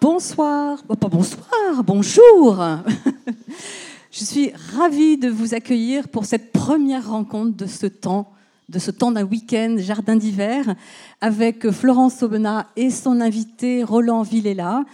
[0.00, 2.62] Bonsoir, oh, bonsoir, bonjour.
[4.10, 8.30] Je suis ravie de vous accueillir pour cette première rencontre de ce temps,
[8.68, 10.74] de ce temps d'un week-end jardin d'hiver,
[11.20, 14.84] avec Florence Aubenas et son invité Roland Villela.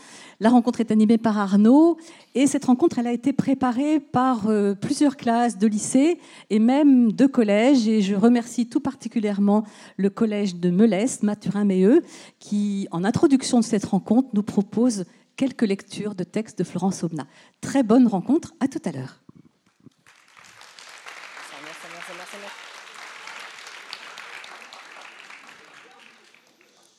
[0.42, 1.98] La rencontre est animée par Arnaud
[2.34, 6.18] et cette rencontre, a été préparée par euh, plusieurs classes de lycée
[6.48, 7.86] et même de collèges.
[7.86, 9.64] Et je remercie tout particulièrement
[9.98, 12.02] le collège de Melès, Mathurin-Méheux,
[12.38, 15.04] qui, en introduction de cette rencontre, nous propose
[15.36, 17.26] quelques lectures de textes de Florence Aubenas.
[17.60, 19.20] Très bonne rencontre, à tout à l'heure.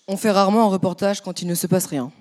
[0.08, 2.12] On fait rarement un reportage quand il ne se passe rien.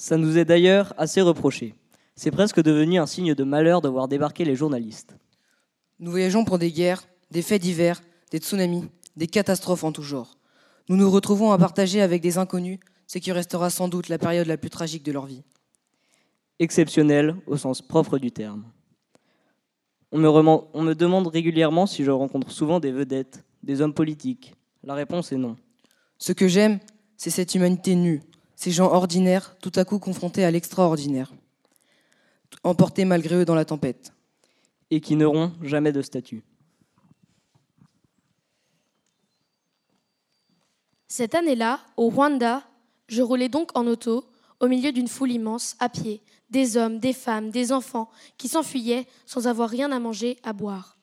[0.00, 1.74] Ça nous est d'ailleurs assez reproché.
[2.16, 5.14] C'est presque devenu un signe de malheur de voir débarquer les journalistes.
[5.98, 8.00] Nous voyageons pour des guerres, des faits divers,
[8.30, 10.38] des tsunamis, des catastrophes en tout genre.
[10.88, 14.46] Nous nous retrouvons à partager avec des inconnus ce qui restera sans doute la période
[14.46, 15.42] la plus tragique de leur vie.
[16.60, 18.64] Exceptionnel au sens propre du terme.
[20.12, 24.54] On me, on me demande régulièrement si je rencontre souvent des vedettes, des hommes politiques.
[24.82, 25.56] La réponse est non.
[26.16, 26.78] Ce que j'aime,
[27.18, 28.22] c'est cette humanité nue,
[28.60, 31.32] ces gens ordinaires, tout à coup confrontés à l'extraordinaire,
[32.62, 34.12] emportés malgré eux dans la tempête.
[34.90, 36.42] Et qui n'auront jamais de statut.
[41.08, 42.62] Cette année-là, au Rwanda,
[43.08, 44.26] je roulais donc en auto,
[44.58, 49.06] au milieu d'une foule immense, à pied, des hommes, des femmes, des enfants, qui s'enfuyaient
[49.24, 50.98] sans avoir rien à manger, à boire.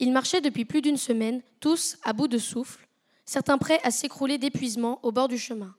[0.00, 2.86] Ils marchaient depuis plus d'une semaine, tous à bout de souffle,
[3.24, 5.74] certains prêts à s'écrouler d'épuisement au bord du chemin.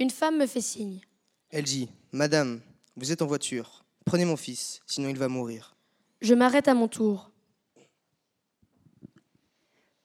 [0.00, 1.02] Une femme me fait signe.
[1.50, 2.62] Elle dit Madame,
[2.96, 3.84] vous êtes en voiture.
[4.06, 5.76] Prenez mon fils, sinon il va mourir.
[6.22, 7.30] Je m'arrête à mon tour.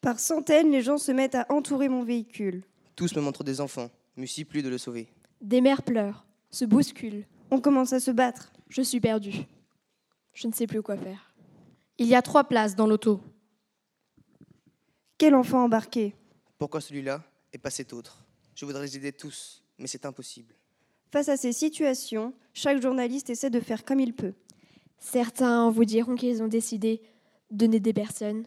[0.02, 2.66] Par centaines, les gens se mettent à entourer mon véhicule.
[2.98, 3.90] Tous me montrent des enfants.
[4.18, 5.08] Me plus de le sauver.
[5.40, 7.26] Des mères pleurent, se bousculent.
[7.50, 8.52] On commence à se battre.
[8.68, 9.46] Je suis perdue.
[10.34, 11.34] Je ne sais plus quoi faire.
[11.98, 13.22] Il y a trois places dans l'auto.
[15.18, 16.16] Quel enfant embarqué?
[16.58, 17.24] Pourquoi celui-là
[17.54, 18.26] et pas cet autre?
[18.56, 20.56] Je voudrais les aider tous, mais c'est impossible.
[21.12, 24.34] Face à ces situations, chaque journaliste essaie de faire comme il peut.
[25.00, 27.02] Certains vous diront qu'ils ont décidé
[27.52, 28.46] de n'aider personne.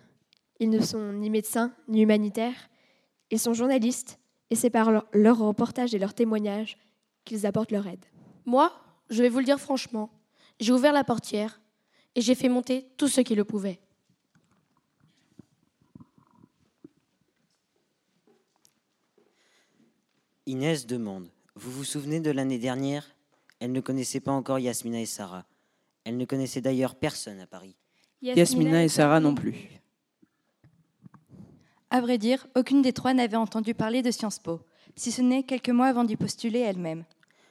[0.60, 2.68] Ils ne sont ni médecins, ni humanitaires.
[3.30, 4.18] Ils sont journalistes,
[4.50, 6.78] et c'est par leur, reportages reportage et leurs témoignages
[7.24, 8.04] qu'ils apportent leur aide.
[8.44, 8.72] Moi,
[9.10, 10.10] je vais vous le dire franchement,
[10.60, 11.60] j'ai ouvert la portière
[12.14, 13.80] et j'ai fait monter tout ce qui le pouvait.
[20.48, 23.14] Inès demande Vous vous souvenez de l'année dernière?
[23.60, 25.44] Elle ne connaissait pas encore Yasmina et Sarah.
[26.04, 27.76] Elle ne connaissait d'ailleurs personne à Paris.
[28.22, 29.54] Yasmina, et Sarah non plus.
[31.90, 34.62] À vrai dire, aucune des trois n'avait entendu parler de Sciences Po,
[34.96, 37.04] si ce n'est quelques mois avant d'y postuler elle-même.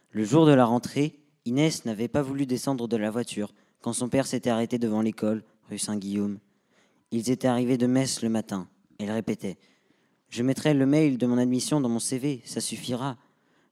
[0.09, 4.09] Le jour de la rentrée, Inès n'avait pas voulu descendre de la voiture quand son
[4.09, 6.39] père s'était arrêté devant l'école, rue Saint-Guillaume.
[7.11, 8.67] Ils étaient arrivés de Metz le matin.
[8.97, 9.59] Elle répétait
[10.29, 13.17] je mettrai le mail de mon admission dans mon CV, ça suffira.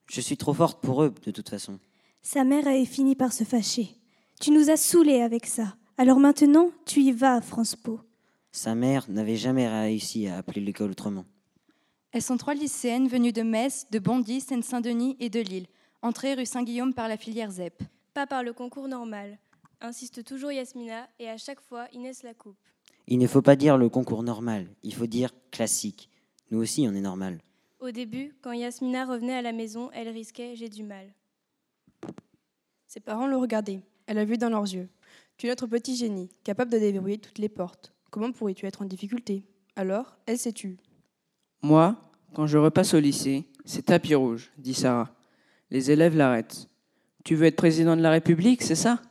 [0.08, 1.80] Je suis trop forte pour eux, de toute façon.
[2.22, 3.90] Sa mère avait fini par se fâcher.
[4.40, 5.76] Tu nous as saoulés avec ça.
[5.98, 8.00] Alors maintenant, tu y vas, France Po.
[8.52, 11.26] Sa mère n'avait jamais réussi à appeler l'école autrement.
[12.12, 15.68] Elles sont trois lycéennes venues de Metz, de Bondy, Seine-Saint-Denis et de Lille,
[16.02, 17.84] entrées rue Saint-Guillaume par la filière ZEP.
[18.14, 19.38] Pas par le concours normal,
[19.82, 22.58] insiste toujours Yasmina, et à chaque fois Inès la coupe.
[23.08, 26.10] Il ne faut pas dire le concours normal, il faut dire classique.
[26.52, 27.40] Nous aussi, on est normal.
[27.80, 31.14] Au début, quand Yasmina revenait à la maison, elle risquait J'ai du mal.
[32.88, 33.82] Ses parents le regardaient.
[34.08, 34.88] Elle a vu dans leurs yeux.
[35.38, 37.94] Tu es notre petit génie, capable de déverrouiller toutes les portes.
[38.10, 39.44] Comment pourrais-tu être en difficulté?
[39.76, 40.78] Alors, elle s'est tue.
[41.62, 41.98] Moi,
[42.34, 45.14] quand je repasse au lycée, c'est tapis rouge, dit Sarah.
[45.72, 46.70] Les élèves l'arrêtent.
[47.24, 49.02] Tu veux être président de la République, c'est ça?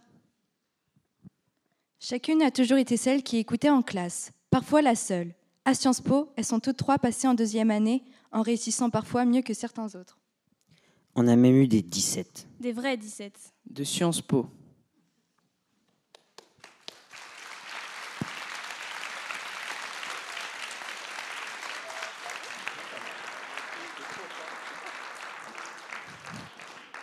[1.99, 5.35] Chacune a toujours été celle qui écoutait en classe, parfois la seule.
[5.67, 9.41] À Sciences Po, elles sont toutes trois passées en deuxième année, en réussissant parfois mieux
[9.41, 10.19] que certains autres.
[11.15, 12.49] On a même eu des 17.
[12.61, 13.33] Des vrais 17.
[13.71, 14.47] De Sciences Po.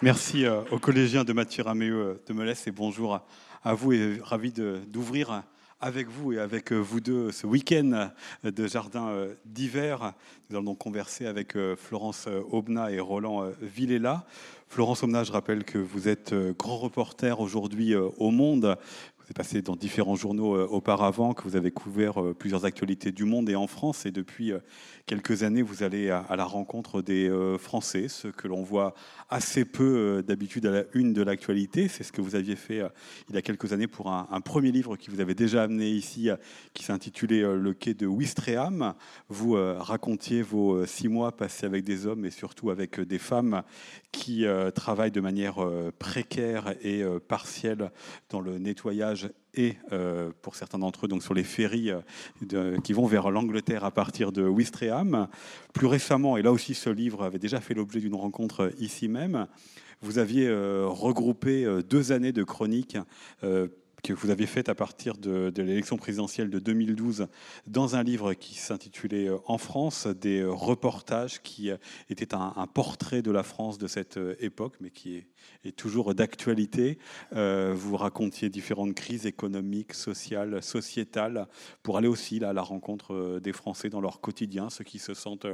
[0.04, 3.22] Merci euh, aux collégiens de Mathieu Raméeux euh, de Melès et bonjour
[3.64, 5.44] à vous et ravi d'ouvrir
[5.82, 8.12] avec vous et avec euh, vous deux ce week-end
[8.44, 10.14] de jardin euh, d'hiver.
[10.50, 14.26] Nous allons donc converser avec euh, Florence Aubenas et Roland Villela.
[14.70, 18.78] Florence Aubenas, je rappelle que vous êtes grand reporter aujourd'hui au Monde.
[19.32, 23.24] Êtes passé dans différents journaux euh, auparavant, que vous avez couvert euh, plusieurs actualités du
[23.24, 24.06] monde et en France.
[24.06, 24.52] Et depuis
[25.06, 28.94] quelques années, vous allez à, la rencontre des Français, ce que l'on voit
[29.30, 31.88] assez peu d'habitude à la une de l'actualité.
[31.88, 32.82] C'est ce que vous aviez fait
[33.30, 35.90] il y a quelques années pour un, un premier livre qui vous avait déjà amené
[35.90, 36.30] ici,
[36.74, 38.94] qui s'intitulait Le quai de Ouistreham.
[39.30, 43.64] Vous racontiez vos six mois passés avec des hommes et surtout avec des femmes
[44.12, 44.46] qui
[44.76, 45.58] travaillent de manière
[46.00, 47.92] précaire et partielle
[48.30, 49.21] dans le nettoyage
[49.54, 51.92] et euh, pour certains d'entre eux donc sur les ferries
[52.54, 55.28] euh, qui vont vers l'Angleterre à partir de Ouistreham.
[55.74, 59.48] Plus récemment, et là aussi ce livre avait déjà fait l'objet d'une rencontre ici même,
[60.02, 62.98] vous aviez euh, regroupé deux années de chroniques
[64.02, 67.28] que vous avez faite à partir de, l'élection présidentielle de 2012
[67.68, 71.78] dans un livre qui s'intitulait euh, En France, des euh, reportages qui euh,
[72.10, 75.18] étaient un, portrait de la France de cette époque, mais qui
[75.64, 76.98] est, toujours d'actualité.
[77.32, 81.48] vous racontiez différentes crises économiques, sociales, sociétales,
[81.84, 85.14] pour aller aussi là, à la rencontre des Français dans leur quotidien, ceux qui se
[85.14, 85.48] sentent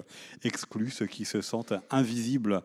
[0.44, 2.61] exclus, ceux qui se sentent invisibles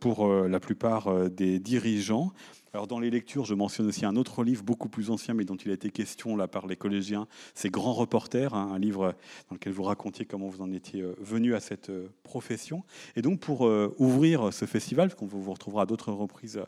[0.00, 2.32] pour la plupart des dirigeants.
[2.74, 5.54] Alors dans les lectures, je mentionne aussi un autre livre beaucoup plus ancien, mais dont
[5.54, 9.14] il a été question là par les collégiens, c'est Grand Reporter, hein, un livre
[9.48, 12.82] dans lequel vous racontiez comment vous en étiez euh, venu à cette euh, profession.
[13.14, 16.60] Et donc pour euh, ouvrir ce festival, parce qu'on vous retrouvera à d'autres reprises,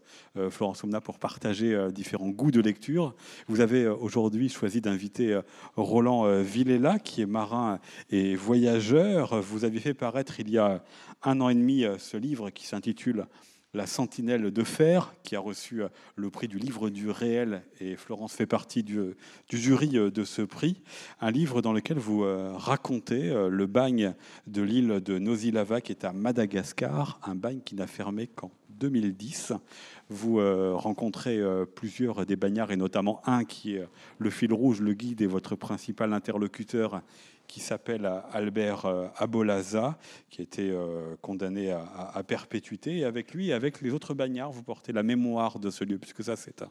[0.51, 3.17] Florence Omna, pour partager différents goûts de lecture,
[3.49, 5.41] vous avez aujourd'hui choisi d'inviter
[5.77, 7.81] Roland Villela, qui est marin
[8.11, 9.41] et voyageur.
[9.43, 10.85] Vous avez fait paraître il y a
[11.23, 13.27] un an et demi ce livre qui s'intitule
[13.77, 17.95] la Sentinelle de Fer, qui a reçu euh, le prix du livre du réel, et
[17.95, 19.15] Florence fait partie du,
[19.51, 20.81] jury euh, de ce prix.
[21.21, 24.15] Un livre dans lequel vous euh, racontez le bagne
[24.47, 29.53] de l'île de Nosilava, qui est à Madagascar, un bagne qui n'a fermé qu'en 2010.
[30.09, 30.39] Vous
[30.77, 31.41] rencontrez
[31.75, 33.89] plusieurs des bagnards, et notamment un qui est
[34.19, 37.03] le fil rouge, le guide et votre principal interlocuteur
[37.47, 39.99] qui s'appelle Albert euh, Abolaza,
[40.31, 42.99] qui été euh, condamné à, perpétuité.
[42.99, 46.25] Et avec lui, avec les autres bagnards, vous portez la mémoire de ce lieu, puisque
[46.25, 46.63] ça, c'est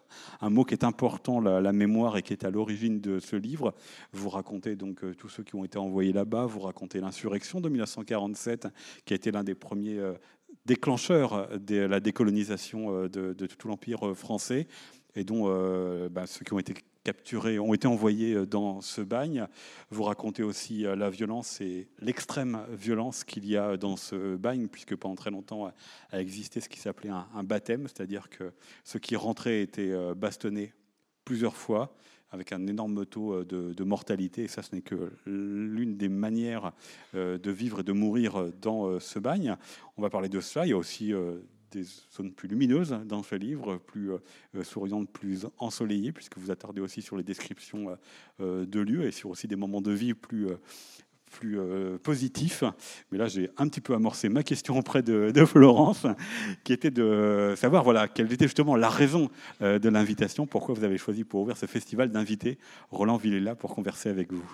[0.42, 3.74] un, mot qui est important, la, mémoire, et qui est à l'origine de ce livre.
[4.13, 7.69] Vous racontez donc euh, tous ceux qui ont été envoyés là-bas, vous racontez l'insurrection de
[7.69, 8.68] 1947,
[9.06, 10.00] qui a été l'un des premiers
[10.66, 14.68] déclencheurs de la décolonisation de, tout l'Empire français,
[15.16, 15.45] et dont
[16.10, 16.74] bah, ceux qui ont été
[17.06, 19.48] capturés, ont été envoyés euh, dans ce bagne.
[19.92, 24.68] Vous racontez aussi euh, la violence et l'extrême violence qu'il y a dans ce bagne,
[24.68, 25.72] puisque pendant très longtemps
[26.12, 28.52] a existé ce qui s'appelait un, baptême, c'est-à-dire que
[28.84, 30.74] ceux qui rentraient étaient euh, bastonnés
[31.24, 31.96] plusieurs fois
[32.31, 34.44] avec un énorme taux de, mortalité.
[34.44, 36.74] Et ça, ce n'est que l'une des manières
[37.13, 39.56] de vivre et de mourir dans ce bagne.
[39.96, 40.66] On va parler de cela.
[40.66, 41.13] Il y a aussi
[41.72, 41.84] des
[42.16, 47.02] zones plus lumineuses dans ce livre, plus euh, souriantes, plus ensoleillées, puisque vous attardez aussi
[47.02, 47.96] sur les descriptions euh,
[48.42, 50.48] euh, de lieux et sur aussi des moments de vie plus
[51.32, 51.60] plus
[52.02, 52.64] positifs.
[53.12, 56.08] Mais là, j'ai un petit peu amorcé ma question auprès de, Florence,
[56.64, 59.30] qui était de savoir voilà, quelle était justement la raison
[59.60, 62.58] de l'invitation, pourquoi vous avez choisi pour ouvrir ce festival d'inviter
[62.90, 64.50] Roland Villela pour converser avec vous.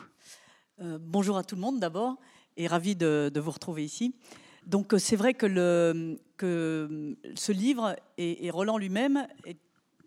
[1.00, 2.18] bonjour à tout le monde d'abord,
[2.58, 4.16] et ravi de vous retrouver ici.
[4.66, 9.58] Donc euh, c'est vrai que, ce livre et, Roland lui-même est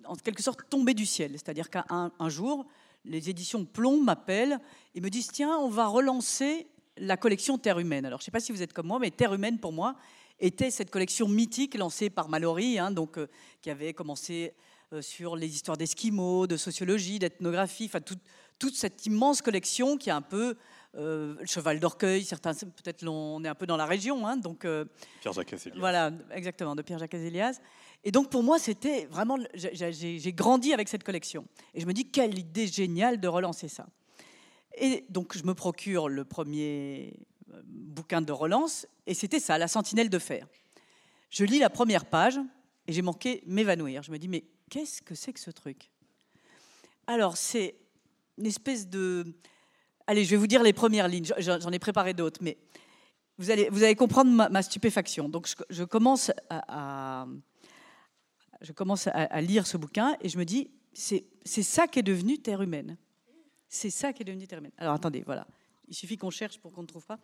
[0.05, 1.33] en quelque sorte tombé du ciel.
[1.33, 2.67] C'est-à-dire qu'un jour,
[3.05, 4.59] les éditions Plomb m'appellent
[4.95, 6.67] et me disent tiens, on va relancer
[6.97, 8.05] la collection Terre humaine.
[8.05, 9.97] Alors je ne sais pas si vous êtes comme moi, mais Terre humaine pour moi
[10.41, 13.29] était cette collection mythique lancée par Mallory, hein, donc, euh,
[13.63, 14.55] qui avait commencé
[14.93, 20.17] euh, sur les histoires d'esquimaux, de sociologie, d'ethnographie, enfin toute cette immense collection qui a
[20.17, 20.57] un peu
[20.97, 24.65] euh, le cheval d'orcueil, certains, peut-être on est un peu dans la région, hein, donc.
[24.65, 24.85] Euh,
[25.21, 27.61] Pierre-Jacques Voilà, exactement, de Pierre-Jacques Azélias.
[28.05, 31.47] Et donc pour moi, c'était vraiment, j'ai grandi avec cette collection.
[31.75, 33.87] Et je me dis, quelle idée géniale de relancer ça.
[34.77, 37.15] Et donc je me procure le premier
[37.53, 40.47] euh, bouquin de relance, et c'était ça, La Sentinelle de fer.
[41.31, 42.39] Je lis la première page,
[42.87, 44.03] et j'ai manqué m'évanouir.
[44.03, 45.91] Je me dis, mais qu'est-ce que c'est que ce truc?
[47.07, 47.77] Alors c'est
[48.39, 49.25] une espèce de
[50.07, 51.27] Allez, je vais vous dire les premières lignes.
[51.39, 52.59] J'en ai préparé d'autres, mais
[53.39, 55.29] vous allez, vous allez comprendre ma, stupéfaction.
[55.29, 57.27] Donc, je, commence, à,
[58.61, 62.39] je commence à, lire ce bouquin et je me dis, c'est ça qui est devenu
[62.39, 62.97] Terre humaine.
[63.69, 64.73] C'est ça qui est devenu Terre humaine.
[64.79, 65.47] Alors, attendez, voilà.
[65.89, 67.19] Il suffit qu'on cherche pour qu'on ne trouve pas.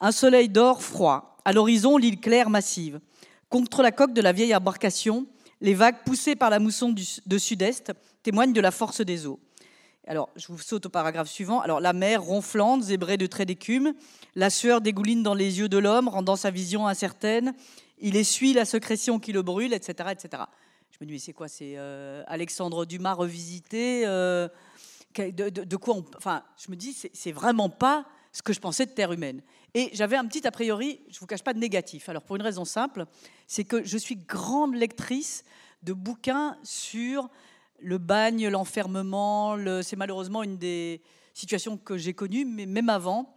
[0.00, 1.38] Un soleil d'or froid.
[1.44, 3.00] À l'horizon, l'île claire massive.
[3.48, 5.26] Contre la coque de la vieille embarcation,
[5.60, 6.94] les vagues poussées par la mousson
[7.26, 7.92] de sud-est
[8.22, 9.40] témoignent de la force des eaux.
[10.06, 11.60] Alors, je vous saute au paragraphe suivant.
[11.60, 13.94] Alors, la mer ronflante, zébrée de traits d'écume,
[14.34, 17.54] la sueur dégouline dans les yeux de l'homme, rendant sa vision incertaine.
[17.98, 20.42] Il essuie la sécrétion qui le brûle, etc., etc.
[20.90, 24.46] Je me dis, mais c'est quoi C'est euh, Alexandre Dumas revisité euh,
[25.16, 25.96] de, quoi.
[26.18, 29.40] Enfin, je me dis, c'est- vraiment pas ce que je pensais de Terre humaine.
[29.72, 32.10] Et j'avais un petit a priori, je vous cache pas, de négatif.
[32.10, 33.06] Alors, pour une raison simple,
[33.46, 35.44] c'est que je suis grande lectrice
[35.82, 37.30] de bouquins sur
[37.80, 39.56] le bagne, l'enfermement.
[39.56, 41.00] le- C'est malheureusement une des
[41.32, 43.34] situations que j'ai connues, mais même avant.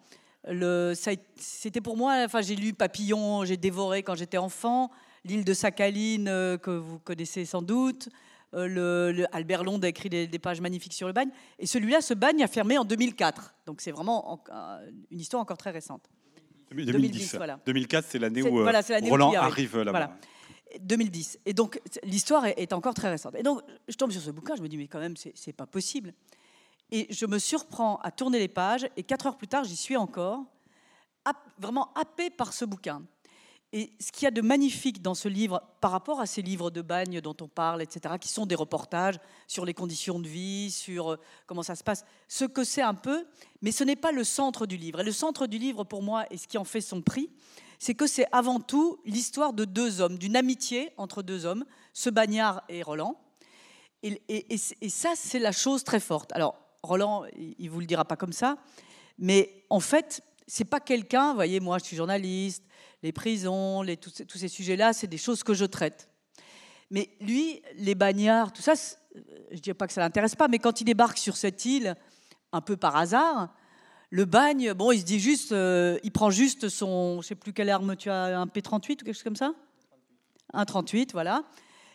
[0.48, 0.94] Le-
[1.36, 4.92] C'était pour moi, enfin, j'ai lu Papillon, j'ai dévoré quand j'étais enfant,
[5.26, 8.08] L'île de Sakhaline, euh, que vous connaissez sans doute.
[8.54, 11.30] Euh, le, le- Albert Londres a écrit des, des pages magnifiques sur le bagne.
[11.60, 13.54] Et celui-là, ce bagne a fermé en 2004.
[13.66, 16.10] Donc c'est vraiment en- euh, une histoire encore très récente.
[16.72, 17.36] 2010.
[17.36, 17.60] voilà.
[17.66, 19.92] 2004, c'est l'année où voilà, Roland arrive là-bas.
[19.92, 20.18] Voilà.
[20.80, 21.40] 2010.
[21.46, 23.36] Et donc, l'histoire est, encore très récente.
[23.36, 25.66] Et donc, je tombe sur ce bouquin, je me dis, mais quand même, c'est pas
[25.66, 26.14] possible.
[26.92, 29.98] Et je me surprends à tourner les pages, et quatre heures plus tard, j'y suis
[29.98, 30.44] encore,
[31.60, 33.04] vraiment happé par ce bouquin.
[33.74, 36.72] Et ce qu'il y a de magnifique dans ce livre, par rapport à ces livres
[36.72, 40.72] de bagne dont on parle, etc., qui sont des reportages sur les conditions de vie,
[40.72, 43.26] sur euh, comment ça se passe, ce que c'est un peu,
[43.62, 45.02] mais ce n'est pas le centre du livre.
[45.02, 47.30] Et le centre du livre, pour moi, et ce qui en fait son prix,
[47.80, 52.10] c'est que c'est avant tout l'histoire de deux hommes, d'une amitié entre deux hommes, ce
[52.10, 53.20] bagnard et Roland.
[54.04, 54.58] Et,
[54.90, 56.32] ça, c'est la chose très forte.
[56.34, 58.58] Alors, Roland, il il vous le dira pas comme ça,
[59.18, 61.30] mais en fait, c'est pas quelqu'un.
[61.30, 62.64] Vous voyez, moi, je suis journaliste,
[63.04, 66.10] les prisons, tous, ces- sujets-là, c'est des choses que je traite.
[66.90, 68.98] Mais lui, les bagnards, tout ça, c'est-
[69.52, 71.96] je dis pas que ça l'intéresse pas, mais quand il débarque sur cette île,
[72.52, 73.54] un peu par hasard,
[74.10, 77.52] le bagne, bon, il se dit juste, euh, il prend juste son, je sais plus
[77.52, 79.54] quelle arme tu as, un P38 ou quelque chose comme ça?
[80.54, 81.44] Un 38, voilà.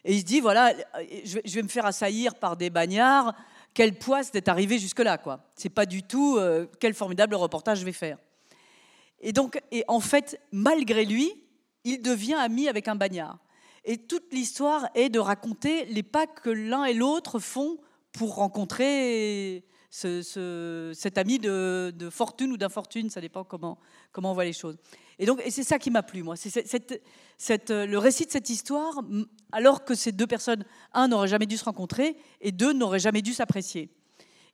[0.04, 3.34] Et il se dit, voilà, euh, je vais, me faire assaillir par des bagnards.
[3.72, 5.48] Quelle poisse d'être arrivé jusque-là, quoi?
[5.56, 8.18] C'est pas du tout euh, quel formidable reportage je vais faire.
[9.20, 11.32] Et donc, et en fait, malgré lui,
[11.84, 13.38] il devient ami avec un bagnard.
[13.84, 17.78] Et toute l'histoire est de raconter les pas que l'un et l'autre font
[18.12, 23.78] pour rencontrer ce- ce- cet ami de, fortune ou d'infortune, ça dépend comment,
[24.10, 24.78] comment on voit les choses.
[25.18, 26.34] Et donc, c'est ça qui m'a plu, moi.
[26.34, 29.02] C'est cette- le récit de cette histoire,
[29.52, 33.20] alors que ces deux personnes, un, n'auraient jamais dû se rencontrer, et deux, n'auraient jamais
[33.20, 33.90] dû s'apprécier.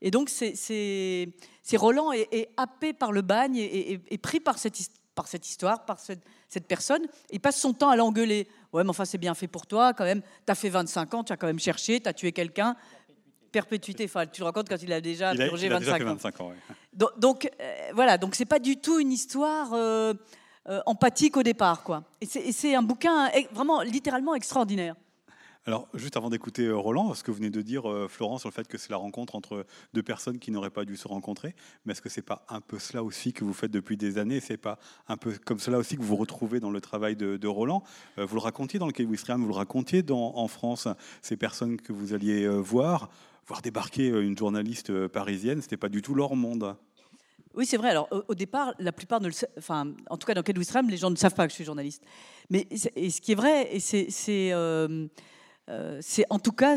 [0.00, 1.28] Et donc, c'est-
[1.76, 7.06] Roland est, est happé par le bagne et, pris par cette, histoire, par cette, personne,
[7.30, 8.48] et passe son temps à l'engueuler.
[8.72, 10.22] Ouais, mais enfin, c'est bien fait pour toi, quand même.
[10.46, 12.74] Tu as fait 25 ans, tu as quand même cherché, tu as tué quelqu'un.
[13.62, 15.80] Perpétuité, enfin, tu te rends compte quand il a déjà Il a, purgé il a
[15.80, 16.14] déjà 25 fait ans.
[16.14, 16.48] 25 ans.
[16.50, 16.54] ouais.
[16.92, 20.14] Donc, donc, euh, voilà, donc c'est pas du tout une histoire euh,
[20.68, 22.04] euh, empathique au départ, quoi.
[22.20, 24.94] Et c'est- un bouquin vraiment littéralement extraordinaire.
[25.66, 28.54] Alors, juste avant d'écouter euh, Roland, ce que vous venez de dire, Florent, sur le
[28.54, 31.92] fait que c'est la rencontre entre deux personnes qui n'auraient pas dû se rencontrer, mais
[31.92, 34.40] est-ce que c'est pas un peu cela aussi que vous faites depuis des années?
[34.40, 37.36] C'est pas un peu comme cela aussi que vous vous retrouvez dans le travail de,
[37.36, 37.82] de Roland?
[38.16, 40.88] Vous le racontiez dans le Wistreham, vous le racontiez dans, en France,
[41.20, 43.10] ces personnes que vous alliez voir,
[43.48, 46.76] voir débarquer euh, une journaliste euh, parisienne, c'était pas du tout leur monde.
[47.54, 47.88] Oui, c'est vrai.
[47.88, 50.98] Alors, au, départ, la plupart ne le sa- enfin, en tout cas, dans Wistreham, les
[50.98, 52.04] gens ne savent pas que je suis journaliste.
[52.50, 55.08] Mais et ce qui est vrai, et c'est, c'est, euh,
[56.30, 56.76] en tout cas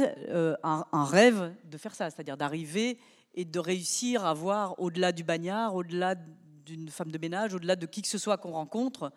[0.64, 2.98] un, rêve de faire ça, c'est-à-dire d'arriver
[3.36, 6.16] et de réussir à voir au-delà du bagnard, au-delà
[6.66, 9.14] d'une femme de ménage, au-delà de qui que ce soit qu'on rencontre,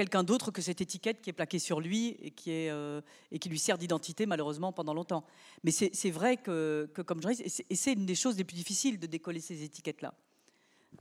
[0.00, 3.38] quelqu'un d'autre que cette étiquette qui est plaquée sur lui et qui, est, euh, et
[3.38, 5.24] qui lui sert d'identité malheureusement pendant longtemps.
[5.62, 8.38] Mais c'est, c'est vrai que, que comme journaliste, et c'est, et c'est une des choses
[8.38, 10.14] les plus difficiles de décoller ces étiquettes-là.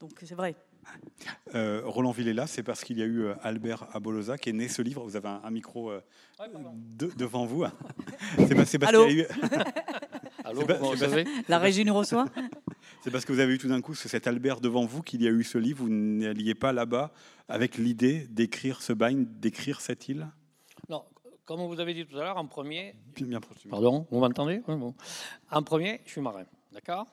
[0.01, 0.55] Donc c'est vrai.
[1.55, 4.67] Euh, Roland Villela, c'est parce qu'il y a eu euh, Albert Aboloza qui est né
[4.67, 5.03] ce livre.
[5.03, 6.01] Vous avez un, un micro euh,
[6.97, 7.63] de- devant vous.
[8.47, 9.27] C'est parce Allô qu'il y a eu-
[10.45, 12.25] Allô, C'est pas- vous c'est pas- recevez La régie nous reçoit?
[13.01, 15.21] C'est parce que vous avez eu tout d'un coup ce- cet Albert devant vous qu'il
[15.21, 15.83] y a eu ce livre.
[15.83, 17.11] Vous n'alliez pas là-bas
[17.47, 20.27] avec l'idée d'écrire ce bagne, d'écrire cette île?
[20.89, 21.03] Non,
[21.45, 22.95] comme vous avez dit tout à l'heure, en premier.
[23.15, 23.39] Bien.
[23.69, 24.61] Pardon, vous m'entendez?
[24.67, 24.93] Oui, bon.
[25.49, 27.07] En premier, je suis marin, d'accord?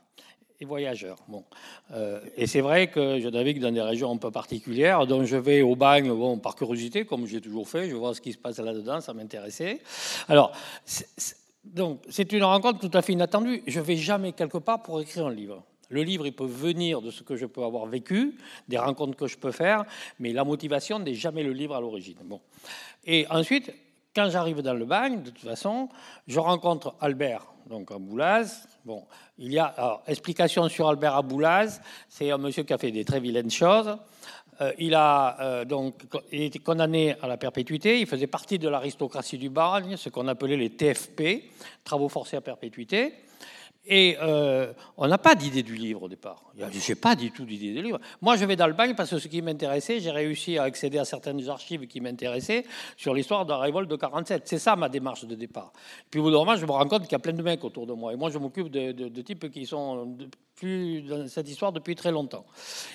[0.59, 1.19] Et voyageur.
[1.29, 1.45] Bon.
[1.93, 5.37] Euh, et c'est vrai que je navigue dans des régions un peu particulières, donc je
[5.37, 8.39] vais au bagne bon, par curiosité, comme j'ai toujours fait, je vois ce qui se
[8.39, 9.81] passe là-dedans, ça m'intéressait.
[10.29, 10.53] Alors,
[10.85, 13.63] c'est- c'est- donc, c'est une rencontre tout à fait inattendue.
[13.67, 15.63] Je vais jamais quelque part pour écrire un livre.
[15.89, 18.37] Le livre, il peut venir de ce que je peux avoir vécu,
[18.69, 19.85] des rencontres que je peux faire,
[20.19, 22.19] mais la motivation n'est jamais le livre à l'origine.
[22.25, 22.41] Bon.
[23.05, 23.73] Et ensuite,
[24.15, 25.89] quand j'arrive dans le bagne, de toute façon,
[26.27, 28.67] je rencontre Albert, donc à Boulaz.
[28.85, 29.05] Bon,
[29.39, 31.81] il y a explication sur Albert à Boulaz.
[32.09, 33.97] C'est un monsieur qui a fait des très vilaines choses.
[34.61, 38.01] Euh, il a euh, donc il condamné à la perpétuité.
[38.01, 41.51] Il faisait partie de l'aristocratie du bagne, ce qu'on appelait les TFP,
[41.85, 43.13] travaux forcés à perpétuité.
[43.89, 46.43] Et euh, on n'a pas d'idée du livre au départ.
[46.59, 48.01] Je n'ai pas du tout d'idée du livre.
[48.21, 50.99] Moi, je vais dans le bagne parce que ce qui m'intéressait, j'ai réussi à accéder
[50.99, 52.65] à certaines archives qui m'intéressaient
[52.97, 54.43] sur l'histoire de la révolte de 47.
[54.45, 55.73] C'est ça ma démarche de départ.
[56.11, 57.63] Puis au bout d'un moment, je me rends compte qu'il y a plein de mecs
[57.63, 58.13] autour de moi.
[58.13, 60.19] Et moi, je m'occupe de, de, types qui sont
[60.57, 62.45] plus dans cette histoire depuis très longtemps.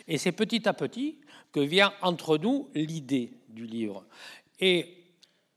[0.09, 1.19] Et c'est petit à petit
[1.53, 4.03] que vient entre nous l'idée du livre.
[4.59, 4.97] Et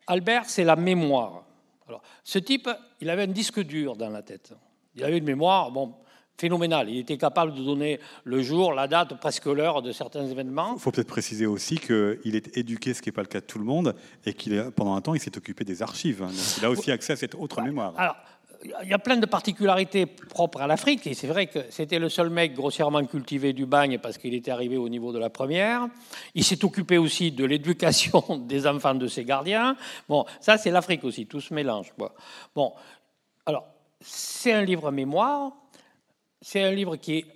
[0.07, 1.45] Albert, c'est la mémoire.
[1.89, 4.55] Alors, ce type, il avait un disque dur dans la tête.
[4.97, 5.95] Il avait une mémoire bon,
[6.39, 6.91] phénoménale.
[6.91, 10.75] Il était capable de donner le jour, la date, presque l'heure de certains événements.
[10.77, 13.47] Il faut peut-être préciser aussi qu'il est éduqué, ce qui n'est pas le cas de
[13.47, 13.95] tout le monde,
[14.27, 16.21] et qu'il pendant un temps, il s'est occupé des archives.
[16.21, 17.95] Donc il a aussi accès à cette autre mémoire.
[17.97, 18.17] Alors,
[18.83, 22.09] il y a plein de particularités propres à l'Afrique, et c'est vrai que c'était le
[22.09, 25.89] seul mec grossièrement cultivé du bagne parce qu'il était arrivé au niveau de la première.
[26.35, 29.77] Il s'est occupé aussi de l'éducation des enfants de ses gardiens.
[30.09, 31.93] Bon, ça c'est l'Afrique aussi, tout se mélange.
[32.55, 32.73] Bon,
[34.05, 35.53] c'est un livre mémoire,
[36.41, 37.27] c'est un livre qui est...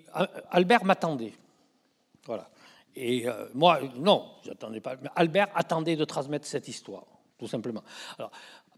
[0.51, 1.33] Albert m'attendait.
[2.27, 2.49] Voilà.
[2.95, 4.97] Et euh, moi, non, j'attendais pas.
[5.17, 7.07] Albert attendait de transmettre cette histoire,
[7.39, 7.83] tout simplement.
[8.19, 8.31] Alors,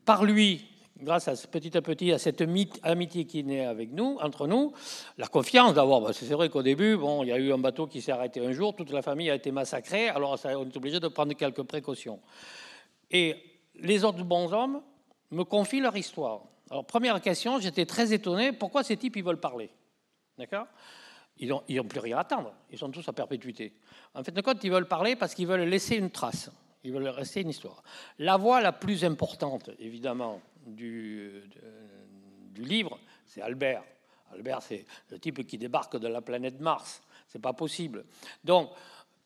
[0.05, 0.67] par lui,
[1.03, 2.43] grâce à petit à petit à cette
[2.83, 4.73] amitié qui naît avec nous, entre nous,
[5.19, 6.11] la confiance d'abord.
[6.15, 8.53] c'est vrai qu'au début, bon, il y a eu un bateau qui s'est arrêté un
[8.53, 12.21] jour, toute la famille a été massacrée, alors on est obligé de prendre quelques précautions.
[13.11, 13.37] Et
[13.77, 14.83] les autres bons hommes
[15.31, 16.43] me confient leur histoire.
[16.71, 18.53] Alors, première question, j'étais très étonné.
[18.53, 19.71] Pourquoi ces types, ils veulent parler?
[20.39, 20.67] D'accord?
[21.39, 22.53] Ils n'ont ont plus rien à attendre.
[22.71, 23.73] Ils sont tous à perpétuité.
[24.15, 26.50] En fait, de compte, ils veulent parler parce qu'ils veulent laisser une trace.
[26.85, 27.83] Ils veulent rester une histoire.
[28.19, 31.43] La voix la plus importante, évidemment, du,
[32.53, 33.83] du livre, c'est Albert.
[34.33, 37.03] Albert, c'est le type qui débarque de la planète Mars.
[37.27, 38.05] C'est pas possible.
[38.45, 38.71] Donc,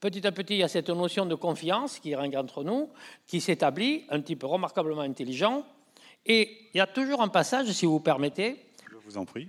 [0.01, 2.91] petit à petit, il y a cette notion de confiance qui règne entre nous,
[3.27, 5.65] qui s'établit, un type remarquablement intelligent,
[6.27, 8.65] et il y a toujours un passage, si vous permettez.
[8.91, 9.49] Je vous en prie.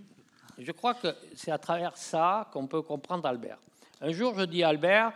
[0.57, 3.57] Je crois que c'est à travers ça qu'on peut comprendre Albert.
[4.01, 5.13] Un jour, je dis à Albert,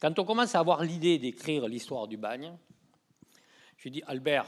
[0.00, 2.52] quand on commence à avoir l'idée d'écrire l'histoire du bagne,
[3.76, 4.46] je dis Albert,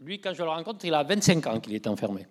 [0.00, 2.26] lui, quand je le rencontre, il a 25 ans qu'il est enfermé.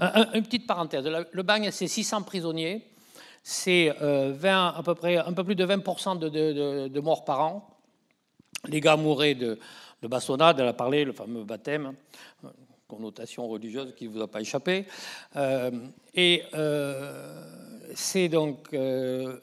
[0.00, 2.86] une petite parenthèse, le bagne, c'est 600 prisonniers,
[3.42, 7.68] c'est euh, à peu près un peu plus de 20% de, de morts par an.
[8.68, 9.58] Les gars mouraient de,
[10.02, 11.94] de bastonnade, elle a parlé, le fameux baptême,
[12.92, 14.86] connotation religieuse qui ne vous a pas échappé.
[15.36, 15.70] Euh,
[16.14, 17.42] et euh,
[17.94, 19.38] c'est donc euh,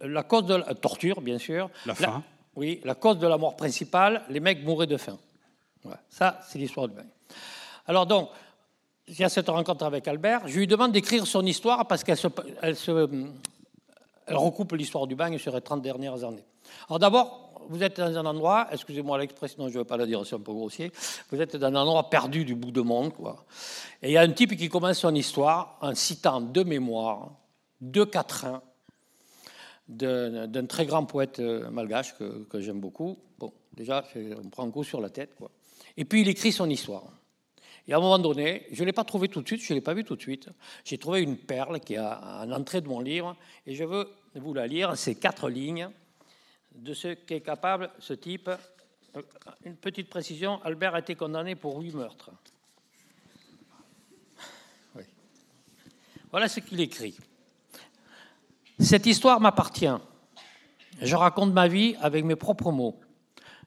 [0.00, 1.70] la cause de la torture, bien sûr.
[1.86, 2.22] La faim.
[2.54, 5.18] oui, la cause de la mort principale, les mecs mouraient de faim.
[6.08, 7.06] ça, c'est l'histoire du bain.
[7.86, 8.30] Alors donc,
[9.08, 10.46] il y a cette rencontre avec Albert.
[10.46, 12.28] Je lui demande d'écrire son histoire parce qu'elle se,
[12.62, 13.08] elle se,
[14.26, 16.44] elle recoupe l'histoire du bagne sur les 30 dernières années.
[16.88, 20.24] Alors d'abord, vous êtes dans un endroit, excusez-moi l'expression, je ne veux pas la dire,
[20.26, 20.92] c'est un peu grossier,
[21.30, 23.44] vous êtes dans un endroit perdu du bout du monde, quoi.
[24.02, 27.30] Et il y a un type qui commence son histoire en citant deux mémoires,
[27.80, 28.62] deux quatrains,
[29.88, 33.16] d'un très grand poète euh, malgache que, j'aime beaucoup.
[33.38, 34.04] Bon, déjà,
[34.44, 35.50] on prend un coup sur la tête, quoi.
[35.96, 37.04] Et puis il écrit son histoire.
[37.86, 39.78] Et à un moment donné, je ne l'ai pas trouvé tout de suite, je ne
[39.78, 40.50] l'ai pas vu tout de suite.
[40.84, 43.34] J'ai trouvé une perle qui est à l'entrée de mon livre,
[43.66, 45.88] et je veux vous la lire, c'est quatre lignes
[46.78, 48.50] de ce qu'est capable ce type.
[49.64, 52.30] Une petite précision, Albert a été condamné pour huit meurtres.
[56.30, 57.16] Voilà ce qu'il écrit.
[58.78, 59.86] Cette histoire m'appartient.
[61.00, 63.00] Je raconte ma vie avec mes propres mots.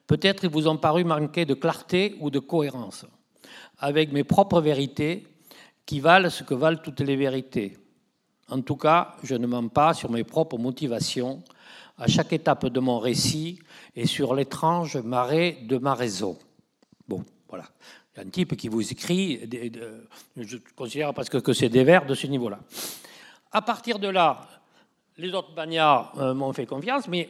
[0.05, 3.05] Peut-être ils vous ont paru manquer de clarté ou de cohérence.
[3.79, 5.27] Avec mes propres vérités
[5.85, 7.77] qui valent ce que valent toutes les vérités.
[8.47, 11.43] En tout cas, je ne mens pas sur mes propres motivations
[12.01, 13.59] à chaque étape de mon récit
[13.95, 16.35] et sur l'étrange marée de ma raison.
[17.07, 17.65] Bon, voilà.
[18.13, 19.47] Il y a un type qui vous écrit,
[20.35, 22.59] je considère parce que c'est des vers de ce niveau-là.
[23.51, 24.41] À partir de là,
[25.17, 27.29] les autres bagnards euh, m'ont fait confiance, mais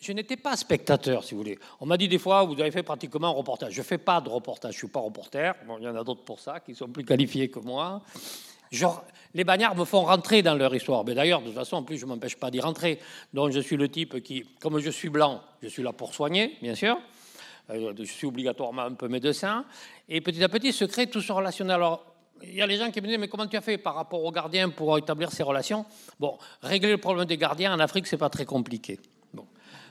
[0.00, 1.58] je n'étais pas spectateur, si vous voulez.
[1.80, 3.72] On m'a dit des fois, vous avez fait pratiquement un reportage.
[3.72, 5.54] Je ne fais pas de reportage, je ne suis pas reporter.
[5.66, 8.00] Bon, il y en a d'autres pour ça, qui sont plus qualifiés que moi.
[9.34, 11.04] Les bagnards me font rentrer dans leur histoire.
[11.04, 13.00] Mais d'ailleurs, de toute façon, en plus, je ne m'empêche pas d'y rentrer.
[13.32, 16.56] Donc, je suis le type qui, comme je suis blanc, je suis là pour soigner,
[16.62, 16.96] bien sûr.
[17.70, 19.64] Euh, je suis obligatoirement un peu médecin.
[20.08, 21.76] Et petit à petit se crée tout ce relationnel.
[21.76, 23.94] Alors, il y a les gens qui me disent, mais comment tu as fait par
[23.94, 25.84] rapport aux gardiens pour établir ces relations?
[26.20, 29.00] Bon, régler le problème des gardiens en Afrique, c'est pas très compliqué.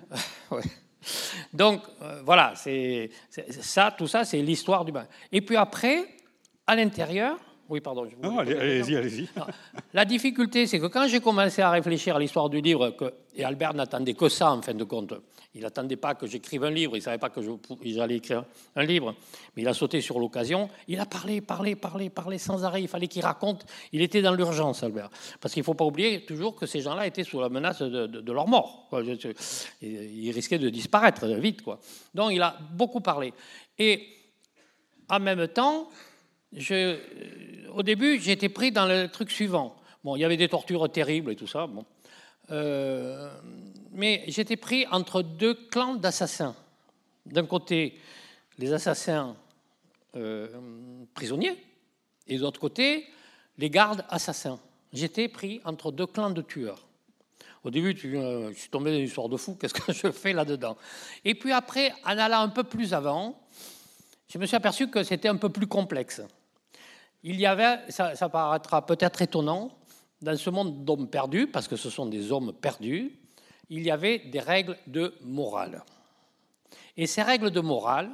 [1.53, 5.07] Donc, euh, voilà, ça, tout ça, c'est l'histoire du bain.
[5.31, 6.05] Et puis après,
[6.67, 7.37] à l'intérieur,
[7.73, 8.05] Oui, pardon.
[8.07, 9.27] je vous Non, allez-y, allez-y.
[9.95, 13.43] La difficulté, c'est que quand j'ai commencé à réfléchir à l'histoire du livre, que, et
[13.43, 15.15] Albert n'attendait que ça en fin de compte,
[15.55, 17.49] il n'attendait pas que j'écrive un livre, il ne savait pas que je
[17.85, 19.15] j'allais écrire un livre,
[19.55, 22.87] mais il a sauté sur l'occasion, il a parlé, parlé, parlé, parlé sans arrêt, il
[22.87, 25.09] fallait qu'il raconte, il était dans l'urgence, Albert.
[25.41, 28.05] Parce qu'il ne faut pas oublier toujours que ces gens-là étaient sous la menace de,
[28.05, 28.85] de- de leur mort.
[28.91, 29.01] quoi.
[29.81, 31.63] Ils risquaient de disparaître vite.
[31.63, 31.79] Quoi.
[32.13, 33.33] Donc il a beaucoup parlé.
[33.79, 34.03] Et
[35.09, 35.89] en même temps,
[36.71, 36.97] euh,
[37.73, 39.75] au début, j'étais pris dans le truc suivant.
[40.03, 41.67] Bon, il y avait des tortures terribles et tout ça.
[41.67, 41.85] Bon.
[42.51, 43.31] Euh,
[43.91, 46.55] mais j'étais pris entre deux clans d'assassins.
[47.25, 47.99] D'un côté,
[48.57, 49.35] les assassins
[50.15, 50.47] euh,
[51.13, 51.57] prisonniers,
[52.27, 53.05] et de l'autre côté,
[53.57, 54.59] les gardes assassins.
[54.91, 56.85] J'étais pris entre deux clans de tueurs.
[57.63, 60.33] Au début, tu, je suis tombé dans une histoire de fou, qu'est-ce que je fais
[60.33, 60.77] là-dedans?
[61.23, 63.39] Et puis après, en allant un peu plus avant,
[64.27, 66.21] je me suis aperçu que c'était un peu plus complexe.
[67.23, 69.71] Il y avait, ça, paraîtra peut-être étonnant,
[70.21, 73.13] dans ce monde d'hommes perdus, parce que ce sont des hommes perdus,
[73.69, 75.83] il y avait des règles de morale.
[76.97, 78.11] Et ces règles de morale,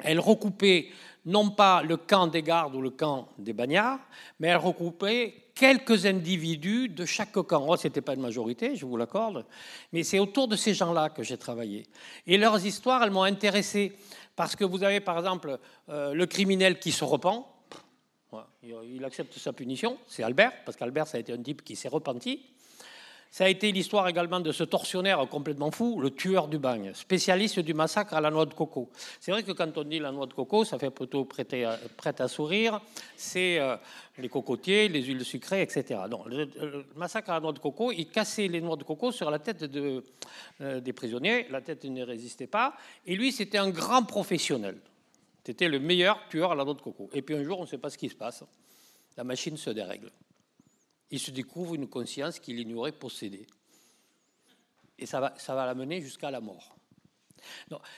[0.00, 0.88] elles recoupaient
[1.26, 4.00] non pas le camp des gardes ou le camp des bagnards,
[4.38, 7.64] mais elles recoupaient quelques individus de chaque camp.
[7.68, 9.46] Oh, ce n'était pas une majorité, je vous l'accorde,
[9.92, 11.86] mais c'est autour de ces gens-là que j'ai travaillé.
[12.26, 13.96] Et leurs histoires, elles m'ont intéressé,
[14.36, 17.46] parce que vous avez par exemple euh, le criminel qui se repent,
[18.62, 21.88] il accepte sa punition, c'est Albert, parce qu'Albert, ça a été un type qui s'est
[21.88, 22.40] repenti.
[23.34, 27.58] Ça a été l'histoire également de ce tortionnaire complètement fou, le tueur du bagne, spécialiste
[27.58, 28.90] du massacre à la noix de coco.
[29.18, 31.76] C'est vrai que quand on dit la noix de coco, ça fait plutôt prêter à,
[31.96, 32.80] prête à sourire.
[33.16, 33.76] C'est euh,
[34.18, 36.02] les cocotiers, les huiles sucrées, etc.
[36.08, 39.28] Non, le, massacre à la noix de coco, il cassait les noix de coco sur
[39.32, 41.48] la tête euh, des prisonniers.
[41.50, 42.76] La tête ne résistait pas.
[43.04, 44.76] Et lui, c'était un grand professionnel.
[45.44, 47.10] C'était le meilleur tueur à la noix de coco.
[47.12, 48.44] Et puis un jour, on ne sait pas ce qui se passe.
[49.16, 50.10] La machine se dérègle
[51.14, 53.46] il se découvre une conscience qu'il ignorait posséder.
[54.98, 56.74] Et ça va, ça va l'amener jusqu'à la mort.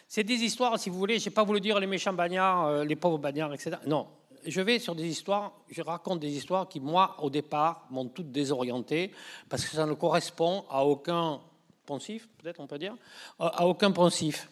[0.07, 2.85] C'est des histoires, si vous voulez, je n'ai pas voulu dire les méchants bagnards, euh,
[2.85, 3.77] les pauvres bagnards, etc.
[3.87, 4.07] Non,
[4.45, 8.33] je vais sur des histoires, je raconte des histoires qui, moi, au départ, m'ont toutes
[8.33, 9.13] désorienté,
[9.49, 11.41] parce que ça ne correspond à aucun
[11.87, 12.97] poncif, peut-être on peut dire,
[13.39, 14.51] à aucun poncif.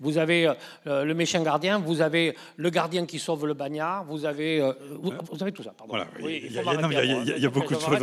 [0.00, 0.52] Vous avez
[0.88, 4.72] euh, le méchant gardien, vous avez le gardien qui sauve le bagnard, vous avez, euh,
[5.00, 5.70] vous, vous avez tout ça.
[5.76, 5.92] Pardon.
[5.92, 8.02] Voilà, Oui, il y a, y y y beaucoup de choses.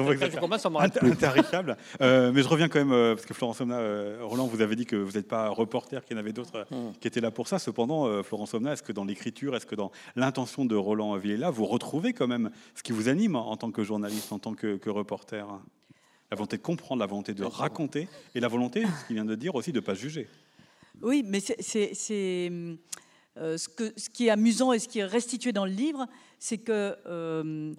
[0.79, 1.77] intarifiable.
[2.01, 4.75] Euh, mais je reviens quand même, euh, parce que Florence Somna, euh, Roland, vous avez
[4.75, 6.93] dit que vous n'êtes pas reporter, qu'il y en avait d'autres euh, Hmm.
[6.99, 7.59] qui étaient là pour ça.
[7.59, 11.49] Cependant, euh, Florence Somna, est-ce que dans l'écriture, est-ce que dans l'intention de Roland Villela,
[11.49, 14.77] vous retrouvez quand même ce qui vous anime en tant que journaliste, en tant que,
[14.77, 15.45] que reporter?
[16.31, 19.35] La volonté de comprendre, la volonté de raconter, et la volonté, ce qu'il vient de
[19.35, 20.29] dire aussi, de ne pas juger.
[21.01, 22.51] Oui, mais c'est-
[23.37, 26.05] euh, ce, qui est amusant et ce qui est restitué dans le livre,
[26.37, 27.73] c'est que euh,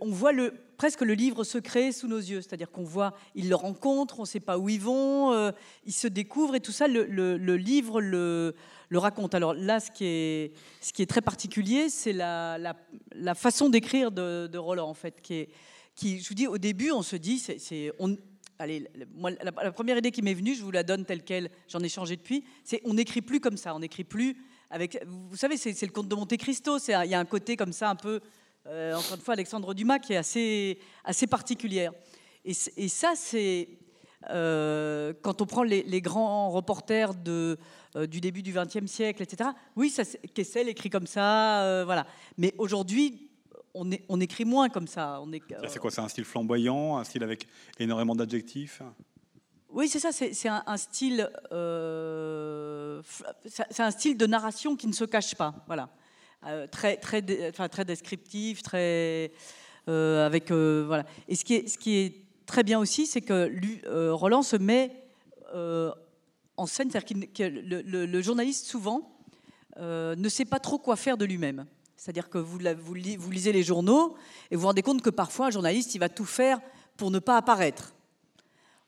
[0.00, 0.32] on voit
[0.78, 2.40] presque le livre se créer sous nos yeux.
[2.40, 5.52] C'est-à-dire qu'on voit, ils le rencontrent, on ne sait pas où ils vont, euh,
[5.84, 7.04] ils se découvrent et tout ça, le,
[7.56, 8.54] livre le,
[8.94, 9.34] raconte.
[9.34, 12.74] Alors là, ce qui est, très particulier, c'est la,
[13.34, 15.48] façon d'écrire de, Roland, en fait, qui
[16.20, 17.92] je vous dis, au début, on se dit, c'est,
[18.58, 21.50] allez, le- moi, la, première idée qui m'est venue, je vous la donne telle quelle,
[21.68, 24.36] j'en ai changé depuis, c'est on n'écrit plus comme ça, on n'écrit plus
[24.70, 27.72] avec, vous savez, c'est, le conte de Monte Cristo, il y a un côté comme
[27.72, 28.20] ça un peu,
[28.66, 31.92] euh, encore une fois, Alexandre Dumas qui est assez, assez particulière.
[32.44, 32.54] Et,
[32.88, 33.68] ça, c'est
[34.30, 37.58] euh, quand on prend les, grands reporters de,
[37.96, 39.50] euh, du début du XXe siècle, etc.
[39.76, 39.94] Oui,
[40.34, 42.06] Kessel écrit comme ça, voilà.
[42.38, 43.25] Mais aujourd'hui,
[43.76, 45.20] on, est- on écrit moins comme ça.
[45.22, 47.46] On est, Ça, C'est quoi C'est un style flamboyant, un style avec
[47.78, 48.82] énormément d'adjectifs
[49.70, 50.10] Oui, c'est ça.
[50.12, 53.02] C'est un, un style, euh,
[53.46, 55.54] c'est un style de narration qui ne se cache pas.
[55.66, 55.88] Voilà,
[56.46, 59.32] Euh, très, très, dé- enfin, très descriptif, très
[59.88, 61.04] euh, avec euh, voilà.
[61.28, 62.14] Et ce qui est, ce qui est
[62.46, 64.90] très bien aussi, c'est que lui, euh, Roland se met
[65.54, 65.90] euh,
[66.56, 69.12] en scène, c'est-à-dire que le, le- le journaliste souvent
[69.78, 71.66] euh, ne sait pas trop quoi faire de lui-même.
[71.96, 74.16] C'est-à-dire que vous, lisez les journaux
[74.50, 76.60] et vous vous rendez compte que parfois un journaliste il va tout faire
[76.96, 77.94] pour ne pas apparaître.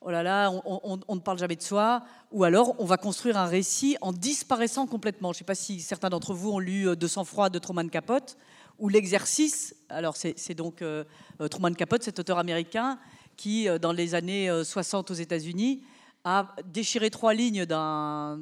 [0.01, 3.47] Oh là là, on, ne parle jamais de soi, ou alors on va construire un
[3.47, 5.33] récit en disparaissant complètement.
[5.33, 7.88] Je ne sais pas si certains d'entre vous ont lu euh, De sang-froid de Truman
[7.88, 8.37] Capote,
[8.79, 11.03] ou l'exercice, alors c'est donc euh,
[11.40, 12.99] euh, Truman Capote, cet auteur américain,
[13.37, 15.83] qui euh, dans les années euh, 60 aux États-Unis
[16.25, 18.40] a déchiré trois lignes d'un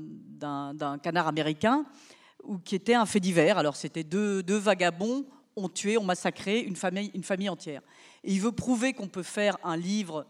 [1.03, 1.85] canard américain,
[2.47, 3.59] ou qui était un fait divers.
[3.59, 7.83] Alors c'était deux, vagabonds ont tué, ont massacré une famille, une famille entière.
[8.25, 10.27] Et il veut prouver qu'on peut faire un livre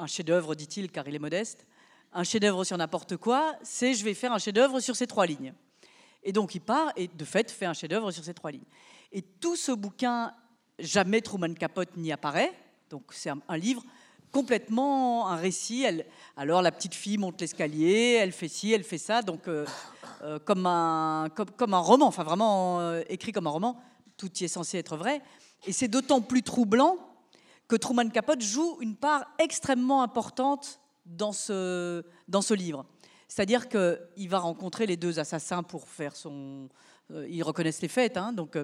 [0.00, 1.66] un chef-d'œuvre, dit-il, car il est modeste,
[2.12, 5.52] un chef-d'œuvre sur n'importe quoi, c'est je vais faire un chef-d'œuvre sur ces trois lignes.
[6.22, 8.64] Et donc il part et de fait fait un chef-d'œuvre sur ces trois lignes.
[9.12, 10.32] Et tout ce bouquin
[10.78, 12.52] jamais Truman Capote n'y apparaît.
[12.88, 13.84] Donc c'est un livre
[14.32, 15.84] complètement un récit.
[16.36, 19.66] Alors la petite fille monte l'escalier, elle fait ci, elle fait ça, donc euh,
[20.22, 23.80] euh, comme, un, comme, un roman, enfin vraiment euh, écrit comme un roman,
[24.16, 25.22] tout y est censé être vrai.
[25.66, 26.96] Et c'est d'autant plus troublant
[27.68, 32.86] que Truman Capote joue une part extrêmement importante dans ce, dans ce livre.
[33.28, 36.68] C'est-à-dire qu'il va rencontrer les deux assassins pour faire son...
[37.28, 38.58] ils reconnaissent les faits, hein, donc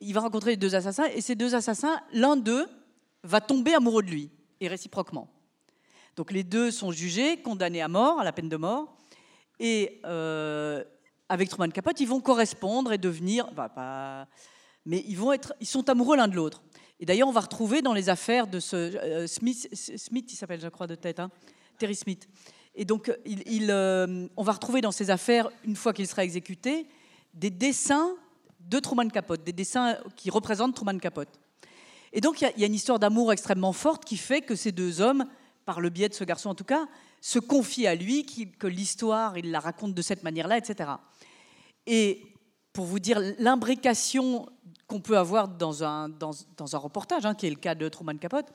[0.00, 2.66] il va rencontrer les deux assassins, et ces deux assassins, l'un d'eux
[3.22, 4.30] va tomber amoureux de lui,
[4.62, 5.28] et réciproquement.
[6.16, 8.96] Donc les deux sont jugés, condamnés à mort, à la peine de mort,
[9.58, 10.84] et euh,
[11.28, 13.50] avec Truman Capote, ils vont correspondre et devenir...
[13.52, 14.28] bah,
[14.84, 16.62] mais ils, vont être, ils sont amoureux l'un de l'autre.
[16.98, 20.60] Et d'ailleurs, on va retrouver dans les affaires de ce euh, Smith, Smith, il s'appelle,
[20.60, 21.30] je crois, de tête, hein,
[21.78, 22.28] Terry Smith.
[22.74, 26.24] Et donc, il, il, euh, on va retrouver dans ces affaires, une fois qu'il sera
[26.24, 26.86] exécuté,
[27.34, 28.14] des dessins
[28.60, 31.40] de Truman Capote, des dessins qui représentent Truman Capote.
[32.12, 35.00] Et donc, il y a- une histoire d'amour extrêmement forte qui fait que ces deux
[35.00, 35.24] hommes,
[35.64, 36.86] par le biais de ce garçon en tout cas,
[37.20, 38.26] se confient à lui,
[38.58, 40.90] que l'histoire, il la raconte de cette manière-là, etc.
[41.86, 42.22] Et
[42.72, 44.48] pour vous dire l'imbrication
[44.86, 46.34] qu'on peut avoir dans un, dans,
[46.72, 48.52] un reportage, hein, qui est le cas de Truman Capote,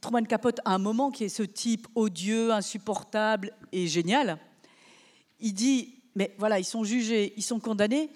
[0.00, 4.38] Truman Capote, à un moment qui est ce type odieux, insupportable et génial,
[5.38, 8.10] il dit, mais voilà, ils sont jugés, ils sont condamnés,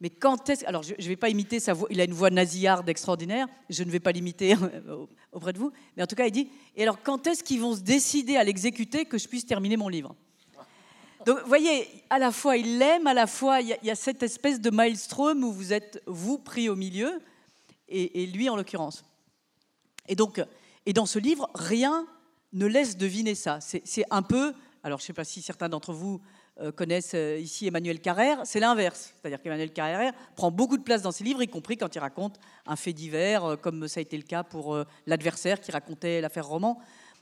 [0.00, 0.66] mais quand est-ce...
[0.66, 3.84] Alors, je ne vais pas imiter sa voix, il a une voix nasillarde extraordinaire, je
[3.84, 4.54] ne vais pas l'imiter
[5.32, 7.74] auprès de vous, mais en tout cas, il dit, et alors quand est-ce qu'ils vont
[7.74, 10.14] se décider à l'exécuter que je puisse terminer mon livre?
[11.26, 14.22] Donc, vous voyez, à la fois il l'aime, à la fois il y, a- cette
[14.22, 17.18] espèce de maelstrom où vous êtes, vous, pris au milieu,
[17.88, 19.04] et, et lui en l'occurrence.
[20.06, 20.42] Et donc,
[20.86, 22.06] et dans ce livre, rien
[22.52, 23.58] ne laisse deviner ça.
[23.60, 24.52] C'est un peu,
[24.82, 26.20] alors je ne sais pas si certains d'entre vous
[26.70, 29.12] connaissent euh, ici Emmanuel Carrère, c'est l'inverse.
[29.20, 32.38] C'est-à-dire qu'Emmanuel Carrère prend beaucoup de place dans ses livres, y compris quand il raconte
[32.66, 36.20] un fait divers, euh, comme ça a été le cas pour euh, l'adversaire qui racontait
[36.20, 36.78] l'affaire Roman.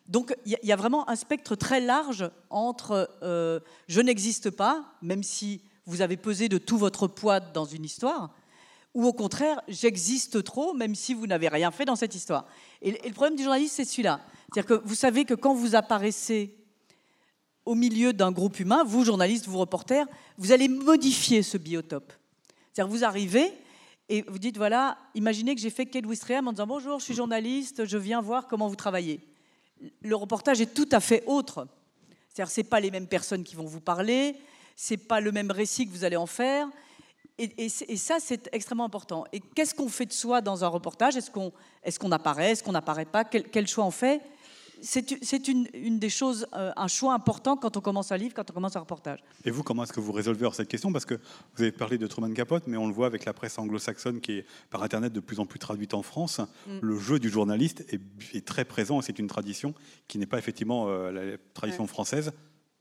[0.06, 5.22] Donc il y, a- vraiment un spectre très large entre euh, je n'existe pas, même
[5.22, 8.30] si vous avez pesé de tout votre poids dans une histoire,
[8.94, 12.46] ou au contraire, j'existe trop, même si vous n'avez rien fait dans cette histoire.
[12.82, 14.20] Et, et le problème du journaliste, c'est celui-là.
[14.52, 16.54] C'est-à-dire que vous savez que quand vous apparaissez
[17.64, 20.06] au milieu d'un groupe humain, vous, journalistes, vous, reporters,
[20.38, 22.12] vous allez modifier ce biotope.
[22.72, 23.52] C'est-à-dire vous arrivez
[24.08, 27.14] et vous dites, voilà, imaginez que j'ai fait Kate Wistreham en disant, bonjour, je suis
[27.14, 29.20] journaliste, je viens voir comment vous travaillez.
[30.02, 31.66] Le reportage est tout à fait autre.
[32.28, 34.36] C'est-à-dire que ce pas les mêmes personnes qui vont vous parler,
[34.74, 36.68] c'est pas le même récit que vous allez en faire.
[37.38, 39.24] Et, c'est- ça, c'est extrêmement important.
[39.32, 41.16] Et qu'est-ce qu'on fait de soi dans un reportage?
[41.16, 42.52] Est-ce qu'on apparaît?
[42.52, 43.24] Est-ce qu'on n'apparaît pas?
[43.24, 44.20] Quel choix on fait?
[44.84, 48.50] C'est une, une des choses, euh, un choix important quand on commence un livre, quand
[48.50, 49.20] on commence un reportage.
[49.44, 50.92] Et vous, comment est-ce que vous résolvez alors cette question?
[50.92, 53.58] Parce que vous avez parlé de Truman Capote, mais on le voit avec la presse
[53.58, 56.40] anglo-saxonne qui est par Internet de plus en plus traduite en France.
[56.66, 56.78] Mm.
[56.82, 58.00] Le jeu du journaliste est,
[58.34, 59.74] est très présent et c'est une tradition
[60.08, 62.32] qui n'est pas effectivement euh, la tradition française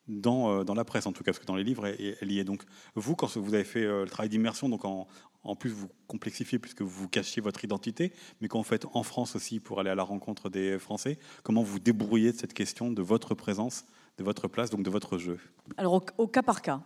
[0.07, 2.39] dans, euh, dans la presse, en tout cas, parce que dans les livres, elle, y
[2.39, 2.43] est.
[2.43, 2.63] Donc,
[2.95, 5.07] vous, quand vous avez fait euh, le travail d'immersion, donc en,
[5.55, 9.59] plus vous complexifiez puisque vous cachiez votre identité, mais quand vous faites en France aussi
[9.59, 13.35] pour aller à la rencontre des Français, comment vous débrouillez de cette question de votre
[13.35, 13.85] présence,
[14.17, 15.39] de votre place, donc de votre jeu?
[15.77, 16.81] Alors au, cas par cas,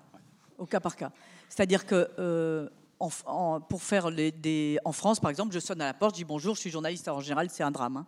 [0.58, 1.12] au cas par cas.
[1.50, 6.16] C'est-à-dire que euh, pour faire les, en France, par exemple, je sonne à la porte,
[6.16, 7.08] je dis bonjour, je suis journaliste.
[7.10, 7.98] En général, c'est un drame.
[7.98, 8.08] hein.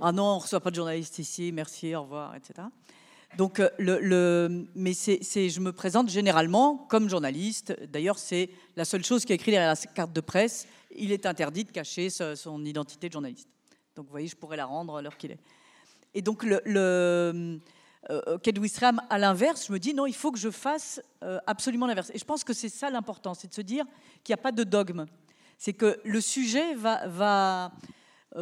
[0.00, 2.66] Ah non, on ne reçoit pas de journaliste ici, merci, au revoir, etc.
[3.38, 7.74] Donc, euh, mais je me présente généralement comme journaliste.
[7.88, 10.66] D'ailleurs, c'est la seule chose qui est écrite derrière la carte de presse.
[10.94, 13.48] Il est interdit de cacher son identité de journaliste.
[13.96, 15.38] Donc, vous voyez, je pourrais la rendre à l'heure qu'il est.
[16.14, 17.60] Et donc, le, le
[18.10, 21.38] euh, Kate Wistreham, à l'inverse, je me dis non, il faut que je fasse euh,
[21.46, 22.10] absolument l'inverse.
[22.12, 23.84] Et je pense que c'est ça l'important, c'est de se dire
[24.24, 25.06] qu'il n'y a pas de dogme.
[25.56, 27.70] C'est que le sujet va,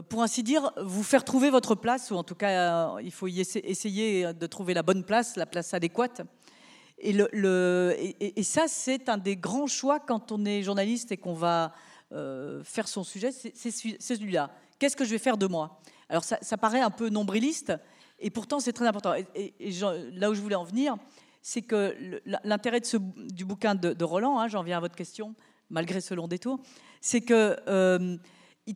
[0.09, 3.27] pour ainsi dire, vous faire trouver votre place, ou en tout cas, euh, il faut
[3.27, 6.23] essayer de trouver la bonne place, la place adéquate.
[6.99, 11.73] Et, ça, c'est un des grands choix quand on est journaliste et qu'on va
[12.13, 14.51] euh, faire son sujet, c'est c'est celui- c'est celui-là.
[14.79, 15.81] Qu'est-ce que je vais faire de moi?
[16.09, 17.73] Alors, ça, paraît un peu nombriliste,
[18.19, 19.15] et pourtant, c'est très important.
[19.35, 19.55] Et,
[20.15, 20.97] là où je voulais en venir,
[21.43, 22.83] c'est que l'intérêt
[23.17, 25.35] du bouquin de, Roland, hein, j'en viens à votre question,
[25.71, 26.61] malgré ce long détour,
[27.01, 28.17] c'est que euh,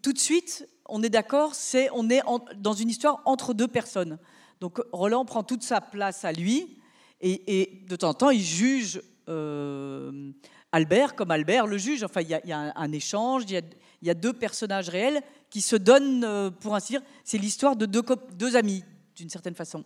[0.03, 2.23] tout de suite, on est d'accord, c'est on est
[2.57, 4.19] dans une histoire entre deux personnes.
[4.61, 6.79] Donc Roland prend toute sa place à lui,
[7.21, 10.31] et, de temps en temps, il juge euh,
[10.73, 12.03] Albert comme Albert le juge.
[12.03, 13.63] Enfin, il y a, un, échange, il
[14.03, 17.87] y a, deux personnages réels qui se donnent, euh, pour ainsi dire, c'est l'histoire de
[17.87, 18.85] deux, amis,
[19.17, 19.85] d'une certaine façon.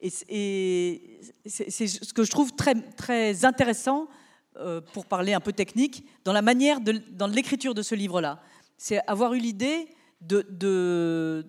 [0.00, 4.08] Et, c'est ce que je trouve très, très intéressant,
[4.56, 8.42] euh, pour parler un peu technique, dans la manière, dans l'écriture de ce livre-là.
[8.78, 9.88] c'est avoir eu l'idée
[10.28, 11.44] de, de,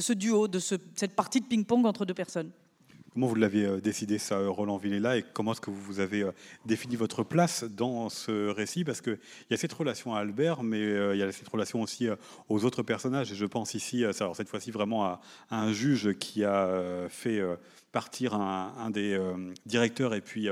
[0.00, 2.50] ce duo, de ce- cette partie de ping-pong entre deux personnes.
[3.14, 6.22] Comment vous l'avez euh, décidé ça, euh, Roland Villela, et comment est-ce que vous avez
[6.22, 6.32] euh,
[6.66, 8.82] défini votre place dans ce récit?
[8.82, 12.08] Parce qu'il y a cette relation à Albert, mais il y a cette relation aussi
[12.48, 13.30] aux autres personnages.
[13.30, 17.40] Et je pense ici, alors cette fois-ci vraiment à, un juge qui a fait
[17.92, 19.20] partir un, un des
[19.66, 20.48] directeurs et puis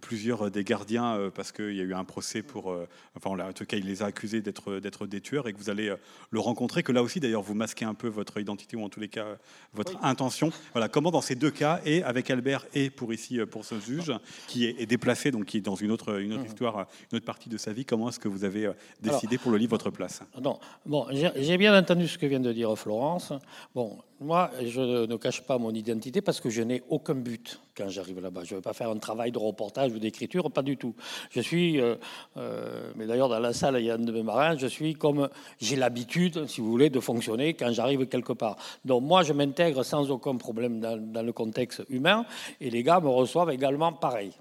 [0.00, 2.76] plusieurs des gardiens parce qu'il y a eu un procès pour,
[3.16, 5.70] enfin en tout cas il les a accusés d'être d'être des tueurs et que vous
[5.70, 5.94] allez
[6.30, 9.00] le rencontrer, que là aussi d'ailleurs vous masquez un peu votre identité ou en tous
[9.00, 9.38] les cas
[9.72, 10.50] votre intention.
[10.72, 13.78] Voilà, comment dans ces deux cas, et avec Albert et pour ici euh, pour ce
[13.80, 14.12] juge
[14.48, 16.48] qui est, est déplacé, donc qui est dans une autre, une autre Mhm.
[16.48, 19.38] histoire, euh, une autre partie de sa vie, comment est-ce que vous avez euh, décidé
[19.38, 20.22] pour le livre votre place?
[20.40, 23.32] Non, bon, j'ai j'ai bien entendu ce que vient de dire Florence.
[23.74, 27.88] Bon, moi, je ne cache pas mon identité parce que je n'ai aucun but quand
[27.88, 28.44] j'arrive là-bas.
[28.44, 30.94] Je ne vais pas faire un travail de reportage ou d'écriture, pas du tout.
[31.30, 31.96] Je suis, euh,
[32.36, 34.94] euh, mais d'ailleurs dans la salle, il y a un de mes marins, je suis
[34.94, 35.28] comme
[35.60, 38.56] j'ai l'habitude, si vous voulez, de fonctionner quand j'arrive quelque part.
[38.84, 42.24] Donc moi, je m'intègre sans aucun problème dans, le contexte humain
[42.60, 44.32] et les gars me reçoivent également pareil.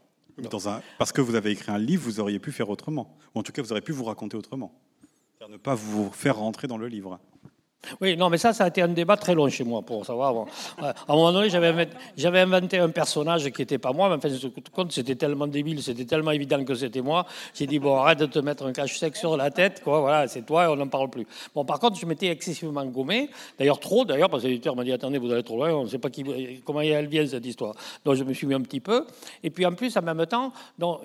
[0.98, 3.52] Parce que vous avez écrit un livre, vous auriez pu faire autrement, ou en tout
[3.52, 4.74] cas vous auriez pu vous raconter autrement,
[5.50, 7.20] ne pas vous faire rentrer dans le livre.
[8.00, 10.46] Oui, non, mais ça, ça a été un débat très long chez moi pour savoir.
[10.78, 14.48] À un moment donné, j'avais inventé, un personnage qui n'était pas moi, mais enfin, je
[14.48, 17.26] me compte, c'était tellement débile, c'était tellement évident que c'était moi.
[17.56, 20.44] J'ai dit, bon, arrête de te mettre un cache-sec sur la tête, quoi, voilà, c'est
[20.44, 21.26] toi et on n'en parle plus.
[21.56, 24.92] Bon, par contre, je m'étais excessivement gommé, d'ailleurs trop, d'ailleurs, parce que l'éditeur m'a dit,
[24.92, 26.24] attendez, vous allez trop loin, on ne sait pas qui,
[26.64, 27.74] comment elle vient cette histoire.
[28.06, 29.06] Donc, je me suis mis un petit peu.
[29.44, 30.54] Et puis, en plus, en même temps,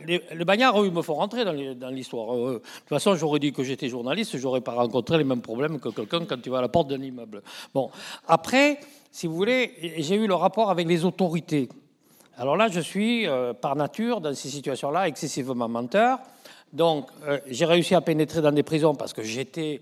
[0.07, 2.35] les, les bagnards, eux, ils me font rentrer dans l'histoire.
[2.35, 5.81] Euh, De toute façon, j'aurais dit que j'étais journaliste, j'aurais pas rencontré les mêmes problèmes
[5.81, 7.43] que quelqu'un quand tu vas à la porte d'un immeuble.
[7.75, 7.91] Bon,
[8.27, 8.79] après,
[9.11, 11.69] si vous voulez, j'ai eu le rapport avec les autorités.
[12.39, 16.19] Alors là, je suis, euh, par nature, dans ces situations-là, excessivement menteur.
[16.73, 19.81] Donc, euh, j'ai réussi à pénétrer dans des prisons parce que j'étais.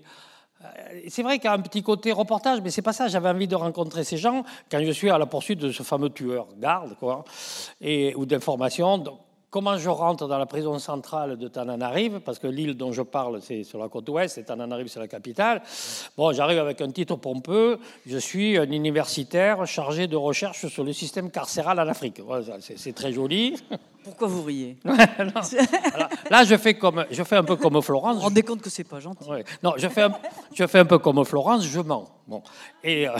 [0.63, 0.67] euh,
[1.09, 3.09] C'est vrai qu'il y a un petit côté reportage, mais c'est pas ça.
[3.09, 6.09] J'avais envie de rencontrer ces gens quand je suis à la poursuite de ce fameux
[6.09, 7.25] tueur garde, quoi,
[7.81, 9.03] et, ou d'informations.
[9.55, 13.41] Comment je rentre dans la prison centrale de Tananarive, parce que l'île dont je parle,
[13.41, 15.61] c'est sur la côte ouest, et Tananarive, c'est la capitale.
[16.17, 17.79] Bon, j'arrive avec un titre pompeux.
[18.05, 22.21] Je suis un universitaire chargé de recherche sur le système carcéral en Afrique.
[22.59, 23.55] C'est très joli.
[24.05, 24.95] Pourquoi vous riez Non.
[25.17, 25.43] Alors,
[26.29, 28.13] Là, je fais, comme, je fais un peu comme Florence.
[28.13, 29.43] Vous vous rendez compte que c'est pas gentil Ouais.
[29.61, 30.11] Non, je fais, un,
[30.53, 32.07] je fais un peu comme Florence, je mens.
[32.27, 32.41] Bon.
[32.83, 33.13] Et, euh,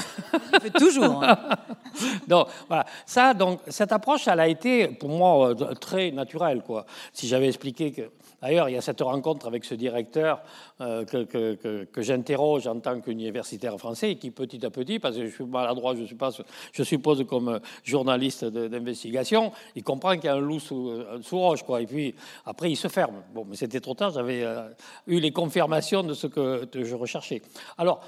[0.77, 1.23] toujours.
[1.23, 1.37] hein.
[2.27, 2.85] donc, voilà.
[3.05, 6.61] Ça, donc, cette approche, elle a été pour moi euh, très naturelle.
[6.65, 6.85] Quoi.
[7.11, 8.09] Si j'avais expliqué que.
[8.45, 10.39] D'ailleurs, il y a cette rencontre avec ce directeur
[10.79, 11.55] euh, que,
[11.85, 15.45] que- j'interroge en tant qu'universitaire français et qui, petit à petit, parce que je suis
[15.45, 16.15] maladroit, je, suis
[16.71, 21.19] je suppose, comme euh, journaliste d'investigation, il comprend qu'il y a un loup sous, euh,
[21.23, 21.63] sous roche.
[21.63, 21.81] Quoi.
[21.81, 22.13] Et puis,
[22.45, 23.23] après, il se ferme.
[23.33, 24.45] Bon, mais c'était trop tard, j'avais
[25.07, 27.41] eu les confirmations de ce que je recherchais.
[27.79, 28.01] Alors,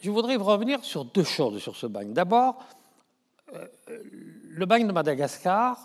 [0.00, 2.14] je voudrais revenir sur deux choses sur ce bagne.
[2.14, 2.64] D'abord,
[4.48, 5.76] le bagne de Madagascar,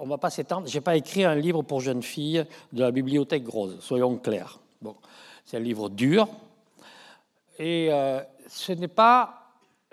[0.00, 0.66] on ne va pas s'étendre.
[0.66, 4.58] Je n'ai pas écrit un livre pour jeunes filles de la bibliothèque Rose, soyons clairs.
[4.80, 4.96] Bon,
[5.44, 6.26] c'est un livre dur.
[7.58, 9.34] Et euh, ce n'est pas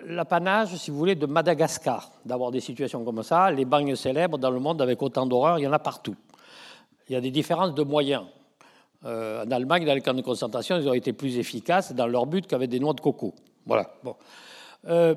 [0.00, 3.50] l'apanage, si vous voulez, de Madagascar, d'avoir des situations comme ça.
[3.50, 6.16] Les bagnes célèbres dans le monde avec autant d'horreur, il y en a partout.
[7.08, 8.24] Il y a des différences de moyens.
[9.04, 12.26] Euh, en Allemagne, dans les camps de concentration, ils ont été plus efficaces dans leur
[12.26, 13.34] but qu'avec des noix de coco.
[13.66, 13.90] Voilà.
[14.02, 14.16] Bon.
[14.86, 15.14] Euh,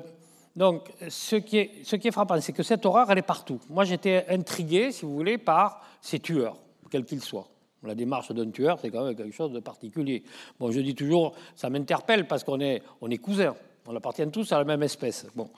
[0.54, 3.58] donc, ce qui est, frappant, c'est que cette horreur, elle est partout.
[3.70, 6.56] Moi, j'étais intrigué, si vous voulez, par ces tueurs,
[6.90, 7.48] quels qu'ils soient.
[7.82, 10.22] La démarche d'un tueur, c'est quand même quelque chose de particulier.
[10.60, 12.82] Bon, je dis toujours, ça m'interpelle parce qu'on est,
[13.20, 13.56] cousins.
[13.86, 15.26] On appartient tous à la même espèce.
[15.34, 15.48] Bon.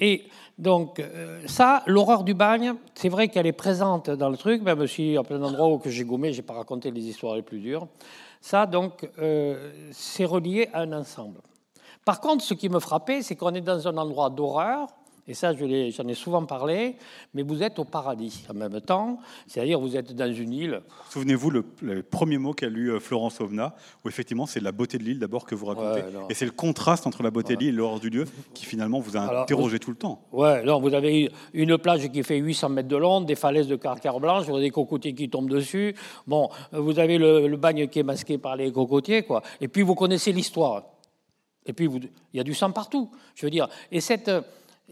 [0.00, 0.24] Et
[0.58, 4.84] donc, euh, ça, l'horreur du bagne, c'est vrai qu'elle est présente dans le truc, même
[4.88, 7.86] si à plein d'endroits où j'ai gommé, j'ai pas raconté les histoires les plus dures.
[8.40, 11.40] Ça, donc, euh, c'est relié à un ensemble.
[12.04, 14.88] Par contre, ce qui me frappait, c'est qu'on est dans un endroit d'horreur,
[15.26, 16.96] et ça, je j'en ai souvent parlé,
[17.32, 20.82] mais vous êtes au paradis en même temps, c'est-à-dire vous êtes dans une île.
[21.08, 24.98] Souvenez-vous le, le premier mot qu'a lu euh, Florence Ovna, où effectivement c'est la beauté
[24.98, 27.60] de l'île d'abord que vous racontez, Ouais, et c'est le contraste entre la beauté de
[27.60, 30.20] l'île et l'horreur du lieu qui finalement vous a Alors, interrogé tout le temps.
[30.30, 33.76] Ouais, non, vous avez une plage qui fait 800 mètres de long, des falaises de
[33.76, 35.94] calcaire blanche, vous avez des cocotiers qui tombent dessus.
[36.26, 39.40] Bon, vous avez le, le bagne qui est masqué par les cocotiers, quoi.
[39.58, 40.82] Et puis vous connaissez l'histoire.
[41.66, 41.88] Et puis
[42.32, 43.10] il y a du sang partout.
[43.34, 44.30] Je veux dire, et cette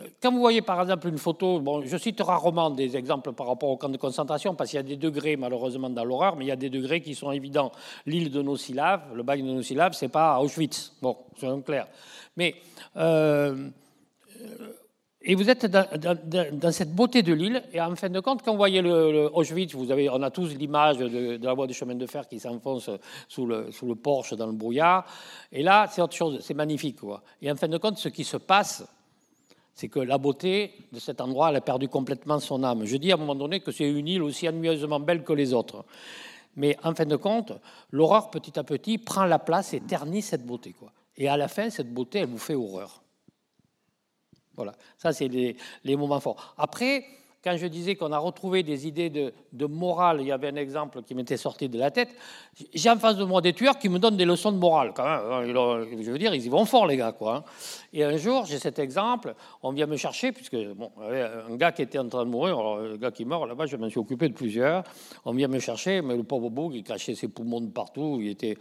[0.00, 3.46] euh, quand vous voyez par exemple une photo, bon, je cite rarement des exemples par
[3.46, 6.46] rapport au camp de concentration parce qu'il y a des degrés malheureusement dans l'horreur, mais
[6.46, 7.72] il y a des degrés qui sont évidents.
[8.06, 10.94] L'île de Nocilav, le bagne de Nocilav, c'est pas Auschwitz.
[11.02, 11.88] Bon, soyons clairs.
[12.36, 12.54] Mais
[12.96, 13.68] euh,
[15.24, 18.56] Et vous êtes dans, cette beauté de l'île, et en fin de compte, quand vous
[18.56, 22.26] voyez Auschwitz, vous avez, on a tous l'image de, la voie du chemin de fer
[22.26, 22.90] qui s'enfonce
[23.28, 25.06] sous le, sous le porche dans le brouillard.
[25.52, 27.00] Et là, c'est autre chose, c'est magnifique.
[27.00, 27.22] Quoi.
[27.40, 28.84] Et en fin de compte, ce qui se passe,
[29.74, 32.84] c'est que la beauté de cet endroit, elle a perdu complètement son âme.
[32.84, 35.54] Je dis à un moment donné que c'est une île aussi ennuyeusement belle que les
[35.54, 35.84] autres.
[36.56, 37.52] Mais en fin de compte,
[37.92, 40.72] l'horreur, petit à petit, prend la place et ternit cette beauté.
[40.72, 40.92] Quoi.
[41.16, 43.02] Et à la fin, cette beauté, elle vous fait horreur.
[44.56, 46.54] Voilà, ça c'est les, moments forts.
[46.58, 47.04] Après,
[47.42, 51.02] quand je disais qu'on a retrouvé des idées de, morale, il y avait un exemple
[51.02, 52.14] qui m'était sorti de la tête.
[52.72, 54.92] J'ai en face de moi des tueurs qui me donnent des leçons de morale.
[54.94, 55.86] Quand même, hein.
[56.00, 57.12] Je veux dire, ils y vont fort, les gars.
[57.12, 57.44] Quoi, hein.
[57.94, 61.82] Et un jour, j'ai cet exemple, on vient me chercher, puisque bon, un gars qui
[61.82, 64.30] était en train de mourir, alors, le gars qui meurt, là-bas, je m'en suis occupé
[64.30, 64.82] de plusieurs.
[65.26, 68.18] On vient me chercher, mais le pauvre boug, il cachait ses poumons de partout.
[68.22, 68.56] Il était,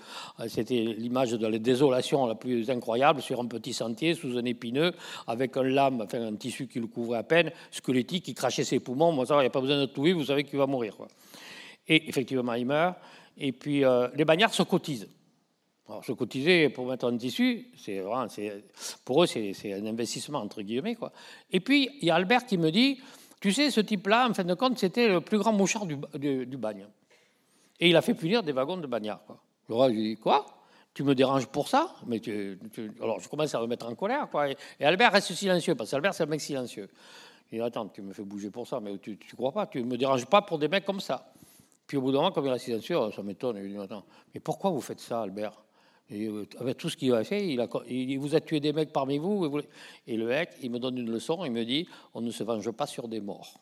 [0.48, 4.92] c'était l'image de la désolation la plus incroyable sur un petit sentier, sous un épineux,
[5.28, 8.82] avec un lame, enfin un tissu qui le couvrait à peine, squelettique, qui crachait ses
[8.82, 9.14] poumons.
[9.14, 10.98] Moi, ça, il n'y a pas besoin de tout vous savez qu'il va mourir.
[11.88, 12.98] Et effectivement, il meurt.
[13.38, 15.08] Et puis, euh, les bagnards se cotisent.
[15.92, 18.26] Alors, se cotiser pour mettre un tissu, c'est vraiment,
[19.04, 20.96] pour eux, c'est un investissement, entre guillemets.
[20.96, 21.12] Quoi.
[21.52, 23.02] Et puis, il y a Albert qui me dit,
[23.42, 25.98] tu sais, ce type-là, en fin de compte, c'était le plus grand mouchard du,
[26.46, 26.88] du- bagne.
[27.78, 29.20] Et il a fait punir des wagons de bagnards.
[29.68, 30.46] Alors, je lui dis, quoi?
[30.94, 31.94] Tu me déranges pour ça?
[32.08, 32.22] Mais
[33.02, 34.30] Alors, je commence à me mettre en colère.
[34.30, 34.52] Quoi.
[34.52, 36.90] Et, Albert reste silencieux, parce qu'Albert, c'est un mec silencieux.
[37.52, 39.84] Il dit, attends, tu me fais bouger pour ça, mais tu ne crois pas, tu
[39.84, 41.34] ne me déranges pas pour des mecs comme ça.
[41.86, 43.58] Puis au bout d'un moment, comme il est silencieux, ça m'étonne.
[43.62, 45.62] Il dit, attends, mais pourquoi vous faites ça, Albert?
[46.12, 49.62] Euh, avec tout ce qu'il a fait, il, vous a tué des mecs parmi vous.
[50.08, 52.70] Et, le mec, il me donne une leçon, il me dit on ne se venge
[52.72, 53.60] pas sur des morts.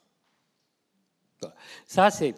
[1.86, 2.36] Ça, c'est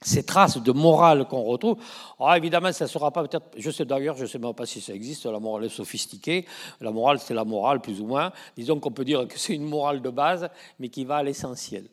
[0.00, 1.78] ces traces de morale qu'on retrouve.
[2.18, 3.46] Alors, évidemment, ça ne sera pas peut-être.
[3.56, 6.44] Je sais d'ailleurs, je ne sais même pas si ça existe, la morale est sophistiquée.
[6.80, 8.32] La morale, c'est la morale, plus ou moins.
[8.56, 11.88] Disons qu'on peut dire que c'est une morale de base, mais qui va à l'essentiel.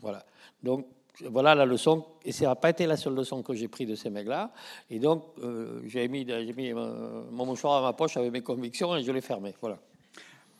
[0.00, 0.24] Voilà.
[0.62, 0.86] Donc,
[1.30, 3.94] voilà la leçon, et ça n'a pas été la seule leçon que j'ai prise de
[3.94, 4.52] ces mecs-là.
[4.90, 9.02] Et donc, euh, j'ai mis, euh, mon mouchoir dans ma poche avec mes convictions et
[9.02, 9.54] je l'ai fermé.
[9.60, 9.78] Voilà.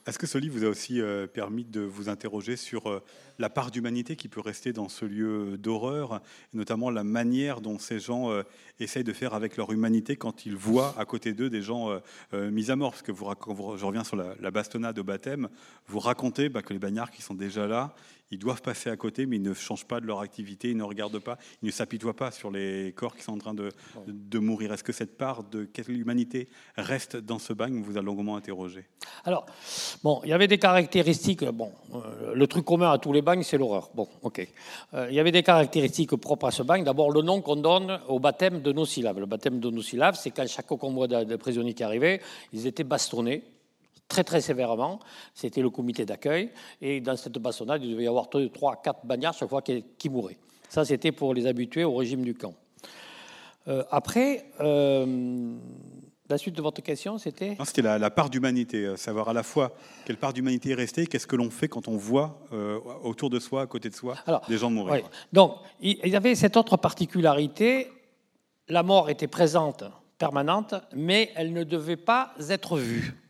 [0.05, 3.03] Est-ce que ce livre vous a aussi euh, permis de vous interroger sur
[3.39, 6.21] la part d'humanité qui peut rester dans ce lieu d'horreur,
[6.53, 8.31] notamment la manière dont ces gens
[8.81, 12.01] essayent de faire avec leur humanité quand ils voient à côté d'eux des gens
[12.33, 15.49] mis à mort Parce que je reviens sur la, la bastonnade au baptême,
[15.87, 17.95] vous racontez bah, que les bagnards qui sont déjà là,
[18.33, 20.83] ils doivent passer à côté, mais ils ne changent pas de leur activité, ils ne
[20.83, 23.71] regardent pas, ils ne s'apitoient pas sur les corps qui sont en train de,
[24.07, 24.73] de mourir.
[24.73, 28.87] Est-ce que cette part de quelle humanité reste dans ce bagne vous a longuement interrogé
[29.27, 29.45] Alors,
[30.03, 31.45] bon, il y avait des caractéristiques.
[31.45, 33.91] Bon, euh, le truc commun à tous les bagnes, c'est l'horreur.
[33.95, 34.49] Bon, ok.
[34.95, 36.85] Euh, il y avait des caractéristiques propres à ce bagne.
[36.85, 39.19] D'abord, le nom qu'on donne au baptême de nos syllabes.
[39.19, 42.23] Le baptême de nos syllabes, c'est quand chaque convoi de, de prisonniers qui arrivait,
[42.55, 43.43] ils étaient bastonnés
[44.13, 45.01] très très sévèrement.
[45.35, 46.51] C'était le comité d'accueil.
[46.83, 50.11] Et dans cette bastonnade, il devait y avoir 3, 4 bagnards chaque fois qui, qui
[50.11, 50.37] mouraient.
[50.69, 52.55] Ça, c'était pour les habitués au régime du camp.
[53.69, 55.57] Euh, après, euh,
[56.29, 57.57] la suite de votre question, c'était?
[57.65, 59.73] C'était la, la part d'humanité, euh, savoir à la fois
[60.05, 63.39] quelle part d'humanité est restée, qu'est-ce que l'on fait quand on voit euh, autour de
[63.39, 64.17] soi, à côté de soi,
[64.49, 65.05] des gens mourir.
[65.05, 65.11] Oui.
[65.33, 67.89] Donc, il y avait cette autre particularité.
[68.69, 69.85] La mort était présente,
[70.19, 73.22] permanente, mais elle ne devait pas être vue.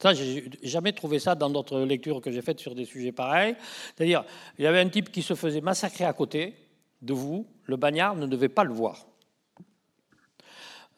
[0.00, 3.54] Ça, j'ai jamais trouvé ça dans d'autres lectures que j'ai faites sur des sujets pareils.
[3.94, 4.24] C'est-à-dire,
[4.58, 6.54] il y avait un type qui se faisait massacrer à côté
[7.02, 9.06] de vous, le bagnard ne devait pas le voir.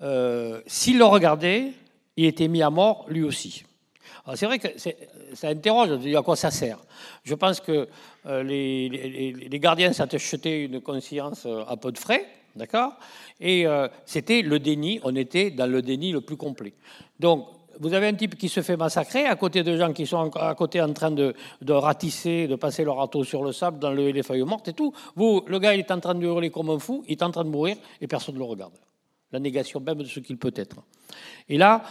[0.02, 1.72] Euh, S'il le regardait,
[2.16, 3.64] il était mis à mort lui aussi.
[4.36, 6.78] C'est vrai que ça interroge à quoi ça sert.
[7.24, 7.88] Je pense que
[8.26, 12.24] euh, les, gardiens s'achetaient une conscience euh, à peu de frais,
[12.54, 12.92] d'accord?
[13.40, 13.64] Et
[14.06, 16.74] c'était le déni, on était dans le déni le plus complet.
[17.18, 17.48] Donc,
[17.80, 20.54] vous avez un type qui se fait massacrer à côté de gens qui sont à
[20.54, 24.22] côté en train de, de ratisser, de passer leur râteau sur le sable, d'enlever les
[24.22, 24.92] feuilles mortes et tout.
[25.16, 27.30] Vous, le gars, il est en train de hurler comme un fou, il est en
[27.30, 28.74] train de mourir et personne ne le regarde.
[29.32, 30.76] La négation même de ce qu'il peut être.
[31.48, 31.82] Et là,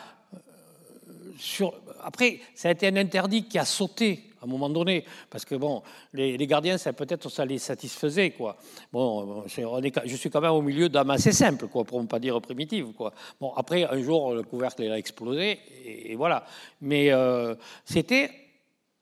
[2.04, 5.54] après, ça a été un interdit qui a sauté à un moment donné, parce que
[5.54, 8.58] bon, les, gardiens, ça peut-être ça les satisfaisait, quoi.
[8.92, 12.18] Bon, est- je suis quand même au milieu d'âmes assez simples, quoi, pour ne pas
[12.18, 13.14] dire primitives, quoi.
[13.40, 16.44] Bon, après, un jour, le couvercle a explosé, et, et voilà.
[16.82, 17.54] Mais euh,
[17.86, 18.32] c'était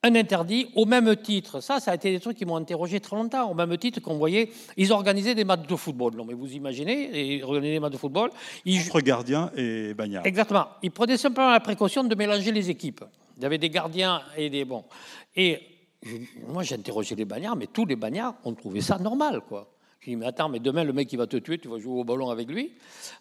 [0.01, 1.59] un interdit au même titre.
[1.61, 3.49] Ça, ça a été des trucs qui m'ont interrogé très longtemps.
[3.51, 6.15] Au même titre qu'on voyait, ils organisaient des matchs de football.
[6.15, 8.29] Non, mais vous imaginez, ils organisaient des matchs de football.
[8.65, 10.25] Ils, Entre gardien et bagnard.
[10.25, 10.67] Exactement.
[10.83, 13.03] Ils prenaient simplement la précaution de mélanger les équipes.
[13.37, 14.85] Il y avait des gardiens et des bons.
[15.35, 15.59] Et
[16.47, 19.69] moi, j'ai interrogé les bagnards, mais tous les bagnards ont trouvé ça normal, quoi.
[19.99, 21.99] Je dis, mais attends, mais demain, le mec, il va te tuer, tu vas jouer
[21.99, 22.71] au ballon avec lui.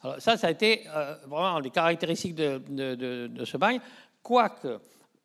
[0.04, 3.80] Alors, ça, ça a été euh, vraiment les caractéristiques de, de- de- de ce bagne.
[4.22, 4.78] Quoique,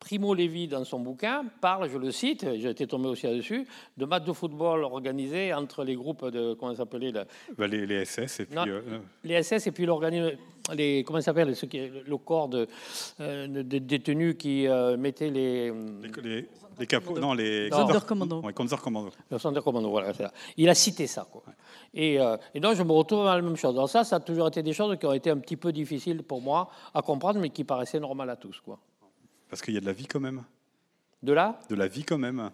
[0.04, 4.04] Primo Levi, dans son bouquin, parle, je le cite, j'ai été tombé aussi là-dessus, de
[4.04, 6.52] matchs de football organisés entre les groupes de.
[6.52, 7.10] Comment ça s'appelait
[7.56, 8.54] Bah, les, les SS et puis.
[8.54, 10.32] Non, euh, Les SS et puis l'organisme.
[10.74, 12.66] Les, comment ça s'appelle ceux qui- Le corps de,
[13.20, 15.70] euh, de- de détenus qui euh, mettaient les.
[15.70, 16.48] les, les,
[16.78, 17.70] les capots, non, les.
[17.70, 18.40] Sonderkommando.
[18.42, 19.10] Ouais, Sonderkommando.
[19.30, 20.12] Le Sonderkommando, voilà.
[20.12, 20.32] ça.
[20.58, 21.26] Il a cité ça.
[21.30, 21.42] Quoi.
[21.94, 23.74] Et, euh, et donc, je me retrouve dans la même chose.
[23.74, 26.22] Donc, ça, ça a toujours été des choses qui ont été un petit peu difficiles
[26.22, 28.60] pour moi à comprendre, mais qui paraissaient normales à tous.
[28.60, 28.78] Quoi.
[29.54, 30.42] Parce qu'il y a de la vie quand même.
[31.22, 32.50] De là De la vie quand même.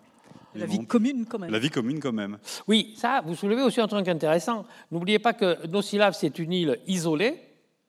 [0.54, 1.50] La vie commune, quand même.
[1.50, 2.36] La vie commune quand même.
[2.68, 4.66] Oui, ça, vous soulevez aussi un truc intéressant.
[4.90, 7.40] N'oubliez pas que Nocilav, c'est une île isolée.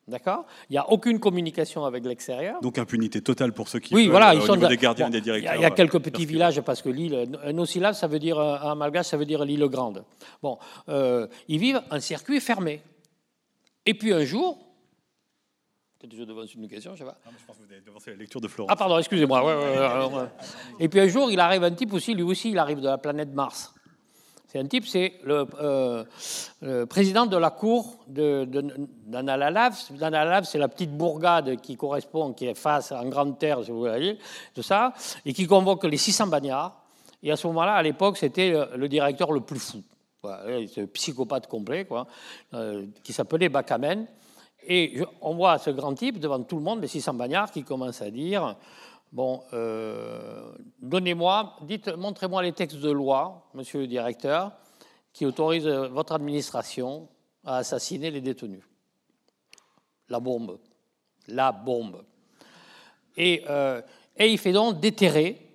[0.08, 0.46] D'accord?
[0.70, 2.58] Il n'y a aucune communication avec l'extérieur.
[2.62, 4.70] Donc impunité totale pour ceux qui Oui, veulent, voilà, euh, ils au sont niveau de-
[4.70, 5.60] des gardiens bon, et des Il y a- directeurs.
[5.60, 8.38] il y a quelques euh, petits villages parce que l'île euh, Nocilav, ça veut dire
[8.38, 10.04] en malgache, ça veut dire l'île grande.
[10.42, 10.56] Bon,
[10.88, 12.80] euh, ils vivent en circuit fermé.
[13.84, 14.56] Et puis un jour,
[16.02, 17.16] peut-être je devance une question, je sais pas.
[17.26, 18.72] je pense que vous avez devancé la lecture de Florence.
[18.72, 19.44] Ah pardon, excusez-moi.
[19.44, 20.28] ouais, ouais, ouais, alors, ouais.
[20.80, 22.98] Et puis un jour, il arrive un type aussi, lui aussi, il arrive de la
[22.98, 23.72] planète Mars.
[24.48, 26.04] C'est un type, c'est le, euh,
[26.60, 28.62] le président de la cour de, de,
[29.06, 29.78] d'Analalav.
[29.92, 33.78] D'Analalav, c'est la petite bourgade qui correspond, qui est face en grande terre, si vous
[33.78, 34.18] voulez,
[34.54, 34.92] tout ça,
[35.24, 36.84] et qui convoque les 600 bagnards.
[37.22, 39.82] Et à ce moment-là, à l'époque, c'était le, directeur le plus fou.
[40.22, 42.06] C'est un psychopathe complet, quoi,
[42.52, 44.06] euh, qui s'appelait Bakamen.
[44.66, 48.00] Et on voit ce grand type devant tout le monde, les 600 bagnards, qui commence
[48.02, 48.56] à dire
[49.12, 54.52] Bon, euh, donnez-moi, dites, montrez-moi les textes de loi, monsieur le directeur,
[55.12, 57.08] qui autorisent euh, votre administration
[57.44, 58.64] à assassiner les détenus.
[60.08, 60.58] La bombe.
[61.28, 62.04] La bombe.
[63.18, 63.82] Et, euh,
[64.18, 65.46] il fait donc déterrer.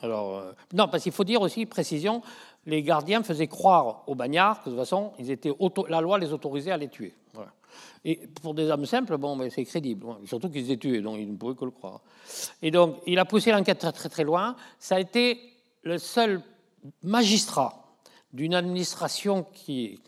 [0.00, 2.22] Alors, non, parce qu'il faut dire aussi, précision,
[2.66, 5.50] les gardiens faisaient croire aux bagnards que de toute façon, ils étaient
[5.88, 7.14] la loi les autorisait à les tuer.
[8.04, 10.06] Et pour des hommes simples, bon, mais c'est crédible.
[10.24, 12.00] Surtout qu'ils étaient tués, donc ils ne pouvaient que le croire.
[12.62, 14.56] Et donc, il a poussé l'enquête très, très, très loin.
[14.78, 15.40] Ça a été
[15.82, 16.42] le seul
[17.02, 17.98] magistrat
[18.32, 19.98] d'une administration qui est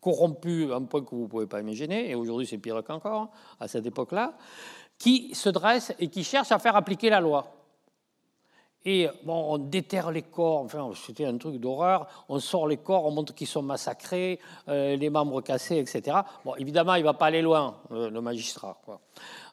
[0.00, 3.30] corrompue à un point que vous ne pouvez pas imaginer, et aujourd'hui c'est pire qu'encore,
[3.60, 4.34] à cette époque-là,
[4.98, 7.57] qui se dresse et qui cherche à faire appliquer la loi.
[8.90, 12.06] Et on déterre les corps, enfin, c'était un truc d'horreur.
[12.30, 16.16] On sort les corps, on montre qu'ils sont massacrés, euh, les membres cassés, etc.
[16.42, 18.80] Bon, évidemment, il ne va pas aller loin, le, le magistrat.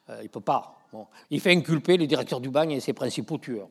[0.08, 0.72] Euh, il peut pas.
[1.28, 3.68] Il fait inculper les directeurs du bagne et ses principaux tueurs.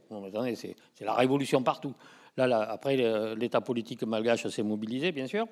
[0.54, 1.96] C'est la révolution partout.
[2.38, 5.48] Après, le- l'État politique malgache s'est mobilisé, bien sûr.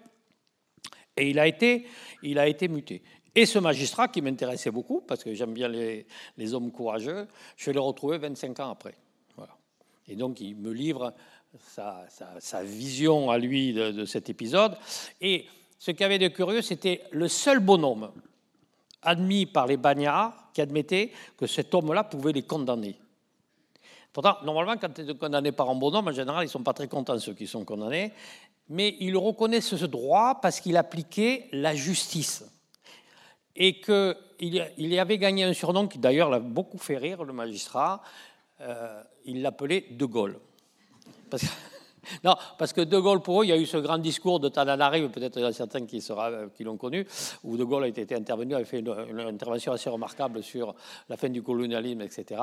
[1.18, 1.88] Et il a été,
[2.70, 3.02] muté.
[3.34, 6.06] Et ce magistrat qui m'intéressait beaucoup, parce que j'aime bien les,
[6.38, 8.94] les hommes courageux, je l'ai retrouvé 25 ans après.
[10.08, 11.14] Et donc, il me livre
[11.60, 14.76] sa, vision à lui de, cet épisode.
[15.22, 15.46] Et
[15.80, 18.12] ce qu'il y avait de curieux, c'était le seul bonhomme
[19.02, 22.98] admis par les bagnards qui admettait que cet homme-là pouvait les condamner.
[24.12, 26.74] Pourtant, normalement, quand tu es condamné par un bonhomme, en général, ils ne sont pas
[26.74, 28.14] très contents, ceux qui sont condamnés.
[28.70, 32.46] Mais ils reconnaissent ce droit parce qu'il appliquait la justice.
[33.56, 37.34] Et qu'il il y avait gagné un surnom qui, d'ailleurs, l'a beaucoup fait rire, le
[37.34, 38.02] magistrat.
[38.64, 40.40] Euh, il l'appelait De Gaulle.
[41.30, 41.48] Parce que-
[42.24, 44.50] non, parce que De Gaulle, pour eux, il y a eu ce grand discours de
[44.50, 47.06] Tananarive, peut-être il y en a certains qui, sera- qui l'ont connu,
[47.44, 50.76] où De Gaulle a été intervenu, avait fait une, intervention assez remarquable sur
[51.10, 52.42] la fin du colonialisme, etc.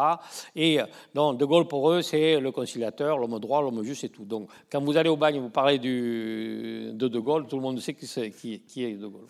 [0.54, 4.08] Et euh, non, De Gaulle, pour eux, c'est le conciliateur, l'homme droit, l'homme juste et
[4.10, 4.24] tout.
[4.24, 7.94] Donc, quand vous allez au bagne vous parlez de De Gaulle, tout le monde sait
[7.94, 8.04] qui
[8.84, 9.28] est De Gaulle.